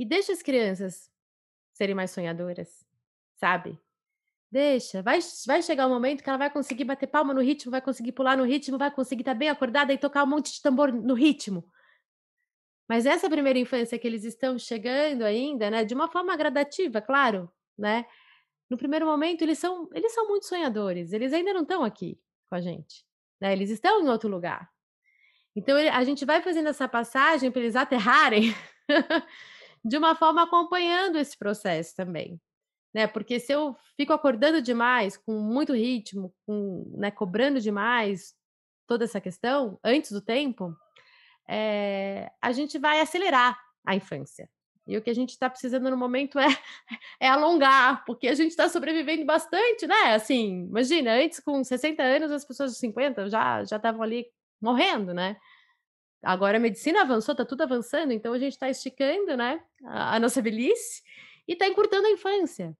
E 0.00 0.04
deixa 0.06 0.32
as 0.32 0.40
crianças 0.40 1.10
serem 1.74 1.94
mais 1.94 2.10
sonhadoras, 2.10 2.86
sabe? 3.36 3.78
Deixa, 4.50 5.02
vai, 5.02 5.18
vai 5.46 5.60
chegar 5.60 5.86
um 5.86 5.90
momento 5.90 6.24
que 6.24 6.30
ela 6.30 6.38
vai 6.38 6.48
conseguir 6.48 6.84
bater 6.84 7.06
palma 7.06 7.34
no 7.34 7.42
ritmo, 7.42 7.70
vai 7.70 7.82
conseguir 7.82 8.12
pular 8.12 8.34
no 8.34 8.44
ritmo, 8.44 8.78
vai 8.78 8.90
conseguir 8.90 9.20
estar 9.20 9.34
bem 9.34 9.50
acordada 9.50 9.92
e 9.92 9.98
tocar 9.98 10.24
um 10.24 10.26
monte 10.26 10.54
de 10.54 10.62
tambor 10.62 10.90
no 10.90 11.12
ritmo. 11.12 11.70
Mas 12.88 13.04
essa 13.04 13.28
primeira 13.28 13.58
infância 13.58 13.98
que 13.98 14.06
eles 14.06 14.24
estão 14.24 14.58
chegando 14.58 15.22
ainda, 15.22 15.70
né, 15.70 15.84
de 15.84 15.92
uma 15.92 16.08
forma 16.08 16.34
gradativa, 16.34 17.02
claro, 17.02 17.52
né? 17.76 18.06
No 18.70 18.78
primeiro 18.78 19.04
momento 19.04 19.42
eles 19.42 19.58
são, 19.58 19.86
eles 19.92 20.14
são 20.14 20.26
muito 20.26 20.46
sonhadores, 20.46 21.12
eles 21.12 21.34
ainda 21.34 21.52
não 21.52 21.60
estão 21.60 21.84
aqui 21.84 22.18
com 22.48 22.54
a 22.54 22.60
gente, 22.62 23.04
né? 23.38 23.52
Eles 23.52 23.68
estão 23.68 24.00
em 24.00 24.08
outro 24.08 24.30
lugar. 24.30 24.66
Então 25.54 25.76
a 25.76 26.04
gente 26.04 26.24
vai 26.24 26.40
fazendo 26.40 26.70
essa 26.70 26.88
passagem 26.88 27.50
para 27.50 27.60
eles 27.60 27.76
aterrarem 27.76 28.54
de 29.84 29.96
uma 29.96 30.14
forma 30.14 30.42
acompanhando 30.42 31.18
esse 31.18 31.36
processo 31.36 31.94
também. 31.94 32.40
Né? 32.92 33.06
Porque 33.06 33.38
se 33.38 33.52
eu 33.52 33.76
fico 33.96 34.12
acordando 34.12 34.60
demais, 34.60 35.16
com 35.16 35.32
muito 35.40 35.72
ritmo, 35.72 36.34
com, 36.46 36.92
né, 36.96 37.10
cobrando 37.10 37.60
demais 37.60 38.34
toda 38.86 39.04
essa 39.04 39.20
questão 39.20 39.78
antes 39.84 40.10
do 40.10 40.20
tempo, 40.20 40.76
é, 41.48 42.30
a 42.42 42.52
gente 42.52 42.78
vai 42.78 43.00
acelerar 43.00 43.58
a 43.86 43.94
infância. 43.94 44.48
E 44.86 44.96
o 44.96 45.02
que 45.02 45.10
a 45.10 45.14
gente 45.14 45.30
está 45.30 45.48
precisando 45.48 45.88
no 45.88 45.96
momento 45.96 46.38
é, 46.38 46.46
é 47.20 47.28
alongar, 47.28 48.04
porque 48.04 48.26
a 48.26 48.34
gente 48.34 48.50
está 48.50 48.68
sobrevivendo 48.68 49.24
bastante, 49.24 49.86
né? 49.86 50.14
Assim, 50.14 50.64
imagina, 50.64 51.14
antes 51.14 51.38
com 51.38 51.62
60 51.62 52.02
anos, 52.02 52.32
as 52.32 52.44
pessoas 52.44 52.72
de 52.72 52.78
50 52.78 53.28
já 53.28 53.64
já 53.64 53.76
estavam 53.76 54.02
ali 54.02 54.26
morrendo, 54.60 55.14
né? 55.14 55.36
Agora 56.22 56.58
a 56.58 56.60
medicina 56.60 57.02
avançou, 57.02 57.32
está 57.32 57.44
tudo 57.44 57.62
avançando, 57.62 58.12
então 58.12 58.32
a 58.32 58.38
gente 58.38 58.52
está 58.52 58.68
esticando, 58.68 59.36
né, 59.36 59.62
a, 59.84 60.16
a 60.16 60.20
nossa 60.20 60.42
velhice 60.42 61.02
e 61.48 61.54
está 61.54 61.66
encurtando 61.66 62.06
a 62.06 62.10
infância 62.10 62.76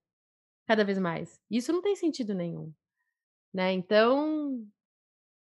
cada 0.67 0.83
vez 0.83 0.99
mais. 0.99 1.39
Isso 1.49 1.73
não 1.73 1.81
tem 1.81 1.95
sentido 1.95 2.33
nenhum, 2.33 2.71
né? 3.53 3.71
Então, 3.71 4.63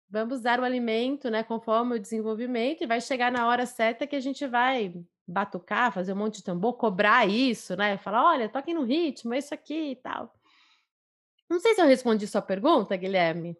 vamos 0.10 0.42
dar 0.42 0.60
o 0.60 0.64
alimento, 0.64 1.30
né, 1.30 1.44
conforme 1.44 1.96
o 1.96 2.00
desenvolvimento 2.00 2.84
e 2.84 2.88
vai 2.88 3.00
chegar 3.00 3.32
na 3.32 3.48
hora 3.48 3.66
certa 3.66 4.08
que 4.08 4.16
a 4.16 4.20
gente 4.20 4.48
vai 4.48 4.94
batucar, 5.28 5.92
fazer 5.92 6.14
um 6.14 6.18
monte 6.18 6.38
de 6.38 6.44
tambor, 6.44 6.74
cobrar 6.76 7.28
isso, 7.28 7.76
né? 7.76 7.98
Falar, 7.98 8.24
olha, 8.24 8.50
toquem 8.50 8.74
no 8.74 8.84
ritmo, 8.84 9.34
é 9.34 9.40
isso 9.40 9.54
aqui 9.54 9.92
e 9.92 9.96
tal. 9.96 10.34
Não 11.50 11.60
sei 11.60 11.76
se 11.76 11.82
eu 11.82 11.86
respondi 11.86 12.28
sua 12.28 12.42
pergunta, 12.42 12.96
Guilherme. 12.96 13.58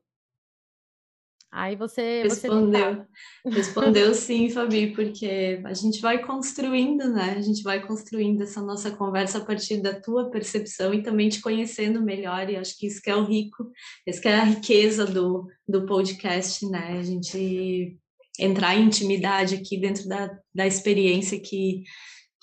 Aí 1.56 1.78
você 1.78 2.24
respondeu, 2.24 3.06
você 3.45 3.56
respondeu 3.56 4.12
sim, 4.14 4.49
Fabi, 4.49 4.93
porque 4.93 5.62
a 5.64 5.74
gente 5.74 6.01
vai 6.01 6.22
construindo, 6.22 7.10
né? 7.14 7.36
A 7.38 7.41
gente 7.41 7.64
vai 7.64 7.88
construindo 7.88 8.41
essa 8.41 8.62
nossa 8.62 8.91
conversa 8.91 9.38
a 9.38 9.45
partir 9.45 9.82
da 9.82 9.97
tua 9.97 10.30
percepção 10.30 10.93
e 10.93 11.01
também 11.01 11.30
te 11.30 11.39
conhecendo 11.39 12.03
melhor. 12.03 12.49
E 12.49 12.58
acho 12.58 12.78
que 12.78 12.88
isso 12.88 13.01
que 13.01 13.10
é 13.10 13.16
o 13.16 13.24
rico, 13.24 13.72
isso 14.06 14.22
que 14.22 14.28
é 14.28 14.36
a 14.36 14.43
riqueza 14.43 15.06
do, 15.06 15.47
do 15.66 15.86
podcast, 15.86 16.70
né? 16.70 16.99
A 16.99 17.03
gente 17.03 17.97
entrar 18.38 18.76
em 18.76 18.88
intimidade 18.88 19.56
aqui 19.56 19.80
dentro 19.80 20.10
da, 20.10 20.38
da 20.53 20.68
experiência 20.68 21.39
que, 21.39 21.84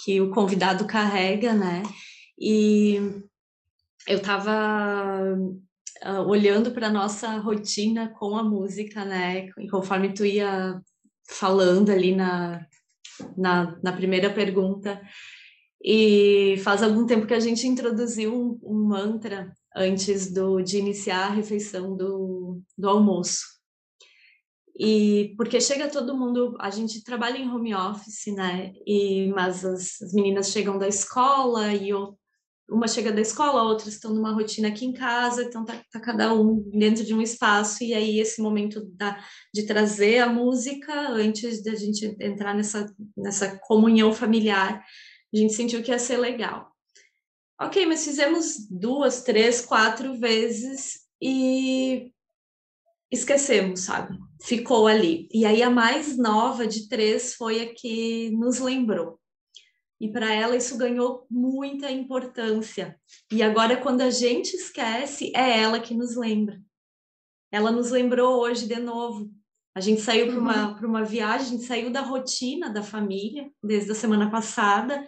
que 0.03 0.23
o 0.23 0.31
convidado 0.31 0.87
carrega, 0.87 1.53
né? 1.53 1.83
E 2.41 2.97
eu 4.09 4.17
estava 4.17 5.37
uh, 6.05 6.29
olhando 6.29 6.73
para 6.73 6.91
nossa 6.91 7.37
rotina 7.39 8.09
com 8.19 8.37
a 8.37 8.43
música, 8.43 9.05
né? 9.05 9.49
E 9.59 9.69
conforme 9.69 10.13
tu 10.13 10.25
ia 10.25 10.81
falando 11.29 11.91
ali 11.91 12.15
na, 12.15 12.67
na, 13.37 13.79
na, 13.83 13.93
primeira 13.93 14.33
pergunta. 14.33 15.01
E 15.85 16.57
faz 16.63 16.83
algum 16.83 17.07
tempo 17.07 17.27
que 17.27 17.35
a 17.35 17.41
gente 17.41 17.67
introduziu 17.67 18.35
um, 18.35 18.61
um 18.63 18.85
mantra 18.85 19.53
antes 19.75 20.33
do, 20.33 20.61
de 20.61 20.79
iniciar 20.79 21.27
a 21.27 21.35
refeição 21.35 21.97
do, 21.97 22.61
do 22.79 22.89
almoço. 22.89 23.53
E 24.79 25.35
porque 25.37 25.61
chega 25.61 25.91
todo 25.91 26.17
mundo, 26.17 26.57
a 26.59 26.71
gente 26.71 27.05
trabalha 27.05 27.37
em 27.37 27.49
home 27.49 27.75
office, 27.75 28.33
né? 28.35 28.73
E 28.87 29.29
mas 29.35 29.65
as, 29.65 30.01
as 30.01 30.13
meninas 30.13 30.51
chegam 30.51 30.79
da 30.79 30.89
escola 30.89 31.73
e 31.75 31.93
uma 32.73 32.89
chega 32.89 33.13
da 33.13 33.21
escola, 33.21 33.63
outras 33.63 33.95
estão 33.95 34.15
numa 34.15 34.33
rotina 34.33 34.69
aqui 34.69 34.85
em 34.85 34.93
casa, 34.93 35.45
então 35.45 35.65
tá, 35.65 35.81
tá, 35.91 36.01
cada 36.01 36.33
um 36.35 36.57
dentro 36.71 37.05
de 37.05 37.15
um 37.15 37.21
espaço, 37.21 37.85
e 37.85 37.95
aí 37.95 38.19
esse 38.19 38.41
momento 38.41 38.85
da, 38.95 39.23
de 39.53 39.65
trazer 39.67 40.19
a 40.19 40.29
música 40.29 40.93
antes 41.11 41.63
da 41.63 41.75
gente 41.75 42.17
entrar 42.21 42.55
nessa, 42.55 42.93
nessa 43.17 43.59
comunhão 43.59 44.13
familiar, 44.13 44.83
a 45.33 45.37
gente 45.37 45.53
sentiu 45.53 45.83
que 45.83 45.91
ia 45.91 45.99
ser 45.99 46.17
legal. 46.17 46.73
Ok, 47.61 47.87
mas 47.87 48.05
fizemos 48.05 48.67
duas, 48.69 49.23
três, 49.23 49.65
quatro 49.65 50.19
vezes 50.19 51.03
e 51.21 52.13
esquecemos, 53.11 53.81
sabe? 53.81 54.19
Ficou 54.43 54.89
ali. 54.89 55.29
E 55.33 55.45
aí 55.45 55.63
a 55.63 55.71
mais 55.71 56.17
nova 56.17 56.67
de 56.67 56.89
três 56.89 57.35
foi 57.35 57.63
a 57.63 57.75
que 57.75 58.31
nos 58.31 58.59
lembrou. 58.59 59.22
E 60.03 60.09
para 60.09 60.35
ela 60.35 60.57
isso 60.57 60.77
ganhou 60.77 61.25
muita 61.31 61.89
importância. 61.89 62.99
E 63.31 63.41
agora, 63.41 63.77
quando 63.77 64.01
a 64.01 64.11
gente 64.11 64.53
esquece, 64.57 65.31
é 65.33 65.61
ela 65.61 65.79
que 65.79 65.95
nos 65.95 66.17
lembra. 66.17 66.61
Ela 67.53 67.71
nos 67.71 67.93
lembrou 67.93 68.41
hoje 68.41 68.67
de 68.67 68.81
novo. 68.81 69.31
A 69.77 69.81
gente 69.81 70.01
saiu 70.01 70.27
para 70.27 70.41
uma, 70.41 70.73
uhum. 70.73 70.89
uma 70.89 71.05
viagem, 71.05 71.47
a 71.47 71.51
gente 71.51 71.63
saiu 71.63 71.89
da 71.89 72.01
rotina 72.01 72.69
da 72.69 72.83
família 72.83 73.49
desde 73.63 73.93
a 73.93 73.95
semana 73.95 74.29
passada. 74.29 75.07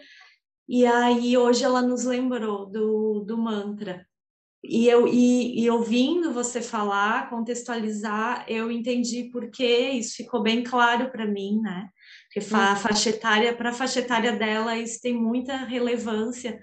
E 0.65 0.85
aí 0.85 1.37
hoje 1.37 1.65
ela 1.65 1.81
nos 1.81 2.05
lembrou 2.05 2.65
do, 2.65 3.19
do 3.19 3.37
mantra. 3.37 4.07
E, 4.63 4.87
eu, 4.87 5.09
e, 5.09 5.61
e 5.61 5.69
ouvindo 5.69 6.31
você 6.31 6.61
falar, 6.61 7.29
contextualizar, 7.29 8.45
eu 8.47 8.71
entendi 8.71 9.25
por 9.25 9.51
que 9.51 9.89
isso 9.89 10.15
ficou 10.15 10.41
bem 10.41 10.63
claro 10.63 11.11
para 11.11 11.27
mim, 11.27 11.59
né? 11.61 11.89
Porque 12.35 12.53
a 12.53 12.71
uhum. 12.71 12.75
faixa 12.75 13.09
etária, 13.11 13.55
para 13.55 13.69
a 13.69 13.73
faixa 13.73 13.99
etária 13.99 14.33
dela, 14.33 14.77
isso 14.77 14.99
tem 15.01 15.13
muita 15.13 15.55
relevância 15.55 16.59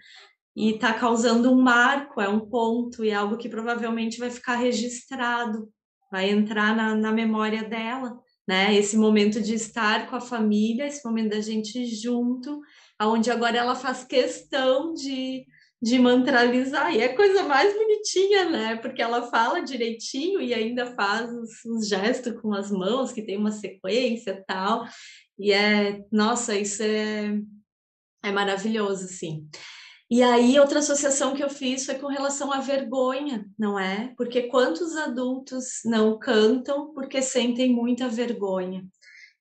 e 0.55 0.73
está 0.73 0.93
causando 0.93 1.51
um 1.51 1.63
marco, 1.63 2.21
é 2.21 2.29
um 2.29 2.41
ponto, 2.41 3.03
e 3.03 3.09
é 3.09 3.15
algo 3.15 3.39
que 3.39 3.49
provavelmente 3.49 4.19
vai 4.19 4.29
ficar 4.29 4.57
registrado, 4.57 5.67
vai 6.11 6.29
entrar 6.29 6.77
na, 6.77 6.95
na 6.95 7.11
memória 7.11 7.65
dela, 7.65 8.21
né? 8.47 8.75
Esse 8.75 8.99
momento 8.99 9.41
de 9.41 9.55
estar 9.55 10.11
com 10.11 10.17
a 10.17 10.21
família, 10.21 10.87
esse 10.87 11.03
momento 11.07 11.31
da 11.31 11.41
gente 11.41 11.87
junto, 11.87 12.61
aonde 12.99 13.31
agora 13.31 13.57
ela 13.57 13.75
faz 13.75 14.05
questão 14.05 14.93
de, 14.93 15.47
de 15.81 15.99
mantralizar, 15.99 16.95
e 16.95 17.01
é 17.01 17.07
a 17.07 17.17
coisa 17.17 17.45
mais 17.45 17.73
bonitinha, 17.73 18.51
né? 18.51 18.77
Porque 18.77 19.01
ela 19.01 19.31
fala 19.31 19.63
direitinho 19.63 20.39
e 20.39 20.53
ainda 20.53 20.95
faz 20.95 21.33
os, 21.33 21.65
os 21.65 21.89
gestos 21.89 22.39
com 22.43 22.53
as 22.53 22.71
mãos, 22.71 23.11
que 23.11 23.23
tem 23.23 23.39
uma 23.39 23.53
sequência 23.53 24.45
tal, 24.47 24.85
e 25.39 25.53
é, 25.53 26.05
nossa, 26.11 26.57
isso 26.57 26.83
é, 26.83 27.39
é 28.23 28.33
maravilhoso, 28.33 29.05
assim. 29.07 29.49
E 30.11 30.23
aí, 30.23 30.61
outra 30.61 30.81
associação 30.81 31.35
que 31.35 31.43
eu 31.43 31.49
fiz 31.49 31.87
foi 31.87 31.95
com 31.95 32.07
relação 32.07 32.53
à 32.53 32.61
vergonha, 32.61 33.47
não 33.59 33.79
é? 33.79 34.13
Porque 34.17 34.43
quantos 34.43 34.95
adultos 34.95 35.81
não 35.87 36.19
cantam 36.19 36.93
porque 36.93 37.23
sentem 37.23 37.73
muita 37.73 38.09
vergonha? 38.09 38.85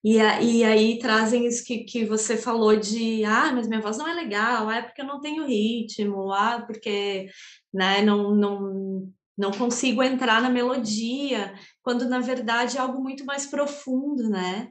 E, 0.03 0.15
e 0.15 0.63
aí 0.63 0.97
trazem 0.97 1.45
isso 1.45 1.63
que, 1.65 1.79
que 1.79 2.05
você 2.05 2.35
falou 2.37 2.75
de, 2.75 3.23
ah, 3.25 3.51
mas 3.53 3.67
minha 3.67 3.81
voz 3.81 3.97
não 3.97 4.07
é 4.07 4.13
legal, 4.13 4.71
é 4.71 4.81
porque 4.81 5.01
eu 5.01 5.05
não 5.05 5.19
tenho 5.19 5.45
ritmo, 5.45 6.31
ah, 6.31 6.63
porque 6.65 7.29
né, 7.73 8.01
não, 8.01 8.33
não, 8.33 9.13
não 9.37 9.51
consigo 9.51 10.01
entrar 10.01 10.41
na 10.41 10.49
melodia, 10.49 11.53
quando 11.83 12.07
na 12.07 12.19
verdade 12.19 12.77
é 12.77 12.79
algo 12.79 13.01
muito 13.01 13.25
mais 13.25 13.45
profundo, 13.45 14.29
né? 14.29 14.69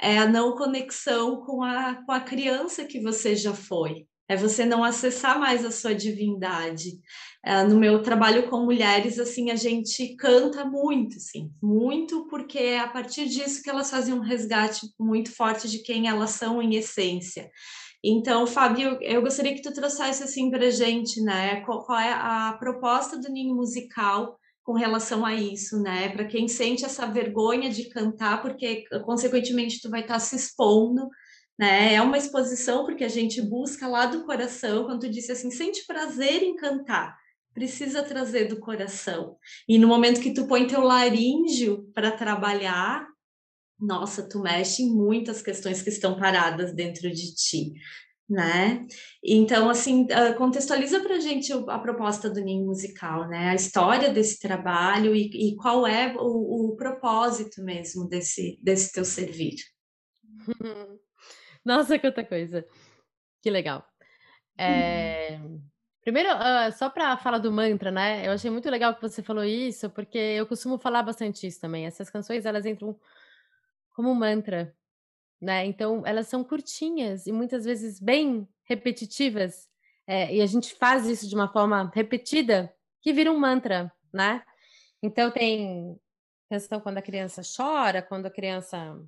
É 0.00 0.18
a 0.18 0.26
não 0.26 0.56
conexão 0.56 1.40
com 1.40 1.62
a, 1.62 1.96
com 2.04 2.12
a 2.12 2.20
criança 2.20 2.84
que 2.84 3.00
você 3.00 3.34
já 3.34 3.52
foi. 3.52 4.06
É 4.28 4.36
você 4.36 4.66
não 4.66 4.84
acessar 4.84 5.40
mais 5.40 5.64
a 5.64 5.70
sua 5.70 5.94
divindade. 5.94 7.00
É, 7.42 7.62
no 7.64 7.78
meu 7.78 8.02
trabalho 8.02 8.48
com 8.50 8.64
mulheres, 8.64 9.18
assim, 9.18 9.50
a 9.50 9.56
gente 9.56 10.14
canta 10.16 10.66
muito, 10.66 11.16
assim, 11.16 11.50
muito, 11.62 12.26
porque 12.28 12.58
é 12.58 12.80
a 12.80 12.88
partir 12.88 13.26
disso 13.26 13.62
que 13.62 13.70
elas 13.70 13.90
fazem 13.90 14.12
um 14.12 14.20
resgate 14.20 14.86
muito 15.00 15.34
forte 15.34 15.68
de 15.68 15.78
quem 15.78 16.08
elas 16.08 16.30
são 16.30 16.60
em 16.60 16.74
essência. 16.74 17.50
Então, 18.04 18.46
Fábio, 18.46 18.98
eu 19.00 19.22
gostaria 19.22 19.54
que 19.54 19.62
tu 19.62 19.72
trouxesse 19.72 20.22
assim 20.22 20.50
para 20.50 20.70
gente, 20.70 21.20
né? 21.22 21.62
Qual, 21.62 21.98
é 21.98 22.12
a 22.12 22.56
proposta 22.58 23.18
do 23.18 23.28
Ninho 23.28 23.54
Musical 23.56 24.38
com 24.68 24.74
relação 24.74 25.24
a 25.24 25.32
isso, 25.32 25.80
né? 25.80 26.10
Para 26.10 26.26
quem 26.26 26.46
sente 26.46 26.84
essa 26.84 27.06
vergonha 27.06 27.70
de 27.70 27.88
cantar, 27.88 28.42
porque 28.42 28.84
consequentemente 29.02 29.80
tu 29.80 29.88
vai 29.88 30.02
estar 30.02 30.12
tá 30.12 30.20
se 30.20 30.36
expondo, 30.36 31.08
né? 31.58 31.94
É 31.94 32.02
uma 32.02 32.18
exposição 32.18 32.84
porque 32.84 33.02
a 33.02 33.08
gente 33.08 33.40
busca 33.40 33.88
lá 33.88 34.04
do 34.04 34.26
coração, 34.26 34.84
quando 34.84 35.00
tu 35.00 35.08
disse 35.08 35.32
assim, 35.32 35.50
sente 35.50 35.86
prazer 35.86 36.42
em 36.42 36.54
cantar, 36.54 37.16
precisa 37.54 38.02
trazer 38.02 38.44
do 38.44 38.60
coração. 38.60 39.38
E 39.66 39.78
no 39.78 39.88
momento 39.88 40.20
que 40.20 40.34
tu 40.34 40.46
põe 40.46 40.66
teu 40.66 40.82
laríngeo 40.82 41.90
para 41.94 42.10
trabalhar, 42.10 43.08
nossa, 43.80 44.28
tu 44.28 44.38
mexe 44.38 44.82
em 44.82 44.94
muitas 44.94 45.40
questões 45.40 45.80
que 45.80 45.88
estão 45.88 46.14
paradas 46.18 46.74
dentro 46.74 47.10
de 47.10 47.34
ti 47.34 47.72
né? 48.28 48.86
Então, 49.24 49.70
assim, 49.70 50.06
ah, 50.12 50.34
contextualiza 50.34 51.00
para 51.00 51.16
a 51.16 51.20
gente 51.20 51.50
a 51.52 51.78
proposta 51.78 52.28
do 52.28 52.40
Ninho 52.40 52.66
Musical, 52.66 53.26
né? 53.26 53.50
A 53.50 53.54
história 53.54 54.12
desse 54.12 54.38
trabalho 54.38 55.16
e, 55.16 55.52
e 55.52 55.56
qual 55.56 55.86
é 55.86 56.14
o, 56.16 56.72
o, 56.72 56.76
propósito 56.76 57.62
mesmo 57.62 58.06
desse, 58.06 58.58
desse 58.62 58.92
teu 58.92 59.04
servir. 59.04 59.56
Nossa, 61.64 61.98
quanta 61.98 62.22
coisa! 62.22 62.66
Que 63.40 63.50
legal. 63.50 63.84
É... 64.58 65.40
Primeiro, 66.02 66.30
uh, 66.30 66.72
só 66.72 66.88
para 66.88 67.16
falar 67.16 67.38
do 67.38 67.52
mantra, 67.52 67.90
né? 67.90 68.26
Eu 68.26 68.32
achei 68.32 68.50
muito 68.50 68.68
legal 68.70 68.94
que 68.94 69.02
você 69.02 69.22
falou 69.22 69.44
isso, 69.44 69.90
porque 69.90 70.18
eu 70.18 70.46
costumo 70.46 70.78
falar 70.78 71.02
bastante 71.02 71.46
isso 71.46 71.60
também. 71.60 71.86
Essas 71.86 72.10
canções, 72.10 72.46
elas 72.46 72.66
entram 72.66 72.98
como 73.94 74.10
um 74.10 74.14
mantra 74.14 74.74
né? 75.40 75.66
Então, 75.66 76.02
elas 76.06 76.28
são 76.28 76.42
curtinhas 76.44 77.26
e 77.26 77.32
muitas 77.32 77.64
vezes 77.64 78.00
bem 78.00 78.48
repetitivas, 78.64 79.68
é, 80.06 80.34
e 80.34 80.40
a 80.40 80.46
gente 80.46 80.74
faz 80.74 81.06
isso 81.06 81.28
de 81.28 81.34
uma 81.34 81.52
forma 81.52 81.90
repetida 81.94 82.74
que 83.02 83.12
vira 83.12 83.30
um 83.30 83.38
mantra, 83.38 83.92
né? 84.12 84.42
Então, 85.02 85.30
tem 85.30 85.98
canção 86.48 86.80
quando 86.80 86.98
a 86.98 87.02
criança 87.02 87.42
chora, 87.56 88.02
quando 88.02 88.26
a 88.26 88.30
criança 88.30 88.98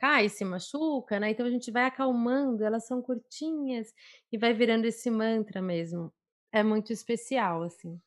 cai, 0.00 0.30
se 0.30 0.44
machuca, 0.44 1.20
né? 1.20 1.30
Então 1.30 1.44
a 1.44 1.50
gente 1.50 1.70
vai 1.70 1.84
acalmando, 1.84 2.64
elas 2.64 2.86
são 2.86 3.02
curtinhas 3.02 3.92
e 4.32 4.38
vai 4.38 4.54
virando 4.54 4.86
esse 4.86 5.10
mantra 5.10 5.60
mesmo. 5.60 6.10
É 6.50 6.62
muito 6.62 6.90
especial, 6.90 7.62
assim. 7.62 8.00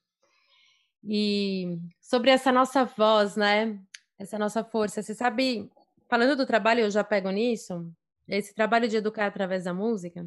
E 1.04 1.78
sobre 2.02 2.32
essa 2.32 2.52
nossa 2.52 2.84
voz, 2.84 3.36
né? 3.36 3.80
Essa 4.18 4.40
nossa 4.40 4.64
força, 4.64 5.04
você 5.04 5.14
sabe, 5.14 5.70
falando 6.14 6.36
do 6.36 6.45
trabalho, 6.45 6.82
eu 6.82 6.91
já 6.91 7.03
pego 7.03 7.32
nisso, 7.32 7.91
esse 8.28 8.53
trabalho 8.53 8.88
de 8.88 8.97
educar 8.97 9.26
através 9.26 9.64
da 9.64 9.74
música, 9.74 10.24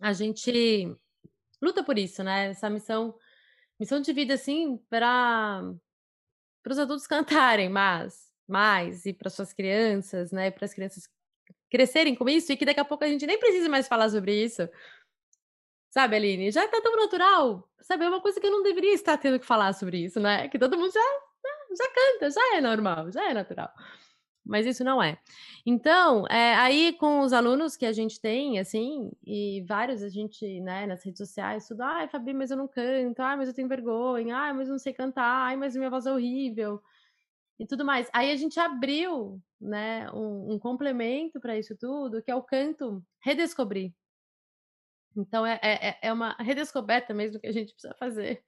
a 0.00 0.12
gente 0.12 0.96
luta 1.60 1.82
por 1.82 1.98
isso, 1.98 2.22
né? 2.22 2.50
Essa 2.50 2.70
missão, 2.70 3.12
missão 3.80 4.00
de 4.00 4.12
vida, 4.12 4.34
assim, 4.34 4.78
para 4.88 5.64
os 6.70 6.78
adultos 6.78 7.08
cantarem 7.10 7.68
mais, 7.68 8.30
mais 8.46 9.04
e 9.04 9.12
para 9.12 9.30
suas 9.30 9.52
crianças, 9.52 10.30
né? 10.30 10.52
Para 10.52 10.64
as 10.64 10.72
crianças 10.72 11.08
crescerem 11.68 12.14
com 12.14 12.28
isso 12.28 12.52
e 12.52 12.56
que 12.56 12.64
daqui 12.64 12.78
a 12.78 12.84
pouco 12.84 13.02
a 13.02 13.08
gente 13.08 13.26
nem 13.26 13.36
precisa 13.36 13.68
mais 13.68 13.88
falar 13.88 14.08
sobre 14.10 14.44
isso. 14.44 14.62
Sabe, 15.90 16.14
Aline? 16.14 16.52
Já 16.52 16.68
tá 16.68 16.80
tão 16.80 16.94
natural. 16.94 17.68
Sabe, 17.80 18.04
é 18.04 18.08
uma 18.08 18.20
coisa 18.20 18.38
que 18.40 18.46
eu 18.46 18.52
não 18.52 18.62
deveria 18.62 18.94
estar 18.94 19.18
tendo 19.18 19.40
que 19.40 19.46
falar 19.46 19.72
sobre 19.72 20.04
isso, 20.04 20.20
né? 20.20 20.48
Que 20.48 20.56
todo 20.56 20.78
mundo 20.78 20.92
já, 20.92 21.00
já 21.76 21.90
canta, 21.92 22.30
já 22.30 22.56
é 22.56 22.60
normal, 22.60 23.10
já 23.10 23.28
é 23.28 23.34
natural 23.34 23.72
mas 24.44 24.66
isso 24.66 24.84
não 24.84 25.02
é. 25.02 25.18
Então, 25.64 26.26
é, 26.28 26.54
aí 26.56 26.92
com 26.94 27.20
os 27.20 27.32
alunos 27.32 27.76
que 27.76 27.86
a 27.86 27.92
gente 27.92 28.20
tem, 28.20 28.58
assim, 28.58 29.10
e 29.26 29.64
vários 29.66 30.02
a 30.02 30.08
gente, 30.08 30.60
né, 30.60 30.86
nas 30.86 31.04
redes 31.04 31.18
sociais, 31.18 31.66
tudo, 31.66 31.82
ai, 31.82 32.08
Fabi, 32.08 32.34
mas 32.34 32.50
eu 32.50 32.56
não 32.56 32.68
canto, 32.68 33.20
ai, 33.20 33.36
mas 33.36 33.48
eu 33.48 33.54
tenho 33.54 33.68
vergonha, 33.68 34.36
ai, 34.36 34.52
mas 34.52 34.68
eu 34.68 34.72
não 34.72 34.78
sei 34.78 34.92
cantar, 34.92 35.46
ai, 35.46 35.56
mas 35.56 35.76
minha 35.76 35.90
voz 35.90 36.06
é 36.06 36.12
horrível, 36.12 36.82
e 37.58 37.66
tudo 37.66 37.84
mais. 37.84 38.08
Aí 38.12 38.30
a 38.30 38.36
gente 38.36 38.58
abriu, 38.58 39.40
né, 39.60 40.10
um, 40.12 40.54
um 40.54 40.58
complemento 40.58 41.40
para 41.40 41.58
isso 41.58 41.76
tudo, 41.76 42.22
que 42.22 42.30
é 42.30 42.34
o 42.34 42.42
canto 42.42 43.02
redescobrir. 43.20 43.92
Então, 45.16 45.46
é, 45.46 45.60
é, 45.62 45.98
é 46.02 46.12
uma 46.12 46.34
redescoberta 46.40 47.14
mesmo 47.14 47.40
que 47.40 47.46
a 47.46 47.52
gente 47.52 47.72
precisa 47.72 47.94
fazer 47.94 48.44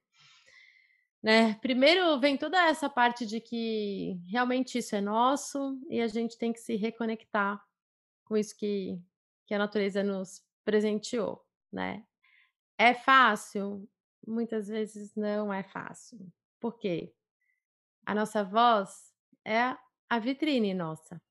né? 1.21 1.55
Primeiro 1.55 2.19
vem 2.19 2.37
toda 2.37 2.67
essa 2.67 2.89
parte 2.89 3.25
de 3.25 3.39
que 3.41 4.19
realmente 4.29 4.77
isso 4.77 4.95
é 4.95 5.01
nosso 5.01 5.79
e 5.89 5.99
a 6.01 6.07
gente 6.07 6.37
tem 6.37 6.53
que 6.53 6.59
se 6.59 6.75
reconectar 6.75 7.63
com 8.25 8.37
isso 8.37 8.55
que, 8.55 9.01
que 9.45 9.53
a 9.53 9.57
natureza 9.57 10.03
nos 10.03 10.43
presenteou, 10.63 11.45
né? 11.71 12.05
É 12.77 12.93
fácil? 12.93 13.89
Muitas 14.25 14.67
vezes 14.67 15.15
não 15.15 15.51
é 15.51 15.63
fácil. 15.63 16.31
Por 16.59 16.77
quê? 16.77 17.13
A 18.05 18.13
nossa 18.13 18.43
voz 18.43 19.13
é 19.43 19.75
a 20.09 20.19
vitrine 20.19 20.73
nossa. 20.73 21.21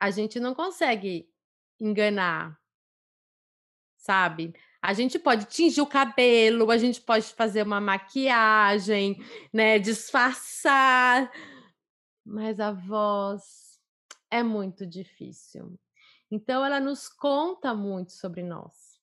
A 0.00 0.10
gente 0.10 0.38
não 0.40 0.54
consegue 0.54 1.28
enganar, 1.80 2.58
sabe? 3.96 4.54
A 4.86 4.92
gente 4.92 5.18
pode 5.18 5.46
tingir 5.46 5.80
o 5.80 5.86
cabelo, 5.86 6.70
a 6.70 6.78
gente 6.78 7.00
pode 7.00 7.26
fazer 7.34 7.62
uma 7.62 7.80
maquiagem, 7.80 9.20
né, 9.52 9.80
disfarçar, 9.80 11.28
mas 12.24 12.60
a 12.60 12.70
voz 12.70 13.80
é 14.30 14.44
muito 14.44 14.86
difícil. 14.86 15.76
Então 16.30 16.64
ela 16.64 16.78
nos 16.78 17.08
conta 17.08 17.74
muito 17.74 18.12
sobre 18.12 18.44
nós, 18.44 19.00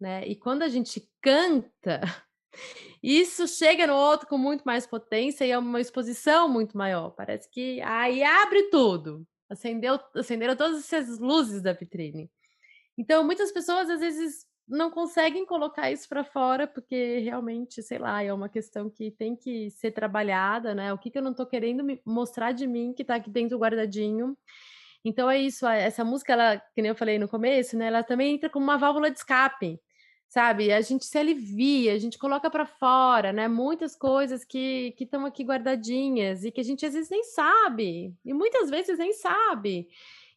né? 0.00 0.26
E 0.26 0.34
quando 0.34 0.62
a 0.62 0.68
gente 0.68 1.06
canta, 1.20 2.00
isso 3.02 3.46
chega 3.46 3.86
no 3.86 3.96
outro 3.96 4.26
com 4.26 4.38
muito 4.38 4.62
mais 4.62 4.86
potência 4.86 5.44
e 5.44 5.50
é 5.50 5.58
uma 5.58 5.78
exposição 5.78 6.48
muito 6.48 6.74
maior. 6.74 7.10
Parece 7.10 7.50
que 7.50 7.82
aí 7.82 8.22
abre 8.22 8.70
tudo. 8.70 9.26
Acendeu, 9.46 10.00
acenderam 10.14 10.56
todas 10.56 10.90
essas 10.90 11.18
luzes 11.18 11.60
da 11.60 11.74
vitrine. 11.74 12.30
Então, 12.96 13.22
muitas 13.22 13.52
pessoas 13.52 13.90
às 13.90 14.00
vezes 14.00 14.48
não 14.68 14.90
conseguem 14.90 15.46
colocar 15.46 15.90
isso 15.90 16.08
para 16.08 16.22
fora, 16.22 16.66
porque 16.66 17.18
realmente, 17.20 17.82
sei 17.82 17.98
lá, 17.98 18.22
é 18.22 18.32
uma 18.32 18.48
questão 18.48 18.90
que 18.90 19.10
tem 19.10 19.34
que 19.34 19.70
ser 19.70 19.92
trabalhada, 19.92 20.74
né? 20.74 20.92
O 20.92 20.98
que, 20.98 21.10
que 21.10 21.18
eu 21.18 21.22
não 21.22 21.30
estou 21.30 21.46
querendo 21.46 21.84
mostrar 22.04 22.52
de 22.52 22.66
mim 22.66 22.92
que 22.92 23.02
está 23.02 23.16
aqui 23.16 23.30
dentro 23.30 23.58
guardadinho. 23.58 24.36
Então 25.04 25.30
é 25.30 25.38
isso, 25.38 25.66
essa 25.66 26.04
música, 26.04 26.32
ela, 26.34 26.58
que 26.74 26.82
nem 26.82 26.90
eu 26.90 26.94
falei 26.96 27.18
no 27.18 27.28
começo, 27.28 27.76
né? 27.76 27.86
Ela 27.86 28.02
também 28.02 28.34
entra 28.34 28.50
como 28.50 28.64
uma 28.64 28.76
válvula 28.76 29.10
de 29.10 29.18
escape, 29.18 29.80
sabe? 30.28 30.72
A 30.72 30.80
gente 30.80 31.04
se 31.06 31.16
alivia, 31.18 31.94
a 31.94 31.98
gente 31.98 32.18
coloca 32.18 32.50
para 32.50 32.66
fora, 32.66 33.32
né? 33.32 33.48
Muitas 33.48 33.96
coisas 33.96 34.44
que 34.44 34.94
estão 35.00 35.24
aqui 35.24 35.44
guardadinhas 35.44 36.44
e 36.44 36.50
que 36.50 36.60
a 36.60 36.64
gente 36.64 36.84
às 36.84 36.94
vezes 36.94 37.10
nem 37.10 37.24
sabe, 37.24 38.14
e 38.24 38.34
muitas 38.34 38.68
vezes 38.70 38.98
nem 38.98 39.12
sabe. 39.12 39.88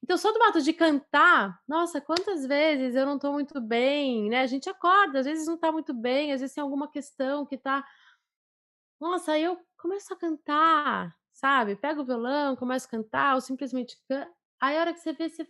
Então, 0.04 0.18
só 0.18 0.32
do 0.32 0.42
ato 0.44 0.62
de 0.62 0.74
cantar, 0.74 1.62
nossa, 1.68 2.02
quantas 2.02 2.46
vezes 2.46 2.96
eu 2.96 3.06
não 3.06 3.16
estou 3.16 3.32
muito 3.34 3.62
bem, 3.62 4.30
né? 4.30 4.42
A 4.42 4.48
gente 4.48 4.70
acorda, 4.70 5.20
às 5.20 5.26
vezes 5.26 5.46
não 5.46 5.56
está 5.56 5.72
muito 5.72 5.94
bem, 5.94 6.34
às 6.34 6.42
vezes 6.42 6.56
tem 6.56 6.62
alguma 6.62 6.90
questão 6.90 7.46
que 7.46 7.56
está. 7.56 7.86
Nossa, 9.00 9.34
aí 9.34 9.44
eu 9.44 9.60
começo 9.78 10.12
a 10.14 10.18
cantar, 10.18 11.16
sabe? 11.32 11.76
Pego 11.76 12.02
o 12.02 12.06
violão, 12.06 12.56
começo 12.56 12.88
a 12.88 12.90
cantar, 12.90 13.36
ou 13.36 13.42
simplesmente. 13.42 13.98
Aí 14.60 14.78
a 14.78 14.82
hora 14.82 14.94
que 14.94 15.00
você 15.00 15.14
vê, 15.14 15.30
você 15.30 15.48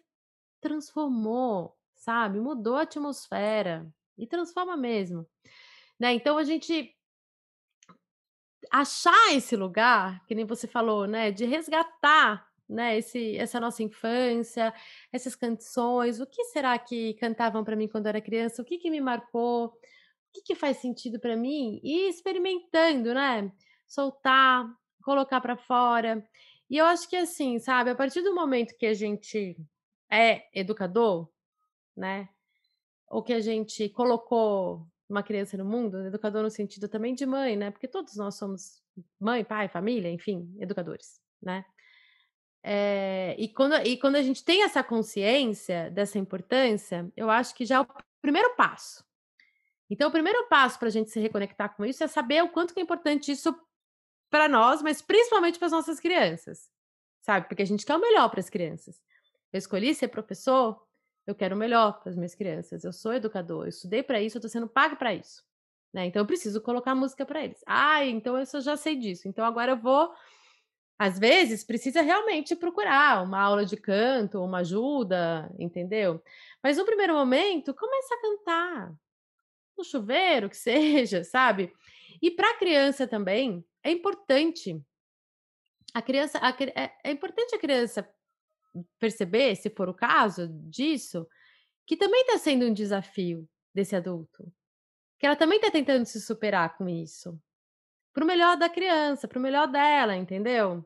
transformou, 0.61 1.77
sabe? 1.95 2.39
Mudou 2.39 2.75
a 2.75 2.81
atmosfera. 2.83 3.89
E 4.17 4.27
transforma 4.27 4.77
mesmo. 4.77 5.27
Né? 5.99 6.13
Então 6.13 6.37
a 6.37 6.43
gente 6.43 6.95
achar 8.69 9.33
esse 9.33 9.55
lugar, 9.55 10.23
que 10.25 10.35
nem 10.35 10.45
você 10.45 10.67
falou, 10.67 11.07
né? 11.07 11.31
De 11.31 11.45
resgatar 11.45 12.50
né? 12.71 12.97
Esse, 12.97 13.37
essa 13.37 13.59
nossa 13.59 13.83
infância, 13.83 14.73
essas 15.11 15.35
canções, 15.35 16.19
o 16.19 16.25
que 16.25 16.43
será 16.45 16.77
que 16.79 17.13
cantavam 17.15 17.63
para 17.63 17.75
mim 17.75 17.87
quando 17.87 18.07
era 18.07 18.21
criança? 18.21 18.61
O 18.61 18.65
que, 18.65 18.77
que 18.77 18.89
me 18.89 19.01
marcou? 19.01 19.65
O 19.65 19.73
que, 20.33 20.41
que 20.41 20.55
faz 20.55 20.77
sentido 20.77 21.19
para 21.19 21.35
mim? 21.35 21.79
E 21.83 22.09
experimentando, 22.09 23.13
né? 23.13 23.51
Soltar, 23.87 24.65
colocar 25.03 25.41
para 25.41 25.57
fora. 25.57 26.25
E 26.69 26.77
eu 26.77 26.85
acho 26.85 27.09
que 27.09 27.17
assim, 27.17 27.59
sabe, 27.59 27.89
a 27.89 27.95
partir 27.95 28.21
do 28.21 28.33
momento 28.33 28.77
que 28.77 28.85
a 28.85 28.93
gente 28.93 29.57
é 30.09 30.43
educador, 30.53 31.29
né? 31.95 32.29
Ou 33.09 33.21
que 33.21 33.33
a 33.33 33.41
gente 33.41 33.89
colocou 33.89 34.87
uma 35.09 35.21
criança 35.21 35.57
no 35.57 35.65
mundo, 35.65 36.05
educador 36.07 36.41
no 36.41 36.49
sentido 36.49 36.87
também 36.87 37.13
de 37.13 37.25
mãe, 37.25 37.57
né? 37.57 37.69
Porque 37.69 37.87
todos 37.87 38.15
nós 38.15 38.37
somos 38.37 38.81
mãe, 39.19 39.43
pai, 39.43 39.67
família, 39.67 40.09
enfim, 40.09 40.55
educadores, 40.59 41.19
né? 41.41 41.65
É, 42.63 43.35
e, 43.39 43.47
quando, 43.47 43.75
e 43.85 43.97
quando 43.97 44.15
a 44.15 44.21
gente 44.21 44.43
tem 44.43 44.63
essa 44.63 44.83
consciência 44.83 45.89
dessa 45.89 46.19
importância, 46.19 47.11
eu 47.15 47.29
acho 47.29 47.55
que 47.55 47.65
já 47.65 47.77
é 47.77 47.79
o 47.81 47.87
primeiro 48.21 48.55
passo. 48.55 49.03
Então, 49.89 50.09
o 50.09 50.11
primeiro 50.11 50.47
passo 50.47 50.79
para 50.79 50.87
a 50.87 50.91
gente 50.91 51.09
se 51.09 51.19
reconectar 51.19 51.75
com 51.75 51.85
isso 51.85 52.03
é 52.03 52.07
saber 52.07 52.43
o 52.43 52.49
quanto 52.49 52.77
é 52.77 52.81
importante 52.81 53.31
isso 53.31 53.53
para 54.29 54.47
nós, 54.47 54.81
mas 54.81 55.01
principalmente 55.01 55.59
para 55.59 55.65
as 55.65 55.71
nossas 55.73 55.99
crianças, 55.99 56.69
sabe? 57.21 57.47
Porque 57.47 57.63
a 57.63 57.65
gente 57.65 57.85
quer 57.85 57.95
o 57.95 57.99
melhor 57.99 58.29
para 58.29 58.39
as 58.39 58.49
crianças. 58.49 59.01
Eu 59.51 59.57
escolhi 59.57 59.93
ser 59.93 60.07
professor, 60.07 60.81
eu 61.27 61.35
quero 61.35 61.55
o 61.55 61.59
melhor 61.59 61.99
para 61.99 62.09
as 62.09 62.15
minhas 62.15 62.33
crianças. 62.33 62.85
Eu 62.85 62.93
sou 62.93 63.13
educador, 63.13 63.65
eu 63.65 63.69
estudei 63.69 64.01
para 64.01 64.21
isso, 64.21 64.37
eu 64.37 64.39
estou 64.39 64.49
sendo 64.49 64.67
pago 64.67 64.95
para 64.95 65.13
isso. 65.13 65.43
Né? 65.93 66.05
Então, 66.05 66.21
eu 66.21 66.25
preciso 66.25 66.61
colocar 66.61 66.95
música 66.95 67.25
para 67.25 67.43
eles. 67.43 67.61
Ah, 67.65 68.05
então 68.05 68.37
eu 68.37 68.61
já 68.61 68.77
sei 68.77 68.95
disso. 68.95 69.27
Então, 69.27 69.43
agora 69.43 69.73
eu 69.73 69.77
vou 69.77 70.13
às 71.01 71.17
vezes 71.17 71.63
precisa 71.63 71.99
realmente 72.03 72.55
procurar 72.55 73.23
uma 73.23 73.41
aula 73.41 73.65
de 73.65 73.75
canto, 73.75 74.39
uma 74.39 74.59
ajuda, 74.59 75.51
entendeu? 75.57 76.23
Mas 76.61 76.77
no 76.77 76.85
primeiro 76.85 77.15
momento, 77.15 77.73
começa 77.73 78.13
a 78.13 78.21
cantar. 78.21 78.93
No 79.75 79.83
chuveiro, 79.83 80.47
que 80.47 80.53
seja, 80.61 81.23
sabe? 81.23 81.73
E 82.21 82.29
para 82.29 82.51
a 82.51 82.55
criança 82.55 83.07
também 83.07 83.65
é 83.83 83.89
importante. 83.89 84.79
A 85.91 86.03
criança, 86.03 86.37
a, 86.37 86.49
é, 86.79 86.93
é 87.03 87.11
importante 87.11 87.55
a 87.55 87.59
criança 87.59 88.07
perceber, 88.99 89.55
se 89.55 89.71
for 89.71 89.89
o 89.89 89.95
caso 89.95 90.49
disso, 90.69 91.27
que 91.87 91.97
também 91.97 92.21
está 92.21 92.37
sendo 92.37 92.67
um 92.67 92.73
desafio 92.75 93.49
desse 93.73 93.95
adulto. 93.95 94.53
Que 95.17 95.25
ela 95.25 95.35
também 95.35 95.57
está 95.57 95.71
tentando 95.71 96.05
se 96.05 96.21
superar 96.21 96.77
com 96.77 96.87
isso. 96.87 97.41
Para 98.13 98.23
o 98.23 98.27
melhor 98.27 98.55
da 98.55 98.69
criança, 98.69 99.27
para 99.27 99.39
o 99.39 99.41
melhor 99.41 99.67
dela, 99.67 100.15
entendeu? 100.15 100.85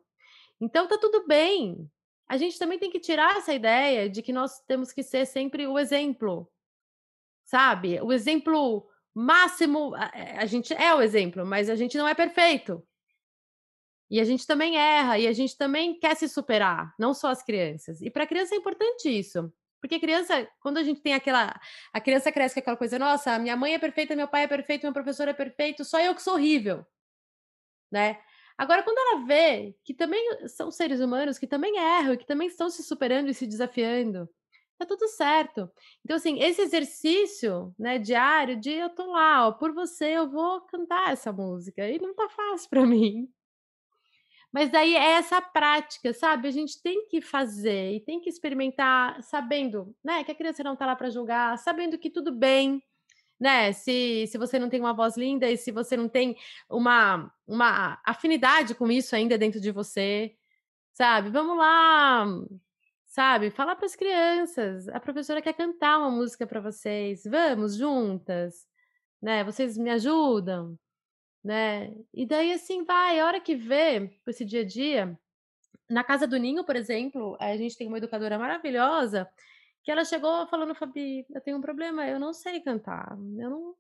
Então 0.60 0.88
tá 0.88 0.98
tudo 0.98 1.26
bem. 1.28 1.90
A 2.28 2.38
gente 2.38 2.58
também 2.58 2.80
tem 2.80 2.90
que 2.90 3.00
tirar 3.00 3.38
essa 3.38 3.54
ideia 3.54 4.10
de 4.10 4.22
que 4.22 4.34
nós 4.34 4.60
temos 4.62 4.92
que 4.92 5.04
ser 5.04 5.26
sempre 5.26 5.68
o 5.68 5.78
exemplo, 5.78 6.52
sabe? 7.46 8.02
O 8.02 8.12
exemplo 8.12 8.88
máximo. 9.14 9.96
A, 9.96 10.12
eh, 10.14 10.38
a 10.38 10.46
gente 10.46 10.74
é 10.74 10.94
o 10.94 11.02
exemplo, 11.02 11.46
mas 11.46 11.70
a 11.70 11.76
gente 11.76 11.98
não 11.98 12.08
é 12.08 12.14
perfeito. 12.16 12.86
E 14.10 14.20
a 14.20 14.24
gente 14.24 14.46
também 14.46 14.78
erra, 14.78 15.18
e 15.18 15.28
a 15.28 15.34
gente 15.34 15.58
também 15.58 15.98
quer 16.00 16.16
se 16.16 16.28
superar, 16.30 16.94
não 17.00 17.14
só 17.14 17.30
as 17.30 17.44
crianças. 17.44 18.02
E 18.02 18.10
para 18.10 18.28
criança 18.28 18.54
é 18.54 18.58
importante 18.58 19.10
isso. 19.10 19.52
Porque 19.82 20.00
criança, 20.00 20.48
quando 20.60 20.78
a 20.78 20.84
gente 20.84 21.02
tem 21.02 21.14
aquela. 21.14 21.60
A 21.94 22.02
criança 22.02 22.32
cresce 22.32 22.56
com 22.56 22.60
aquela 22.60 22.78
coisa, 22.78 22.98
nossa, 23.00 23.38
minha 23.40 23.56
mãe 23.56 23.74
é 23.76 23.80
perfeita, 23.80 24.16
meu 24.16 24.28
pai 24.28 24.44
é 24.44 24.48
perfeito, 24.48 24.84
meu 24.84 24.94
professor 24.94 25.28
é 25.28 25.34
perfeito, 25.34 25.86
só 25.86 26.00
eu 26.00 26.16
que 26.16 26.24
sou 26.24 26.34
horrível. 26.34 26.86
Né? 27.92 28.20
Agora, 28.58 28.84
quando 28.84 28.98
ela 28.98 29.26
vê 29.26 29.76
que 29.84 29.94
também 29.94 30.48
são 30.48 30.72
seres 30.72 31.00
humanos, 31.02 31.38
que 31.38 31.48
também 31.48 31.78
erram, 31.78 32.16
que 32.18 32.26
também 32.26 32.48
estão 32.48 32.70
se 32.70 32.84
superando 32.84 33.30
e 33.30 33.34
se 33.34 33.46
desafiando, 33.48 34.30
tá 34.78 34.86
tudo 34.86 35.08
certo. 35.10 35.70
Então, 36.04 36.16
assim, 36.18 36.40
esse 36.42 36.62
exercício, 36.62 37.74
né, 37.78 37.98
diário 38.00 38.60
de 38.60 38.72
eu 38.72 38.90
tô 38.90 39.12
lá, 39.12 39.48
ó, 39.48 39.52
por 39.54 39.74
você 39.74 40.12
eu 40.18 40.30
vou 40.30 40.62
cantar 40.62 41.12
essa 41.12 41.32
música, 41.34 41.88
e 41.90 42.00
não 42.00 42.14
tá 42.16 42.30
fácil 42.30 42.70
para 42.70 42.86
mim. 42.88 43.30
Mas 44.52 44.72
daí 44.72 44.96
é 44.96 45.12
essa 45.18 45.42
prática, 45.42 46.14
sabe? 46.14 46.48
A 46.48 46.52
gente 46.52 46.82
tem 46.82 47.08
que 47.10 47.20
fazer 47.22 47.94
e 47.94 48.00
tem 48.00 48.22
que 48.22 48.30
experimentar, 48.30 49.22
sabendo, 49.22 49.94
né, 50.04 50.24
que 50.24 50.32
a 50.32 50.36
criança 50.36 50.64
não 50.64 50.76
tá 50.76 50.86
lá 50.86 50.96
para 50.96 51.10
julgar, 51.10 51.58
sabendo 51.58 51.98
que 51.98 52.10
tudo 52.10 52.32
bem, 52.32 52.82
né? 53.40 53.74
Se, 53.74 54.26
se 54.28 54.38
você 54.38 54.58
não 54.60 54.70
tem 54.70 54.80
uma 54.80 54.94
voz 54.94 55.18
linda 55.18 55.50
e 55.50 55.58
se 55.58 55.72
você 55.72 55.98
não 55.98 56.08
tem 56.08 56.38
uma, 56.70 57.32
uma 57.48 58.00
afinidade 58.06 58.76
com 58.76 58.92
isso 58.92 59.16
ainda 59.16 59.38
dentro 59.38 59.60
de 59.60 59.72
você, 59.72 60.36
sabe? 60.94 61.30
Vamos 61.30 61.58
lá, 61.58 62.26
sabe? 63.06 63.52
Falar 63.52 63.76
para 63.76 63.86
as 63.86 63.96
crianças. 63.96 64.88
A 64.90 65.00
professora 65.00 65.42
quer 65.42 65.54
cantar 65.54 66.00
uma 66.00 66.12
música 66.12 66.48
para 66.48 66.62
vocês. 66.62 67.24
Vamos 67.26 67.76
juntas, 67.76 68.68
né? 69.22 69.44
Vocês 69.44 69.78
me 69.78 69.90
ajudam, 69.92 70.78
né? 71.44 71.94
E 72.14 72.26
daí 72.26 72.54
assim 72.54 72.84
vai. 72.84 73.20
A 73.20 73.26
hora 73.28 73.40
que 73.42 73.56
vê 73.56 74.12
esse 74.28 74.46
dia 74.46 74.62
a 74.62 74.66
dia, 74.66 75.20
na 75.90 76.04
casa 76.04 76.28
do 76.28 76.38
Ninho, 76.38 76.64
por 76.64 76.76
exemplo, 76.76 77.38
a 77.40 77.56
gente 77.58 77.78
tem 77.78 77.88
uma 77.88 77.98
educadora 77.98 78.40
maravilhosa 78.40 79.30
que 79.86 79.92
ela 79.92 80.04
chegou 80.04 80.48
falando, 80.48 80.74
Fabi, 80.74 81.26
eu 81.30 81.40
tenho 81.40 81.58
um 81.58 81.62
problema, 81.62 82.08
eu 82.08 82.20
não 82.20 82.34
sei 82.34 82.60
cantar, 82.60 83.12
eu 83.38 83.50
não. 83.50 83.76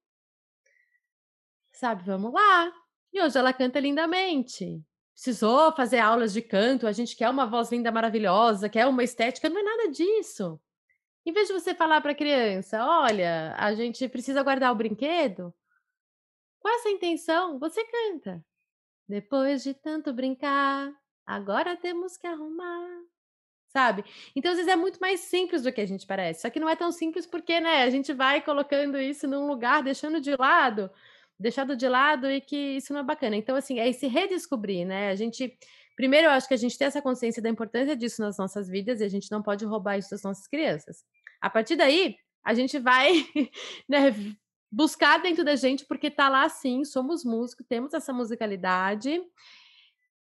Sabe, 1.73 2.03
vamos 2.03 2.31
lá. 2.31 2.71
E 3.11 3.21
hoje 3.21 3.37
ela 3.37 3.51
canta 3.51 3.79
lindamente. 3.79 4.81
Precisou 5.13 5.71
fazer 5.73 5.99
aulas 5.99 6.31
de 6.31 6.41
canto, 6.41 6.85
a 6.85 6.91
gente 6.91 7.15
quer 7.15 7.29
uma 7.29 7.47
voz 7.47 7.71
linda, 7.71 7.91
maravilhosa, 7.91 8.69
quer 8.69 8.85
uma 8.85 9.03
estética, 9.03 9.49
não 9.49 9.59
é 9.59 9.63
nada 9.63 9.91
disso. 9.91 10.61
Em 11.25 11.31
vez 11.31 11.47
de 11.47 11.53
você 11.53 11.73
falar 11.73 12.01
para 12.01 12.11
a 12.11 12.15
criança, 12.15 12.85
olha, 12.85 13.55
a 13.57 13.73
gente 13.73 14.07
precisa 14.07 14.43
guardar 14.43 14.71
o 14.71 14.75
brinquedo, 14.75 15.53
com 16.59 16.69
essa 16.69 16.89
intenção, 16.89 17.57
você 17.57 17.83
canta. 17.83 18.45
Depois 19.07 19.63
de 19.63 19.73
tanto 19.73 20.13
brincar, 20.13 20.91
agora 21.25 21.77
temos 21.77 22.17
que 22.17 22.27
arrumar 22.27 22.89
sabe? 23.75 24.05
Então, 24.33 24.51
às 24.51 24.57
vezes 24.57 24.71
é 24.71 24.75
muito 24.77 25.01
mais 25.01 25.19
simples 25.19 25.61
do 25.61 25.69
que 25.73 25.81
a 25.81 25.85
gente 25.85 26.07
parece. 26.07 26.43
Só 26.43 26.49
que 26.49 26.61
não 26.61 26.69
é 26.69 26.77
tão 26.77 26.93
simples 26.93 27.25
porque, 27.25 27.59
né, 27.59 27.83
a 27.83 27.89
gente 27.89 28.13
vai 28.13 28.39
colocando 28.39 28.97
isso 28.97 29.27
num 29.27 29.45
lugar, 29.47 29.83
deixando 29.83 30.21
de 30.21 30.33
lado, 30.33 30.89
deixado 31.37 31.75
de 31.75 31.89
lado 31.89 32.31
e 32.31 32.39
que 32.39 32.55
isso 32.55 32.93
não 32.93 33.01
é 33.01 33.03
bacana. 33.03 33.35
Então, 33.35 33.53
assim, 33.53 33.77
é 33.77 33.91
se 33.91 34.07
redescobrir, 34.07 34.87
né? 34.87 35.09
A 35.09 35.15
gente 35.15 35.57
primeiro 35.97 36.27
eu 36.27 36.31
acho 36.31 36.47
que 36.47 36.53
a 36.53 36.57
gente 36.57 36.77
tem 36.77 36.87
essa 36.87 37.01
consciência 37.01 37.41
da 37.41 37.49
importância 37.49 37.97
disso 37.97 38.21
nas 38.21 38.37
nossas 38.37 38.69
vidas 38.69 39.01
e 39.01 39.03
a 39.03 39.09
gente 39.09 39.29
não 39.29 39.41
pode 39.41 39.65
roubar 39.65 39.97
isso 39.97 40.11
das 40.11 40.23
nossas 40.23 40.47
crianças. 40.47 41.03
A 41.41 41.49
partir 41.49 41.75
daí, 41.75 42.15
a 42.45 42.53
gente 42.53 42.79
vai, 42.79 43.11
né, 43.89 44.15
buscar 44.71 45.17
dentro 45.21 45.43
da 45.43 45.55
gente 45.57 45.85
porque 45.85 46.09
tá 46.09 46.29
lá 46.29 46.47
sim, 46.47 46.85
somos 46.85 47.25
músicos, 47.25 47.65
temos 47.67 47.93
essa 47.93 48.13
musicalidade 48.13 49.21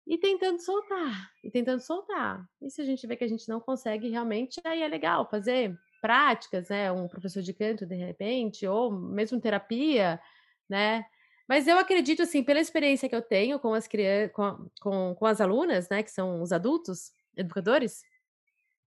e 0.06 0.18
tentando 0.18 0.60
soltar, 0.60 1.30
e 1.42 1.50
tentando 1.50 1.80
soltar. 1.80 2.44
E 2.60 2.70
se 2.70 2.82
a 2.82 2.84
gente 2.84 3.06
vê 3.06 3.16
que 3.16 3.24
a 3.24 3.28
gente 3.28 3.48
não 3.48 3.60
consegue 3.60 4.08
realmente, 4.08 4.60
aí 4.64 4.82
é 4.82 4.88
legal 4.88 5.28
fazer 5.28 5.78
práticas, 6.00 6.68
né? 6.68 6.90
Um 6.90 7.08
professor 7.08 7.42
de 7.42 7.52
canto, 7.54 7.86
de 7.86 7.94
repente, 7.94 8.66
ou 8.66 8.90
mesmo 8.90 9.40
terapia, 9.40 10.20
né? 10.68 11.04
Mas 11.48 11.68
eu 11.68 11.78
acredito, 11.78 12.22
assim, 12.22 12.42
pela 12.42 12.60
experiência 12.60 13.08
que 13.08 13.14
eu 13.14 13.22
tenho 13.22 13.58
com 13.60 13.74
as 13.74 13.86
crianças, 13.86 14.32
com, 14.32 14.68
com, 14.80 15.14
com 15.14 15.26
as 15.26 15.40
alunas, 15.40 15.88
né? 15.88 16.02
Que 16.02 16.10
são 16.10 16.42
os 16.42 16.52
adultos, 16.52 17.12
educadores, 17.36 18.02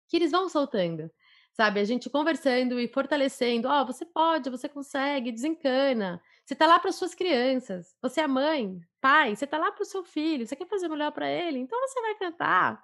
que 0.08 0.16
eles 0.16 0.30
vão 0.30 0.48
soltando 0.48 1.10
sabe? 1.54 1.80
A 1.80 1.84
gente 1.84 2.10
conversando 2.10 2.78
e 2.80 2.88
fortalecendo, 2.88 3.68
ó, 3.68 3.82
oh, 3.82 3.86
você 3.86 4.04
pode, 4.04 4.50
você 4.50 4.68
consegue, 4.68 5.32
desencana. 5.32 6.20
Você 6.44 6.54
tá 6.54 6.66
lá 6.66 6.78
para 6.78 6.92
suas 6.92 7.14
crianças, 7.14 7.96
você 8.02 8.20
é 8.20 8.26
mãe, 8.26 8.80
pai, 9.00 9.34
você 9.34 9.46
tá 9.46 9.56
lá 9.58 9.72
para 9.72 9.82
o 9.82 9.86
seu 9.86 10.04
filho, 10.04 10.46
você 10.46 10.54
quer 10.56 10.66
fazer 10.68 10.88
melhor 10.88 11.10
para 11.12 11.28
ele, 11.30 11.58
então 11.58 11.78
você 11.80 12.00
vai 12.02 12.14
cantar, 12.16 12.82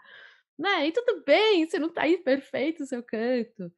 né? 0.58 0.86
E 0.88 0.92
tudo 0.92 1.22
bem, 1.24 1.68
você 1.68 1.78
não 1.78 1.90
tá 1.92 2.02
aí 2.02 2.18
perfeito 2.18 2.82
o 2.82 2.86
seu 2.86 3.02
canto, 3.02 3.72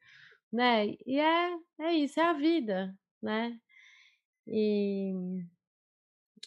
né? 0.52 0.86
E 1.06 1.18
é, 1.20 1.56
é 1.80 1.94
isso, 1.94 2.20
é 2.20 2.24
a 2.24 2.32
vida, 2.34 2.96
né? 3.22 3.58
E 4.46 5.12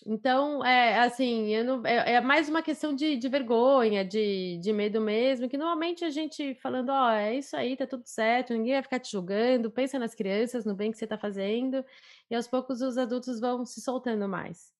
então, 0.04 0.64
é 0.66 1.00
assim, 1.00 1.48
eu 1.50 1.64
não, 1.64 1.86
é, 1.86 2.14
é 2.14 2.22
mais 2.22 2.50
uma 2.50 2.62
questão 2.62 2.94
de, 2.96 3.16
de 3.16 3.30
vergonha, 3.30 4.04
de, 4.04 4.58
de 4.58 4.74
medo 4.74 5.00
mesmo, 5.00 5.48
que 5.48 5.58
normalmente 5.58 6.04
a 6.04 6.10
gente 6.10 6.56
falando, 6.56 6.90
ó, 6.90 7.08
oh, 7.08 7.12
é 7.12 7.36
isso 7.36 7.56
aí, 7.56 7.78
tá 7.78 7.88
tudo 7.88 8.06
certo, 8.06 8.54
ninguém 8.54 8.74
vai 8.74 8.84
ficar 8.84 9.00
te 9.00 9.12
julgando, 9.12 9.72
pensa 9.72 9.98
nas 9.98 10.14
crianças, 10.14 10.66
no 10.66 10.76
bem 10.76 10.92
que 10.92 10.98
você 10.98 11.08
tá 11.08 11.18
fazendo, 11.18 11.84
e 12.30 12.36
aos 12.36 12.48
poucos 12.48 12.82
os 12.82 12.98
adultos 12.98 13.40
vão 13.40 13.66
se 13.66 13.82
soltando 13.82 14.28
mais, 14.28 14.72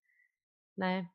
né? 0.78 1.08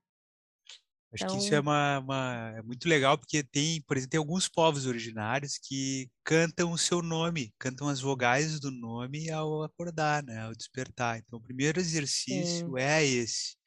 Acho 1.13 1.25
então... 1.25 1.37
que 1.37 1.43
isso 1.43 1.55
é 1.55 1.59
então 1.59 1.73
uma, 1.73 1.99
uma, 1.99 2.55
é 2.57 2.63
muito 2.63 2.89
legal, 2.89 3.19
porque 3.19 3.43
tem, 3.43 3.83
por 3.83 3.97
exemplo, 3.97 4.11
tem 4.11 4.19
alguns 4.19 4.49
povos 4.49 4.87
originários 4.87 5.59
que 5.59 6.09
cantam 6.25 6.73
o 6.73 6.79
seu 6.79 7.03
nome, 7.03 7.53
cantam 7.59 7.89
as 7.89 8.01
vogais 8.01 8.61
do 8.61 8.71
nome 8.71 9.29
ao 9.29 9.63
acordar, 9.63 10.23
né, 10.23 10.43
ao 10.43 10.55
despertar. 10.55 11.19
Então, 11.19 11.39
o 11.39 11.43
primeiro 11.43 11.81
exercício 11.81 12.69
Sim. 12.69 12.79
é 12.79 13.05
esse. 13.05 13.60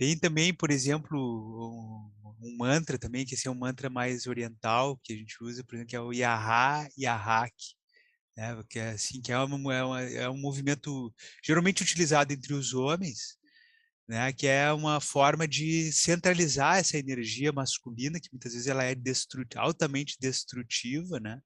Tem 0.00 0.18
também, 0.18 0.54
por 0.54 0.70
exemplo, 0.70 1.18
um, 1.20 2.32
um, 2.40 2.56
mantra 2.56 2.98
também, 2.98 3.26
que 3.26 3.34
esse 3.34 3.46
é 3.46 3.50
um 3.50 3.54
mantra 3.54 3.90
mais 3.90 4.26
oriental, 4.26 4.98
que 5.04 5.12
a 5.12 5.16
gente 5.16 5.36
usa, 5.44 5.62
por 5.62 5.74
exemplo, 5.74 5.90
que 5.90 5.96
é 5.96 6.00
o 6.00 6.10
Yaha 6.10 6.88
Yahak, 6.98 7.54
né? 8.34 8.64
que 8.70 8.78
é 8.78 8.92
assim, 8.92 9.20
que 9.20 9.30
é, 9.30 9.38
uma, 9.38 9.74
é, 9.74 9.84
uma, 9.84 10.00
é 10.00 10.30
um 10.30 10.38
movimento 10.38 11.14
geralmente 11.44 11.82
utilizado 11.82 12.32
entre 12.32 12.54
os 12.54 12.72
homens, 12.72 13.36
né? 14.08 14.32
que 14.32 14.46
é 14.46 14.72
uma 14.72 15.02
forma 15.02 15.46
de 15.46 15.92
centralizar 15.92 16.78
essa 16.78 16.96
energia 16.96 17.52
masculina, 17.52 18.18
que 18.18 18.30
muitas 18.32 18.54
vezes 18.54 18.68
ela 18.68 18.84
é 18.84 18.94
destrut 18.94 19.58
altamente 19.58 20.16
destrutiva, 20.18 21.20
né? 21.20 21.42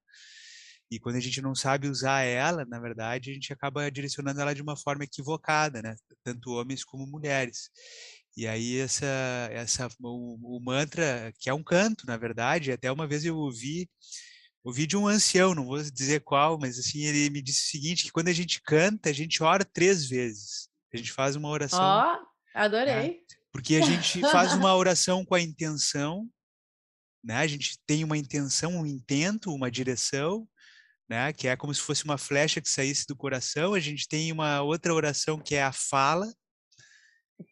E 0.90 1.00
quando 1.00 1.16
a 1.16 1.20
gente 1.20 1.42
não 1.42 1.56
sabe 1.56 1.88
usar 1.88 2.22
ela, 2.22 2.64
na 2.66 2.78
verdade, 2.78 3.30
a 3.30 3.34
gente 3.34 3.52
acaba 3.52 3.90
direcionando 3.90 4.40
ela 4.40 4.54
de 4.54 4.62
uma 4.62 4.76
forma 4.76 5.02
equivocada, 5.02 5.82
né? 5.82 5.96
Tanto 6.22 6.52
homens 6.52 6.84
como 6.84 7.04
mulheres. 7.04 7.68
E 8.36 8.46
aí 8.46 8.78
essa, 8.78 9.06
essa 9.52 9.88
o, 10.00 10.56
o, 10.56 10.60
mantra, 10.60 11.32
que 11.38 11.48
é 11.48 11.54
um 11.54 11.62
canto, 11.62 12.06
na 12.06 12.16
verdade, 12.16 12.72
até 12.72 12.90
uma 12.90 13.06
vez 13.06 13.24
eu 13.24 13.36
ouvi, 13.36 13.88
ouvi 14.64 14.86
de 14.86 14.96
um 14.96 15.06
ancião, 15.06 15.54
não 15.54 15.66
vou 15.66 15.80
dizer 15.80 16.20
qual, 16.20 16.58
mas 16.58 16.78
assim, 16.78 17.04
ele 17.04 17.30
me 17.30 17.40
disse 17.40 17.66
o 17.66 17.70
seguinte, 17.70 18.04
que 18.04 18.12
quando 18.12 18.28
a 18.28 18.32
gente 18.32 18.60
canta, 18.62 19.08
a 19.08 19.12
gente 19.12 19.42
ora 19.42 19.64
três 19.64 20.06
vezes. 20.06 20.68
A 20.92 20.96
gente 20.96 21.12
faz 21.12 21.36
uma 21.36 21.48
oração. 21.48 21.80
Ó, 21.80 22.14
oh, 22.14 22.26
adorei. 22.54 22.94
Né? 22.94 23.14
Porque 23.52 23.76
a 23.76 23.80
gente 23.82 24.20
faz 24.20 24.52
uma 24.52 24.74
oração 24.74 25.24
com 25.24 25.34
a 25.34 25.40
intenção, 25.40 26.28
né? 27.22 27.36
A 27.36 27.46
gente 27.46 27.78
tem 27.86 28.02
uma 28.02 28.18
intenção, 28.18 28.78
um 28.78 28.86
intento, 28.86 29.54
uma 29.54 29.70
direção, 29.70 30.46
né? 31.08 31.32
Que 31.32 31.46
é 31.46 31.56
como 31.56 31.72
se 31.72 31.80
fosse 31.80 32.04
uma 32.04 32.18
flecha 32.18 32.60
que 32.60 32.68
saísse 32.68 33.06
do 33.06 33.14
coração. 33.14 33.74
A 33.74 33.80
gente 33.80 34.08
tem 34.08 34.32
uma 34.32 34.60
outra 34.60 34.92
oração 34.92 35.38
que 35.38 35.54
é 35.54 35.62
a 35.62 35.72
fala, 35.72 36.32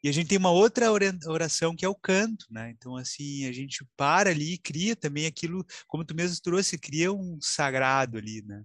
e 0.03 0.09
a 0.09 0.12
gente 0.12 0.28
tem 0.28 0.39
uma 0.39 0.51
outra 0.51 0.91
oração 0.93 1.74
que 1.74 1.85
é 1.85 1.89
o 1.89 1.95
canto, 1.95 2.47
né? 2.51 2.70
Então, 2.70 2.97
assim, 2.97 3.47
a 3.47 3.53
gente 3.53 3.85
para 3.97 4.30
ali 4.30 4.55
e 4.55 4.59
cria 4.59 4.95
também 4.95 5.26
aquilo, 5.26 5.64
como 5.87 6.05
tu 6.05 6.14
mesmo 6.14 6.41
trouxe, 6.43 6.78
cria 6.78 7.12
um 7.12 7.39
sagrado 7.41 8.18
ali, 8.18 8.43
né? 8.43 8.62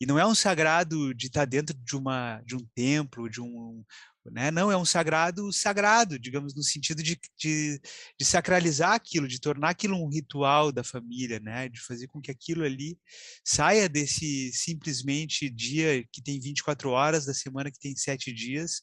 E 0.00 0.06
não 0.06 0.18
é 0.18 0.26
um 0.26 0.34
sagrado 0.34 1.14
de 1.14 1.26
estar 1.26 1.44
dentro 1.44 1.76
de, 1.76 1.94
uma, 1.94 2.40
de 2.46 2.56
um 2.56 2.66
templo, 2.74 3.28
de 3.28 3.40
um, 3.40 3.84
né? 4.26 4.50
Não, 4.50 4.70
é 4.70 4.76
um 4.76 4.84
sagrado 4.84 5.52
sagrado, 5.52 6.18
digamos, 6.18 6.54
no 6.54 6.62
sentido 6.62 7.02
de, 7.02 7.18
de, 7.38 7.80
de, 8.18 8.24
sacralizar 8.24 8.92
aquilo, 8.92 9.26
de 9.26 9.40
tornar 9.40 9.70
aquilo 9.70 9.96
um 9.96 10.08
ritual 10.08 10.70
da 10.72 10.84
família, 10.84 11.40
né? 11.40 11.68
De 11.68 11.80
fazer 11.80 12.06
com 12.08 12.20
que 12.20 12.30
aquilo 12.30 12.64
ali 12.64 12.98
saia 13.44 13.88
desse 13.88 14.52
simplesmente 14.52 15.48
dia 15.48 16.04
que 16.12 16.22
tem 16.22 16.38
24 16.40 16.90
horas, 16.90 17.24
da 17.24 17.34
semana 17.34 17.70
que 17.70 17.78
tem 17.78 17.96
sete 17.96 18.32
dias, 18.32 18.80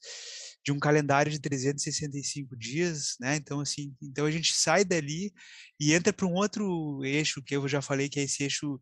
de 0.68 0.72
um 0.74 0.80
calendário 0.80 1.32
de 1.32 1.40
365 1.40 2.54
dias, 2.58 3.16
né? 3.22 3.38
Então, 3.38 3.62
assim, 3.62 3.96
então 4.02 4.26
a 4.26 4.32
gente 4.32 4.54
sai 4.54 4.84
dali 4.84 5.32
e 5.80 5.94
entra 5.94 6.12
para 6.12 6.28
um 6.28 6.34
outro 6.34 7.02
eixo 7.06 7.42
que 7.42 7.56
eu 7.56 7.66
já 7.70 7.82
falei, 7.82 8.10
que 8.10 8.20
é 8.20 8.24
esse 8.24 8.44
eixo 8.44 8.78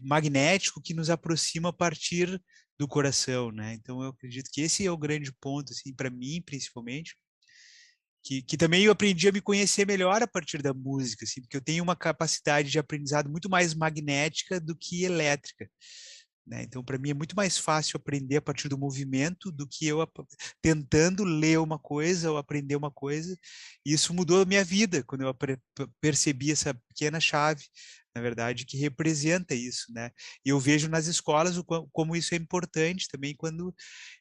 magnético 0.00 0.80
que 0.80 0.94
nos 0.94 1.10
aproxima 1.10 1.68
a 1.68 1.72
partir 1.74 2.40
do 2.78 2.88
coração, 2.88 3.52
né? 3.52 3.74
Então 3.74 4.02
eu 4.02 4.08
acredito 4.08 4.48
que 4.50 4.62
esse 4.62 4.86
é 4.86 4.90
o 4.90 4.96
grande 4.96 5.30
ponto, 5.42 5.74
assim, 5.74 5.94
para 5.94 6.08
mim 6.08 6.40
principalmente, 6.40 7.14
que, 8.22 8.40
que 8.40 8.56
também 8.56 8.84
eu 8.84 8.92
aprendi 8.92 9.28
a 9.28 9.32
me 9.32 9.42
conhecer 9.42 9.86
melhor 9.86 10.22
a 10.22 10.26
partir 10.26 10.62
da 10.62 10.72
música, 10.72 11.26
assim, 11.26 11.42
porque 11.42 11.58
eu 11.58 11.60
tenho 11.60 11.84
uma 11.84 11.94
capacidade 11.94 12.70
de 12.70 12.78
aprendizado 12.78 13.28
muito 13.28 13.50
mais 13.50 13.74
magnética 13.74 14.58
do 14.58 14.74
que 14.74 15.04
elétrica. 15.04 15.68
Né? 16.46 16.62
Então, 16.62 16.84
para 16.84 16.98
mim 16.98 17.10
é 17.10 17.14
muito 17.14 17.34
mais 17.34 17.56
fácil 17.56 17.96
aprender 17.96 18.36
a 18.36 18.42
partir 18.42 18.68
do 18.68 18.76
movimento 18.76 19.50
do 19.50 19.66
que 19.66 19.86
eu 19.86 20.06
tentando 20.60 21.24
ler 21.24 21.58
uma 21.58 21.78
coisa 21.78 22.30
ou 22.30 22.36
aprender 22.36 22.76
uma 22.76 22.90
coisa. 22.90 23.34
E 23.84 23.92
isso 23.94 24.12
mudou 24.12 24.42
a 24.42 24.44
minha 24.44 24.64
vida 24.64 25.02
quando 25.04 25.22
eu 25.22 25.34
percebi 26.00 26.50
essa 26.50 26.74
pequena 26.74 27.18
chave, 27.18 27.64
na 28.14 28.20
verdade, 28.20 28.66
que 28.66 28.76
representa 28.76 29.54
isso, 29.54 29.92
né? 29.92 30.10
E 30.44 30.50
eu 30.50 30.60
vejo 30.60 30.88
nas 30.88 31.06
escolas 31.06 31.56
o, 31.56 31.64
como 31.64 32.14
isso 32.14 32.34
é 32.34 32.36
importante 32.36 33.08
também 33.08 33.34
quando, 33.34 33.74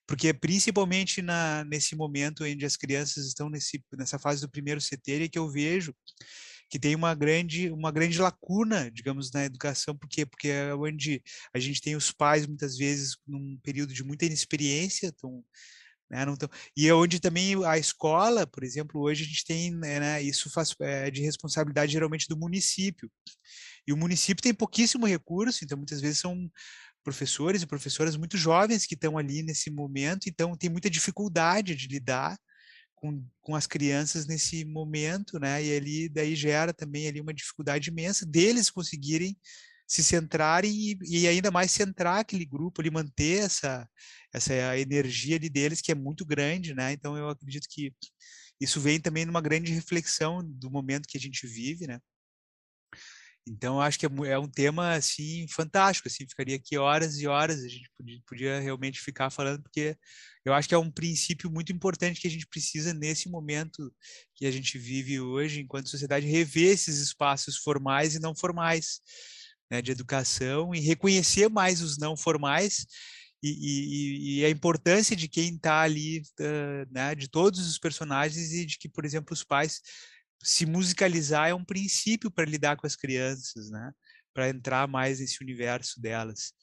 porque 0.07 0.34
principalmente 0.34 1.21
na, 1.21 1.63
nesse 1.65 1.95
momento 1.95 2.43
onde 2.43 2.65
as 2.65 2.76
crianças 2.76 3.28
estão 3.28 3.49
nesse, 3.49 3.84
nessa 3.93 4.17
fase 4.17 4.41
do 4.41 4.49
primeiro 4.49 4.82
CT, 4.82 5.24
é 5.26 5.28
que 5.28 5.38
eu 5.38 5.49
vejo 5.49 5.93
que 6.74 6.80
tem 6.80 6.95
uma 6.95 7.13
grande, 7.13 7.69
uma 7.69 7.91
grande 7.91 8.19
lacuna, 8.19 8.89
digamos, 8.89 9.32
na 9.32 9.45
educação, 9.45 9.95
por 9.95 10.09
quê? 10.09 10.26
Porque 10.26 10.47
é 10.47 10.74
onde 10.74 11.21
a 11.53 11.59
gente 11.59 11.80
tem 11.80 11.95
os 11.95 12.11
pais, 12.11 12.47
muitas 12.47 12.76
vezes, 12.76 13.15
num 13.28 13.59
período 13.61 13.93
de 13.93 14.03
muita 14.03 14.26
inexperiência, 14.26 15.11
tão, 15.11 15.45
né, 16.09 16.26
tão, 16.36 16.49
e 16.76 16.88
é 16.88 16.93
onde 16.95 17.19
também 17.19 17.63
a 17.63 17.78
escola, 17.78 18.47
por 18.47 18.63
exemplo, 18.63 18.99
hoje 18.99 19.24
a 19.24 19.28
gente 19.28 19.45
tem, 19.45 19.69
né, 19.69 19.99
né, 19.99 20.24
isso 20.24 20.49
faz 20.49 20.76
é, 20.82 21.11
de 21.11 21.21
responsabilidade 21.21 21.91
geralmente 21.91 22.28
do 22.28 22.36
município, 22.36 23.07
e 23.88 23.93
o 23.93 23.97
município 23.97 24.41
tem 24.41 24.51
pouquíssimo 24.51 25.05
recurso, 25.05 25.63
então 25.63 25.78
muitas 25.78 26.01
vezes 26.01 26.21
são 26.21 26.49
professores 27.03 27.61
e 27.61 27.67
professoras 27.67 28.17
muito 28.17 28.36
jovens 28.36 28.88
que 28.88 28.95
estão 28.95 29.15
ali 29.15 29.43
nesse 29.43 29.69
momento, 29.69 30.28
então 30.28 30.57
tem 30.57 30.71
muita 30.71 30.89
dificuldade 30.89 31.76
de 31.76 31.88
lidar 31.88 32.36
com, 33.03 33.21
com 33.41 33.53
as 33.53 33.67
crianças 33.67 34.25
nesse 34.25 34.63
momento, 34.63 35.37
né? 35.37 35.61
E 35.61 35.75
ali 35.75 36.07
daí 36.07 36.37
gera 36.37 36.73
também 36.73 37.05
ali 37.05 37.19
uma 37.19 37.33
dificuldade 37.33 37.89
imensa 37.89 38.25
deles 38.25 38.69
conseguirem 38.71 39.37
se 39.85 40.01
centrarem 40.01 40.71
e, 40.71 40.97
e 41.03 41.27
ainda 41.27 41.51
mais 41.51 41.69
centrar 41.69 42.19
aquele 42.19 42.45
grupo, 42.45 42.79
ali 42.79 42.89
manter 42.89 43.43
essa 43.43 43.85
essa 44.33 44.79
energia 44.79 45.35
ali 45.35 45.49
deles 45.49 45.81
que 45.81 45.91
é 45.91 45.95
muito 45.95 46.25
grande, 46.25 46.73
né? 46.73 46.93
Então 46.93 47.17
eu 47.17 47.27
acredito 47.27 47.67
que 47.69 47.93
isso 48.59 48.79
vem 48.79 49.01
também 49.01 49.25
numa 49.25 49.41
grande 49.41 49.73
reflexão 49.73 50.41
do 50.41 50.71
momento 50.71 51.07
que 51.07 51.17
a 51.17 51.21
gente 51.21 51.45
vive, 51.45 51.85
né? 51.85 51.99
Então, 53.47 53.81
acho 53.81 53.99
que 53.99 54.05
é, 54.05 54.09
é, 54.27 54.39
um 54.39 54.47
tema, 54.47 54.93
assim, 54.93 55.45
fantástico, 55.49 56.07
assim, 56.07 56.25
ficaria 56.27 56.55
aqui 56.55 56.77
horas 56.77 57.17
e 57.19 57.27
horas, 57.27 57.61
a 57.61 57.67
gente 57.67 57.89
podia, 57.97 58.21
podia, 58.25 58.59
realmente 58.59 59.01
ficar 59.01 59.29
falando, 59.29 59.61
porque 59.61 59.97
eu 60.45 60.53
acho 60.53 60.67
que 60.67 60.75
é 60.75 60.77
um 60.77 60.89
princípio 60.89 61.51
muito 61.51 61.71
importante 61.71 62.21
que 62.21 62.27
a 62.27 62.31
gente 62.31 62.47
precisa, 62.47 62.93
nesse 62.93 63.29
momento 63.29 63.93
que 64.35 64.45
a 64.45 64.51
gente 64.51 64.77
vive 64.77 65.19
hoje, 65.19 65.59
enquanto 65.59 65.89
sociedade, 65.89 66.25
rever 66.25 66.71
esses 66.71 66.99
espaços 66.99 67.57
formais 67.57 68.15
e 68.15 68.19
não 68.19 68.33
formais, 68.33 69.01
né, 69.69 69.81
de 69.81 69.91
educação, 69.91 70.73
e 70.73 70.79
reconhecer 70.79 71.49
mais 71.49 71.81
os 71.81 71.97
não 71.97 72.15
formais, 72.15 72.85
e, 73.43 74.39
e, 74.39 74.39
e 74.39 74.45
a 74.45 74.49
importância 74.49 75.17
de 75.17 75.27
quem 75.27 75.55
está 75.55 75.81
ali, 75.81 76.21
uh, 76.39 76.89
né, 76.89 77.13
de 77.13 77.27
todos 77.27 77.67
os 77.67 77.77
personagens, 77.77 78.53
e 78.53 78.65
de 78.65 78.77
que, 78.77 78.87
por 78.87 79.03
exemplo, 79.03 79.33
os 79.33 79.43
pais 79.43 79.81
se 80.43 80.65
musicalizar 80.65 81.49
é 81.49 81.53
um 81.53 81.63
princípio 81.63 82.29
para 82.29 82.45
lidar 82.45 82.75
com 82.77 82.85
as 82.85 82.95
crianças, 82.95 83.69
né? 83.69 83.91
Para 84.33 84.49
entrar 84.49 84.87
mais 84.87 85.19
nesse 85.19 85.41
universo 85.41 86.01
delas. 86.01 86.53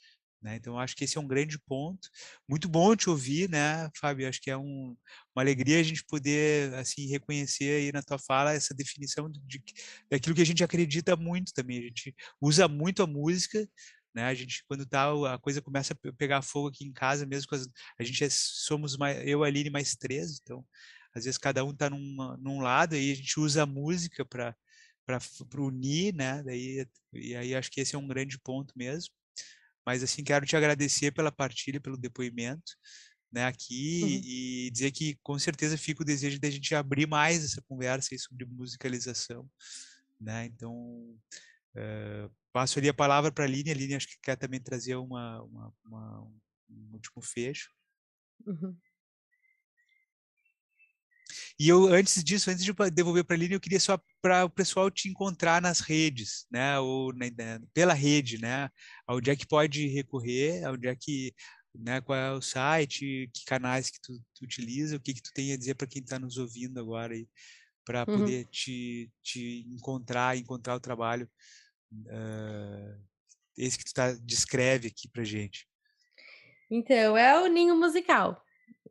Né? 0.43 0.57
Então, 0.57 0.78
acho 0.78 0.97
que 0.97 1.05
esse 1.05 1.18
é 1.18 1.20
um 1.20 1.26
grande 1.26 1.59
ponto. 1.59 2.09
Muito 2.49 2.68
bom 2.68 2.97
te 2.97 3.11
ouvir, 3.11 3.49
né, 3.51 3.91
Fábio? 3.99 4.28
Acho 4.28 4.41
que 4.41 4.51
é 4.51 4.57
um, 4.57 4.97
uma 5.35 5.43
alegria 5.43 5.81
a 5.81 5.83
gente 5.83 6.05
poder 6.07 6.72
assim 6.74 7.07
reconhecer 7.09 7.76
aí 7.76 7.93
na 7.93 8.03
tua 8.03 8.18
fala 8.18 8.55
essa 8.55 8.74
definição 8.74 9.31
de, 9.31 9.62
daquilo 10.11 10.35
que 10.35 10.43
a 10.43 10.47
gente 10.47 10.64
acredita 10.64 11.14
muito 11.16 11.53
também. 11.53 11.78
A 11.78 11.83
gente 11.83 12.14
usa 12.41 12.66
muito 12.66 13.03
a 13.03 13.07
música, 13.07 13.68
né? 14.14 14.24
A 14.24 14.35
gente 14.35 14.64
quando 14.66 14.87
tá 14.87 15.11
a 15.35 15.39
coisa 15.39 15.61
começa 15.61 15.95
a 15.95 16.12
pegar 16.14 16.43
fogo 16.43 16.68
aqui 16.68 16.85
em 16.85 16.93
casa 16.93 17.26
mesmo, 17.26 17.49
as, 17.53 17.68
a 17.99 18.05
gente 18.05 18.24
é, 18.24 18.28
somos 18.31 18.97
mais, 18.97 19.26
eu, 19.26 19.45
a 19.45 19.47
Aline 19.47 19.70
mais 19.70 19.95
três, 19.95 20.41
então 20.43 20.64
às 21.15 21.25
vezes 21.25 21.39
cada 21.39 21.65
um 21.65 21.71
está 21.71 21.91
num, 21.91 22.61
lado 22.61 22.97
e 22.97 23.13
a 23.13 23.15
gente 23.15 23.39
usa 23.41 23.63
a 23.63 23.67
música 23.67 24.25
para 24.25 24.57
para 25.07 25.61
unir, 25.61 26.15
né? 26.15 26.41
Daí, 26.45 26.87
e 27.13 27.35
aí 27.35 27.55
acho 27.55 27.69
que 27.71 27.81
esse 27.81 27.97
é 27.97 27.99
um 27.99 28.07
grande 28.07 28.39
ponto 28.39 28.73
mesmo. 28.77 29.13
Mas 29.85 30.05
assim 30.05 30.23
quero 30.23 30.47
te 30.47 30.57
agradecer 30.57 31.11
pela 31.11 31.33
partilha, 31.33 31.81
pelo 31.81 31.97
depoimento, 31.97 32.77
né? 33.33 33.45
Aqui 33.45 34.03
uhum. 34.03 34.09
e 34.25 34.71
dizer 34.71 34.93
que 34.93 35.19
com 35.23 35.37
certeza 35.39 35.77
fica 35.77 36.03
o 36.03 36.05
desejo 36.05 36.39
da 36.39 36.49
de 36.49 36.55
gente 36.55 36.75
abrir 36.77 37.09
mais 37.09 37.45
essa 37.45 37.61
conversa 37.63 38.17
sobre 38.19 38.45
musicalização, 38.45 39.51
né? 40.21 40.45
Então 40.45 40.73
uh, 41.75 42.31
passo 42.53 42.79
ali 42.79 42.89
a 42.89 42.95
palavra 42.95 43.33
para 43.33 43.45
a 43.45 43.49
Aline. 43.49 43.71
A 43.71 43.73
Aline 43.73 43.97
acho 43.97 44.09
que 44.09 44.19
quer 44.23 44.37
também 44.37 44.61
trazer 44.61 44.95
uma, 44.95 45.43
uma, 45.43 45.75
uma 45.85 46.21
um 46.71 46.93
último 46.93 47.23
fecho. 47.23 47.71
Uhum. 48.47 48.77
E 51.61 51.69
eu, 51.69 51.89
antes 51.89 52.25
disso, 52.25 52.51
antes 52.51 52.65
de 52.65 52.73
devolver 52.91 53.23
para 53.23 53.37
a 53.37 53.39
Lina, 53.39 53.53
eu 53.53 53.61
queria 53.61 53.79
só 53.79 54.01
para 54.23 54.47
o 54.47 54.49
pessoal 54.49 54.91
te 54.91 55.11
encontrar 55.11 55.61
nas 55.61 55.81
redes, 55.81 56.47
né? 56.51 56.79
Ou 56.79 57.13
né, 57.13 57.31
pela 57.75 57.93
rede, 57.93 58.41
né? 58.41 58.71
Onde 59.07 59.31
é 59.31 59.37
que 59.37 59.47
pode 59.47 59.87
recorrer, 59.89 60.67
onde 60.67 60.89
é 60.89 60.97
que, 60.97 61.35
né? 61.75 62.01
Qual 62.01 62.19
é 62.19 62.33
o 62.33 62.41
site, 62.41 63.31
que 63.35 63.45
canais 63.45 63.91
que 63.91 64.01
tu, 64.01 64.15
tu 64.35 64.43
utiliza, 64.43 64.97
o 64.97 65.01
que 65.01 65.13
que 65.13 65.21
tu 65.21 65.31
tem 65.35 65.53
a 65.53 65.57
dizer 65.59 65.75
para 65.75 65.87
quem 65.87 66.01
está 66.01 66.19
nos 66.19 66.39
ouvindo 66.39 66.81
agora 66.81 67.13
aí, 67.13 67.29
para 67.85 68.07
uhum. 68.09 68.21
poder 68.21 68.47
te, 68.47 69.13
te 69.23 69.67
encontrar, 69.69 70.39
encontrar 70.39 70.77
o 70.77 70.81
trabalho, 70.81 71.29
uh, 71.93 73.05
esse 73.59 73.77
que 73.77 73.85
tu 73.85 73.93
tá, 73.93 74.13
descreve 74.13 74.89
aqui 74.89 75.11
para 75.11 75.25
gente. 75.25 75.69
Então, 76.71 77.19
é 77.19 77.39
o 77.39 77.49
Ninho 77.49 77.77
Musical. 77.77 78.43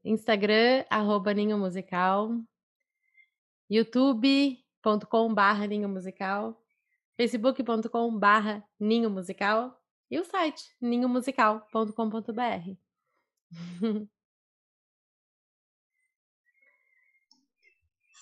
Instagram, 0.05 0.86
arroba 0.88 1.34
Ninho 1.34 1.57
Musical, 1.57 2.30
youtube.com.br 3.70 5.67
Ninho 5.67 5.88
Musical, 5.88 6.59
facebook.com.br 7.15 8.61
Ninho 8.80 9.09
Musical 9.09 9.80
e 10.09 10.20
o 10.20 10.26
site 10.26 10.63
ninhomusical.com.br. 10.82 12.76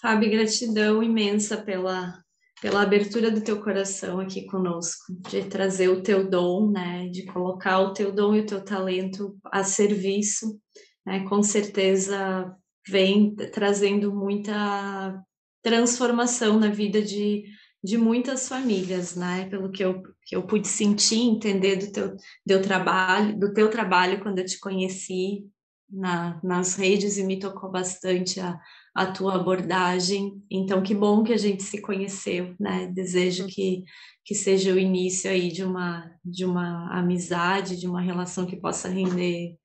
Fábio, 0.01 0.29
gratidão 0.29 1.01
imensa 1.01 1.57
pela, 1.57 2.23
pela 2.61 2.83
abertura 2.83 3.31
do 3.31 3.41
teu 3.41 3.59
coração 3.61 4.19
aqui 4.19 4.45
conosco, 4.45 5.05
de 5.29 5.45
trazer 5.45 5.89
o 5.89 6.03
teu 6.03 6.29
dom, 6.29 6.69
né, 6.69 7.07
de 7.07 7.25
colocar 7.25 7.79
o 7.79 7.93
teu 7.93 8.11
dom 8.11 8.35
e 8.35 8.41
o 8.41 8.45
teu 8.45 8.63
talento 8.63 9.35
a 9.45 9.63
serviço 9.63 10.61
né, 11.07 11.25
com 11.27 11.41
certeza 11.41 12.53
vem 12.85 13.33
trazendo 13.33 14.13
muita 14.13 15.23
transformação 15.67 16.57
na 16.57 16.69
vida 16.69 17.01
de, 17.01 17.43
de 17.83 17.97
muitas 17.97 18.47
famílias, 18.47 19.17
né? 19.17 19.49
Pelo 19.49 19.69
que 19.69 19.83
eu, 19.83 20.01
que 20.25 20.33
eu 20.33 20.43
pude 20.43 20.65
sentir, 20.65 21.19
entender 21.19 21.75
do 21.75 21.91
teu, 21.91 22.15
do 22.45 22.61
trabalho, 22.61 23.37
do 23.37 23.53
teu 23.53 23.69
trabalho 23.69 24.21
quando 24.21 24.39
eu 24.39 24.45
te 24.45 24.57
conheci 24.57 25.45
na, 25.89 26.39
nas 26.41 26.75
redes 26.75 27.17
e 27.17 27.23
me 27.25 27.37
tocou 27.37 27.69
bastante 27.69 28.39
a, 28.39 28.57
a 28.95 29.07
tua 29.07 29.35
abordagem. 29.35 30.41
Então, 30.49 30.81
que 30.81 30.95
bom 30.95 31.21
que 31.21 31.33
a 31.33 31.37
gente 31.37 31.63
se 31.63 31.81
conheceu, 31.81 32.55
né? 32.57 32.87
Desejo 32.87 33.43
uhum. 33.43 33.49
que, 33.49 33.83
que 34.23 34.33
seja 34.33 34.73
o 34.73 34.79
início 34.79 35.29
aí 35.29 35.51
de 35.51 35.65
uma, 35.65 36.09
de 36.23 36.45
uma 36.45 36.97
amizade, 36.97 37.77
de 37.77 37.87
uma 37.87 37.99
relação 37.99 38.45
que 38.45 38.55
possa 38.55 38.87
render 38.87 39.57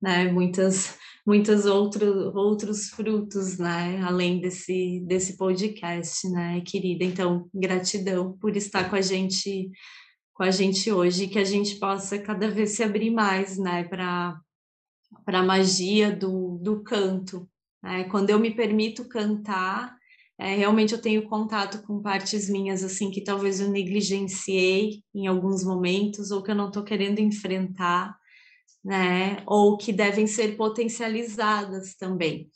né, 0.00 0.30
muitas, 0.30 0.96
muitos 1.26 1.64
outro, 1.66 2.32
outros 2.36 2.88
frutos, 2.88 3.58
né, 3.58 4.00
além 4.02 4.40
desse, 4.40 5.00
desse 5.06 5.36
podcast, 5.36 6.28
né, 6.28 6.60
querida. 6.60 7.04
Então, 7.04 7.48
gratidão 7.52 8.36
por 8.38 8.56
estar 8.56 8.90
com 8.90 8.96
a 8.96 9.00
gente, 9.00 9.70
com 10.34 10.42
a 10.42 10.50
gente 10.50 10.92
hoje, 10.92 11.28
que 11.28 11.38
a 11.38 11.44
gente 11.44 11.76
possa 11.76 12.18
cada 12.18 12.48
vez 12.50 12.72
se 12.72 12.82
abrir 12.82 13.10
mais, 13.10 13.58
né, 13.58 13.84
para 13.84 14.38
para 15.24 15.40
a 15.40 15.44
magia 15.44 16.10
do, 16.10 16.58
do 16.60 16.82
canto. 16.82 17.48
Né? 17.82 18.04
Quando 18.04 18.30
eu 18.30 18.38
me 18.38 18.50
permito 18.50 19.08
cantar, 19.08 19.96
é, 20.38 20.54
realmente 20.56 20.92
eu 20.92 21.00
tenho 21.00 21.28
contato 21.28 21.82
com 21.86 22.02
partes 22.02 22.50
minhas 22.50 22.82
assim 22.82 23.10
que 23.10 23.22
talvez 23.22 23.60
eu 23.60 23.70
negligenciei 23.70 25.02
em 25.14 25.26
alguns 25.26 25.64
momentos 25.64 26.30
ou 26.30 26.42
que 26.42 26.50
eu 26.50 26.54
não 26.54 26.68
estou 26.68 26.82
querendo 26.82 27.20
enfrentar 27.20 28.16
né? 28.84 29.42
Ou 29.46 29.76
que 29.76 29.92
devem 29.92 30.26
ser 30.26 30.56
potencializadas 30.56 31.94
também. 31.94 32.50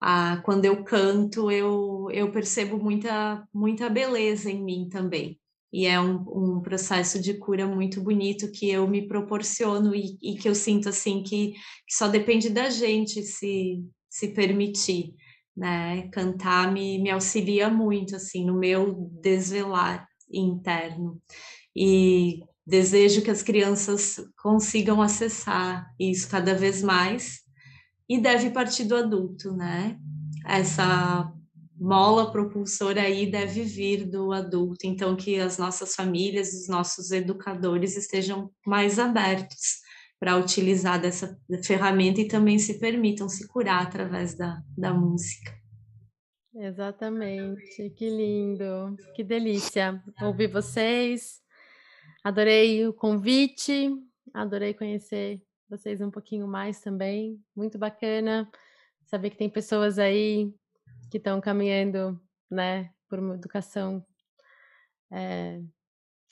Ah, 0.00 0.40
quando 0.44 0.64
eu 0.64 0.82
canto, 0.84 1.50
eu, 1.50 2.08
eu 2.10 2.30
percebo 2.32 2.78
muita, 2.78 3.46
muita 3.52 3.88
beleza 3.88 4.50
em 4.50 4.62
mim 4.62 4.88
também. 4.88 5.38
E 5.72 5.86
é 5.86 6.00
um, 6.00 6.24
um 6.56 6.60
processo 6.60 7.20
de 7.20 7.34
cura 7.34 7.66
muito 7.66 8.00
bonito 8.00 8.50
que 8.52 8.70
eu 8.70 8.86
me 8.86 9.08
proporciono 9.08 9.94
e, 9.94 10.16
e 10.22 10.36
que 10.36 10.48
eu 10.48 10.54
sinto 10.54 10.88
assim 10.88 11.22
que, 11.22 11.52
que 11.52 11.94
só 11.96 12.06
depende 12.06 12.48
da 12.48 12.70
gente 12.70 13.22
se, 13.22 13.82
se 14.08 14.28
permitir. 14.28 15.14
Né? 15.56 16.08
Cantar 16.12 16.72
me, 16.72 16.98
me 16.98 17.10
auxilia 17.10 17.68
muito 17.68 18.14
assim 18.16 18.44
no 18.44 18.58
meu 18.58 19.10
desvelar 19.20 20.06
interno. 20.30 21.20
E 21.74 22.40
desejo 22.66 23.22
que 23.22 23.30
as 23.30 23.42
crianças 23.42 24.16
consigam 24.42 25.02
acessar 25.02 25.90
isso 25.98 26.28
cada 26.28 26.54
vez 26.54 26.82
mais 26.82 27.40
e 28.08 28.18
deve 28.18 28.50
partir 28.50 28.84
do 28.84 28.96
adulto, 28.96 29.52
né? 29.52 29.98
Essa 30.46 31.32
mola 31.78 32.30
propulsora 32.30 33.02
aí 33.02 33.30
deve 33.30 33.62
vir 33.62 34.08
do 34.08 34.32
adulto, 34.32 34.86
então 34.86 35.16
que 35.16 35.38
as 35.38 35.58
nossas 35.58 35.94
famílias, 35.94 36.52
os 36.54 36.68
nossos 36.68 37.10
educadores 37.10 37.96
estejam 37.96 38.50
mais 38.66 38.98
abertos 38.98 39.82
para 40.18 40.36
utilizar 40.36 41.00
dessa 41.00 41.38
ferramenta 41.62 42.20
e 42.20 42.28
também 42.28 42.58
se 42.58 42.78
permitam 42.78 43.28
se 43.28 43.46
curar 43.48 43.82
através 43.82 44.34
da, 44.34 44.62
da 44.76 44.94
música. 44.94 45.52
Exatamente, 46.54 47.90
que 47.90 48.08
lindo, 48.08 48.96
que 49.14 49.24
delícia 49.24 50.00
ouvir 50.22 50.46
vocês. 50.46 51.43
Adorei 52.24 52.88
o 52.88 52.92
convite, 52.94 53.90
adorei 54.32 54.72
conhecer 54.72 55.42
vocês 55.68 56.00
um 56.00 56.10
pouquinho 56.10 56.48
mais 56.48 56.80
também. 56.80 57.38
Muito 57.54 57.78
bacana 57.78 58.50
saber 59.04 59.28
que 59.28 59.36
tem 59.36 59.50
pessoas 59.50 59.98
aí 59.98 60.50
que 61.10 61.18
estão 61.18 61.38
caminhando, 61.38 62.18
né, 62.50 62.90
por 63.10 63.18
uma 63.18 63.34
educação, 63.34 64.02
é, 65.12 65.60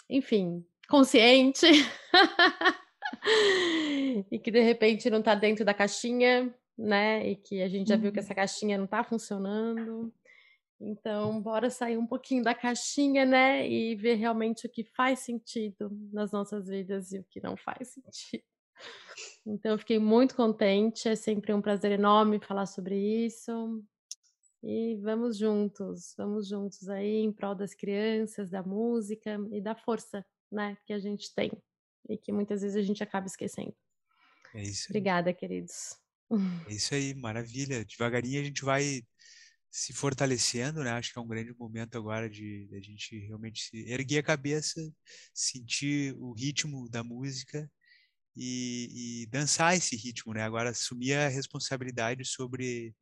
enfim, 0.08 0.64
consciente 0.88 1.66
e 4.30 4.38
que 4.38 4.50
de 4.50 4.60
repente 4.60 5.10
não 5.10 5.18
está 5.18 5.34
dentro 5.34 5.62
da 5.62 5.74
caixinha, 5.74 6.54
né, 6.76 7.28
e 7.28 7.36
que 7.36 7.60
a 7.60 7.68
gente 7.68 7.88
já 7.88 7.96
viu 7.96 8.10
que 8.10 8.18
uhum. 8.18 8.24
essa 8.24 8.34
caixinha 8.34 8.78
não 8.78 8.86
está 8.86 9.04
funcionando. 9.04 10.10
Então, 10.84 11.40
bora 11.40 11.70
sair 11.70 11.96
um 11.96 12.06
pouquinho 12.06 12.42
da 12.42 12.54
caixinha, 12.54 13.24
né, 13.24 13.68
e 13.68 13.94
ver 13.94 14.14
realmente 14.14 14.66
o 14.66 14.68
que 14.68 14.82
faz 14.82 15.20
sentido 15.20 15.90
nas 16.12 16.32
nossas 16.32 16.66
vidas 16.66 17.12
e 17.12 17.20
o 17.20 17.24
que 17.30 17.40
não 17.40 17.56
faz 17.56 17.88
sentido. 17.88 18.42
Então, 19.46 19.72
eu 19.72 19.78
fiquei 19.78 19.98
muito 19.98 20.34
contente, 20.34 21.08
é 21.08 21.14
sempre 21.14 21.52
um 21.52 21.62
prazer 21.62 21.92
enorme 21.92 22.40
falar 22.40 22.66
sobre 22.66 22.96
isso. 22.96 23.84
E 24.64 24.96
vamos 24.96 25.36
juntos, 25.36 26.14
vamos 26.16 26.48
juntos 26.48 26.88
aí 26.88 27.16
em 27.16 27.32
prol 27.32 27.54
das 27.54 27.74
crianças, 27.74 28.50
da 28.50 28.62
música 28.62 29.38
e 29.50 29.60
da 29.60 29.74
força, 29.74 30.24
né, 30.50 30.76
que 30.84 30.92
a 30.92 30.98
gente 30.98 31.32
tem 31.34 31.50
e 32.08 32.18
que 32.18 32.32
muitas 32.32 32.62
vezes 32.62 32.76
a 32.76 32.82
gente 32.82 33.02
acaba 33.02 33.26
esquecendo. 33.26 33.74
É 34.54 34.62
isso. 34.62 34.86
Obrigada, 34.90 35.32
queridos. 35.32 35.96
É 36.68 36.72
isso 36.72 36.94
aí, 36.94 37.14
maravilha. 37.14 37.84
Devagarinho 37.84 38.40
a 38.40 38.44
gente 38.44 38.64
vai 38.64 39.02
se 39.72 39.94
fortalecendo, 39.94 40.84
né? 40.84 40.90
Acho 40.90 41.12
que 41.12 41.18
é 41.18 41.22
um 41.22 41.26
grande 41.26 41.54
momento 41.58 41.96
agora 41.96 42.28
de, 42.28 42.66
de 42.66 42.76
a 42.76 42.80
gente 42.80 43.18
realmente 43.26 43.70
erguer 43.88 44.18
a 44.18 44.22
cabeça, 44.22 44.80
sentir 45.34 46.14
o 46.18 46.34
ritmo 46.34 46.90
da 46.90 47.02
música 47.02 47.68
e, 48.36 49.22
e, 49.24 49.26
dançar 49.28 49.74
esse 49.74 49.96
ritmo, 49.96 50.34
né? 50.34 50.42
Agora 50.42 50.70
assumir 50.70 51.14
a 51.14 51.28
responsabilidade 51.28 52.24
sobre 52.26 52.94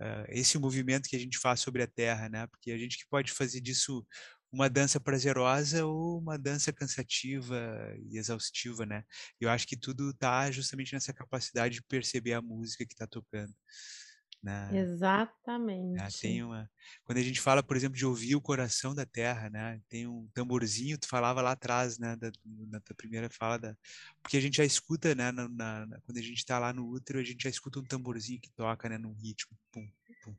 uh, 0.00 0.26
esse 0.30 0.58
movimento 0.58 1.08
que 1.08 1.16
a 1.16 1.18
gente 1.18 1.38
faz 1.38 1.60
sobre 1.60 1.82
a 1.82 1.86
Terra, 1.86 2.28
né? 2.28 2.46
Porque 2.48 2.72
a 2.72 2.78
gente 2.78 2.98
que 2.98 3.06
pode 3.08 3.30
fazer 3.32 3.60
disso 3.60 4.04
uma 4.50 4.68
dança 4.68 4.98
prazerosa 4.98 5.84
ou 5.86 6.18
uma 6.18 6.38
dança 6.38 6.72
cansativa 6.72 7.94
e 8.10 8.18
exaustiva, 8.18 8.84
né? 8.86 9.04
Eu 9.40 9.50
acho 9.50 9.66
que 9.66 9.76
tudo 9.76 10.10
está 10.10 10.50
justamente 10.50 10.92
nessa 10.92 11.12
capacidade 11.12 11.76
de 11.76 11.82
perceber 11.84 12.32
a 12.32 12.42
música 12.42 12.84
que 12.84 12.94
está 12.94 13.06
tocando. 13.06 13.54
Né? 14.46 14.68
né? 14.70 14.78
Exatamente. 14.78 16.20
Tem 16.20 16.40
uma, 16.40 16.70
quando 17.04 17.18
a 17.18 17.22
gente 17.22 17.40
fala, 17.40 17.64
por 17.64 17.76
exemplo, 17.76 17.98
de 17.98 18.06
ouvir 18.06 18.36
o 18.36 18.40
coração 18.40 18.94
da 18.94 19.04
terra, 19.04 19.50
né? 19.50 19.80
Tem 19.88 20.06
um 20.06 20.28
tamborzinho, 20.32 20.96
tu 20.96 21.08
falava 21.08 21.42
lá 21.42 21.50
atrás, 21.50 21.98
né? 21.98 22.14
Da, 22.14 22.30
na 22.44 22.78
tua 22.78 22.94
primeira 22.94 23.28
fala, 23.28 23.58
da, 23.58 23.76
porque 24.22 24.36
a 24.36 24.40
gente 24.40 24.58
já 24.58 24.64
escuta, 24.64 25.16
né? 25.16 25.32
Na, 25.32 25.48
na, 25.48 25.98
quando 26.04 26.18
a 26.18 26.22
gente 26.22 26.38
está 26.38 26.60
lá 26.60 26.72
no 26.72 26.88
útero, 26.88 27.18
a 27.18 27.24
gente 27.24 27.42
já 27.42 27.50
escuta 27.50 27.80
um 27.80 27.84
tamborzinho 27.84 28.40
que 28.40 28.50
toca, 28.50 28.88
né? 28.88 28.96
Num 28.96 29.14
ritmo, 29.14 29.56
pum, 29.72 29.84
pum, 30.22 30.32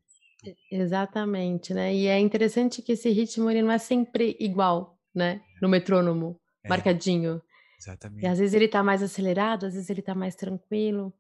Exatamente, 0.72 1.74
né? 1.74 1.94
E 1.94 2.08
é 2.08 2.18
interessante 2.18 2.82
que 2.82 2.94
esse 2.94 3.10
ritmo 3.10 3.50
ele 3.50 3.62
não 3.62 3.72
é 3.72 3.78
sempre 3.78 4.38
igual, 4.40 4.98
né? 5.14 5.42
No 5.62 5.68
metrônomo, 5.68 6.40
é, 6.64 6.70
marcadinho. 6.70 7.42
Exatamente. 7.78 8.24
E 8.24 8.28
às 8.28 8.40
vezes 8.40 8.54
ele 8.54 8.66
está 8.66 8.82
mais 8.82 9.04
acelerado, 9.04 9.66
às 9.66 9.74
vezes 9.74 9.90
ele 9.90 10.00
está 10.00 10.16
mais 10.16 10.34
tranquilo. 10.34 11.14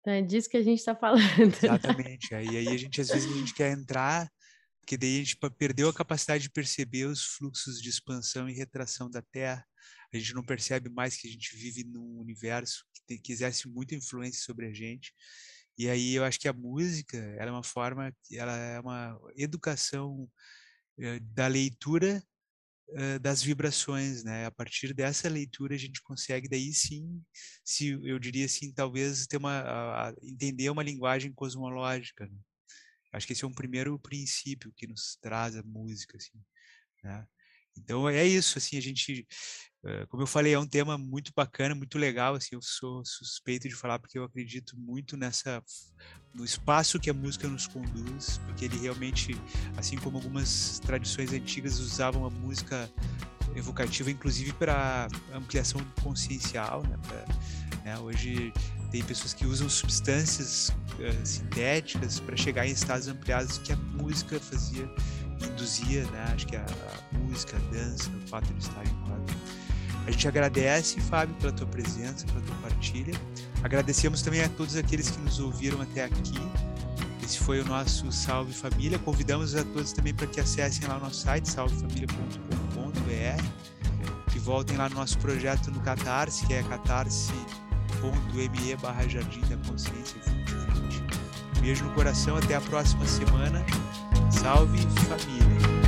Então 0.00 0.12
é 0.12 0.22
disso 0.22 0.48
que 0.48 0.56
a 0.56 0.62
gente 0.62 0.78
está 0.78 0.94
falando. 0.94 1.54
Exatamente. 1.62 2.34
Aí, 2.34 2.68
a 2.68 2.76
gente, 2.76 3.00
às 3.00 3.08
vezes, 3.08 3.30
a 3.30 3.36
gente 3.36 3.54
quer 3.54 3.72
entrar, 3.72 4.30
porque 4.80 4.96
daí 4.96 5.16
a 5.16 5.18
gente 5.18 5.36
perdeu 5.58 5.88
a 5.88 5.94
capacidade 5.94 6.44
de 6.44 6.50
perceber 6.50 7.04
os 7.04 7.22
fluxos 7.22 7.80
de 7.80 7.88
expansão 7.88 8.48
e 8.48 8.54
retração 8.54 9.10
da 9.10 9.22
Terra. 9.22 9.64
A 10.12 10.16
gente 10.16 10.34
não 10.34 10.42
percebe 10.42 10.88
mais 10.88 11.16
que 11.16 11.28
a 11.28 11.30
gente 11.30 11.54
vive 11.54 11.84
num 11.84 12.18
universo 12.18 12.84
que, 12.92 13.02
tem, 13.06 13.20
que 13.20 13.32
exerce 13.32 13.68
muita 13.68 13.94
influência 13.94 14.42
sobre 14.42 14.66
a 14.66 14.72
gente. 14.72 15.12
E 15.78 15.88
aí 15.88 16.14
eu 16.14 16.24
acho 16.24 16.38
que 16.38 16.48
a 16.48 16.52
música, 16.52 17.16
ela 17.38 17.50
é 17.50 17.52
uma 17.52 17.62
forma, 17.62 18.12
ela 18.32 18.56
é 18.56 18.80
uma 18.80 19.18
educação 19.36 20.28
eh, 20.98 21.20
da 21.20 21.46
leitura 21.46 22.22
das 23.20 23.42
vibrações, 23.42 24.24
né? 24.24 24.46
A 24.46 24.50
partir 24.50 24.92
dessa 24.92 25.28
leitura 25.28 25.74
a 25.74 25.78
gente 25.78 26.02
consegue 26.02 26.48
daí 26.48 26.72
sim, 26.72 27.22
se 27.64 27.90
eu 28.02 28.18
diria 28.18 28.46
assim, 28.46 28.72
talvez 28.72 29.26
ter 29.26 29.36
uma 29.36 29.60
a, 29.60 30.14
entender 30.22 30.70
uma 30.70 30.82
linguagem 30.82 31.32
cosmológica. 31.32 32.26
Né? 32.26 32.38
Acho 33.12 33.26
que 33.26 33.32
esse 33.32 33.44
é 33.44 33.48
um 33.48 33.54
primeiro 33.54 33.98
princípio 33.98 34.72
que 34.76 34.86
nos 34.86 35.16
traz 35.20 35.56
a 35.56 35.62
música, 35.62 36.16
assim, 36.16 36.38
né? 37.02 37.26
Então 37.78 38.08
é 38.08 38.26
isso, 38.26 38.58
assim, 38.58 38.76
a 38.76 38.80
gente, 38.80 39.26
como 40.08 40.22
eu 40.22 40.26
falei, 40.26 40.52
é 40.52 40.58
um 40.58 40.66
tema 40.66 40.98
muito 40.98 41.32
bacana, 41.34 41.74
muito 41.74 41.98
legal, 41.98 42.34
assim, 42.34 42.50
eu 42.52 42.60
sou 42.62 43.02
suspeito 43.04 43.68
de 43.68 43.74
falar 43.74 43.98
porque 43.98 44.18
eu 44.18 44.24
acredito 44.24 44.76
muito 44.78 45.16
nessa 45.16 45.62
no 46.34 46.44
espaço 46.44 47.00
que 47.00 47.10
a 47.10 47.14
música 47.14 47.48
nos 47.48 47.66
conduz, 47.66 48.38
porque 48.38 48.66
ele 48.66 48.78
realmente, 48.78 49.34
assim 49.76 49.96
como 49.96 50.18
algumas 50.18 50.78
tradições 50.80 51.32
antigas 51.32 51.78
usavam 51.80 52.24
a 52.24 52.30
música 52.30 52.88
evocativa, 53.56 54.10
inclusive 54.10 54.52
para 54.52 55.08
ampliação 55.32 55.80
consciencial, 56.02 56.82
né? 56.84 56.96
Pra, 57.06 57.80
né? 57.84 57.98
Hoje 57.98 58.52
tem 58.90 59.02
pessoas 59.02 59.34
que 59.34 59.46
usam 59.46 59.68
substâncias 59.68 60.68
uh, 60.68 61.26
sintéticas 61.26 62.20
para 62.20 62.36
chegar 62.36 62.66
em 62.66 62.70
estados 62.70 63.08
ampliados 63.08 63.58
que 63.58 63.72
a 63.72 63.76
música 63.76 64.38
fazia 64.38 64.88
induzia, 65.46 66.04
né? 66.10 66.30
Acho 66.34 66.46
que 66.46 66.56
a, 66.56 66.64
a, 66.64 67.18
música, 67.18 67.56
a 67.56 67.60
dança, 67.72 68.10
o 68.10 68.28
fato 68.28 68.52
de 68.52 68.62
estar 68.62 68.84
em 68.84 68.94
quadro. 69.06 69.34
A 70.06 70.10
gente 70.10 70.26
agradece, 70.26 70.98
Fábio, 71.00 71.34
pela 71.36 71.52
tua 71.52 71.66
presença, 71.66 72.26
pela 72.26 72.40
tua 72.40 72.56
partilha. 72.56 73.14
Agradecemos 73.62 74.22
também 74.22 74.42
a 74.42 74.48
todos 74.48 74.74
aqueles 74.76 75.10
que 75.10 75.20
nos 75.20 75.38
ouviram 75.38 75.80
até 75.80 76.04
aqui. 76.04 76.40
Esse 77.22 77.38
foi 77.38 77.60
o 77.60 77.64
nosso 77.64 78.10
Salve 78.10 78.52
Família. 78.52 78.98
Convidamos 78.98 79.54
a 79.54 79.62
todos 79.62 79.92
também 79.92 80.12
para 80.12 80.26
que 80.26 80.40
acessem 80.40 80.88
lá 80.88 80.96
o 80.96 81.00
nosso 81.00 81.20
site, 81.20 81.48
salvefamilia.com.br, 81.48 84.32
que 84.32 84.38
voltem 84.40 84.76
lá 84.76 84.88
no 84.88 84.96
nosso 84.96 85.16
projeto 85.18 85.70
no 85.70 85.78
Catarse, 85.80 86.44
que 86.46 86.54
é 86.54 86.62
catarse.me 86.64 88.76
barra 88.82 89.06
Jardim 89.06 89.42
da 89.42 89.56
Consciência 89.68 90.18
2020. 90.26 91.04
Um 91.56 91.60
beijo 91.60 91.84
no 91.84 91.94
coração, 91.94 92.36
até 92.36 92.56
a 92.56 92.60
próxima 92.60 93.06
semana. 93.06 93.64
Salve 94.30 94.78
família! 95.08 95.79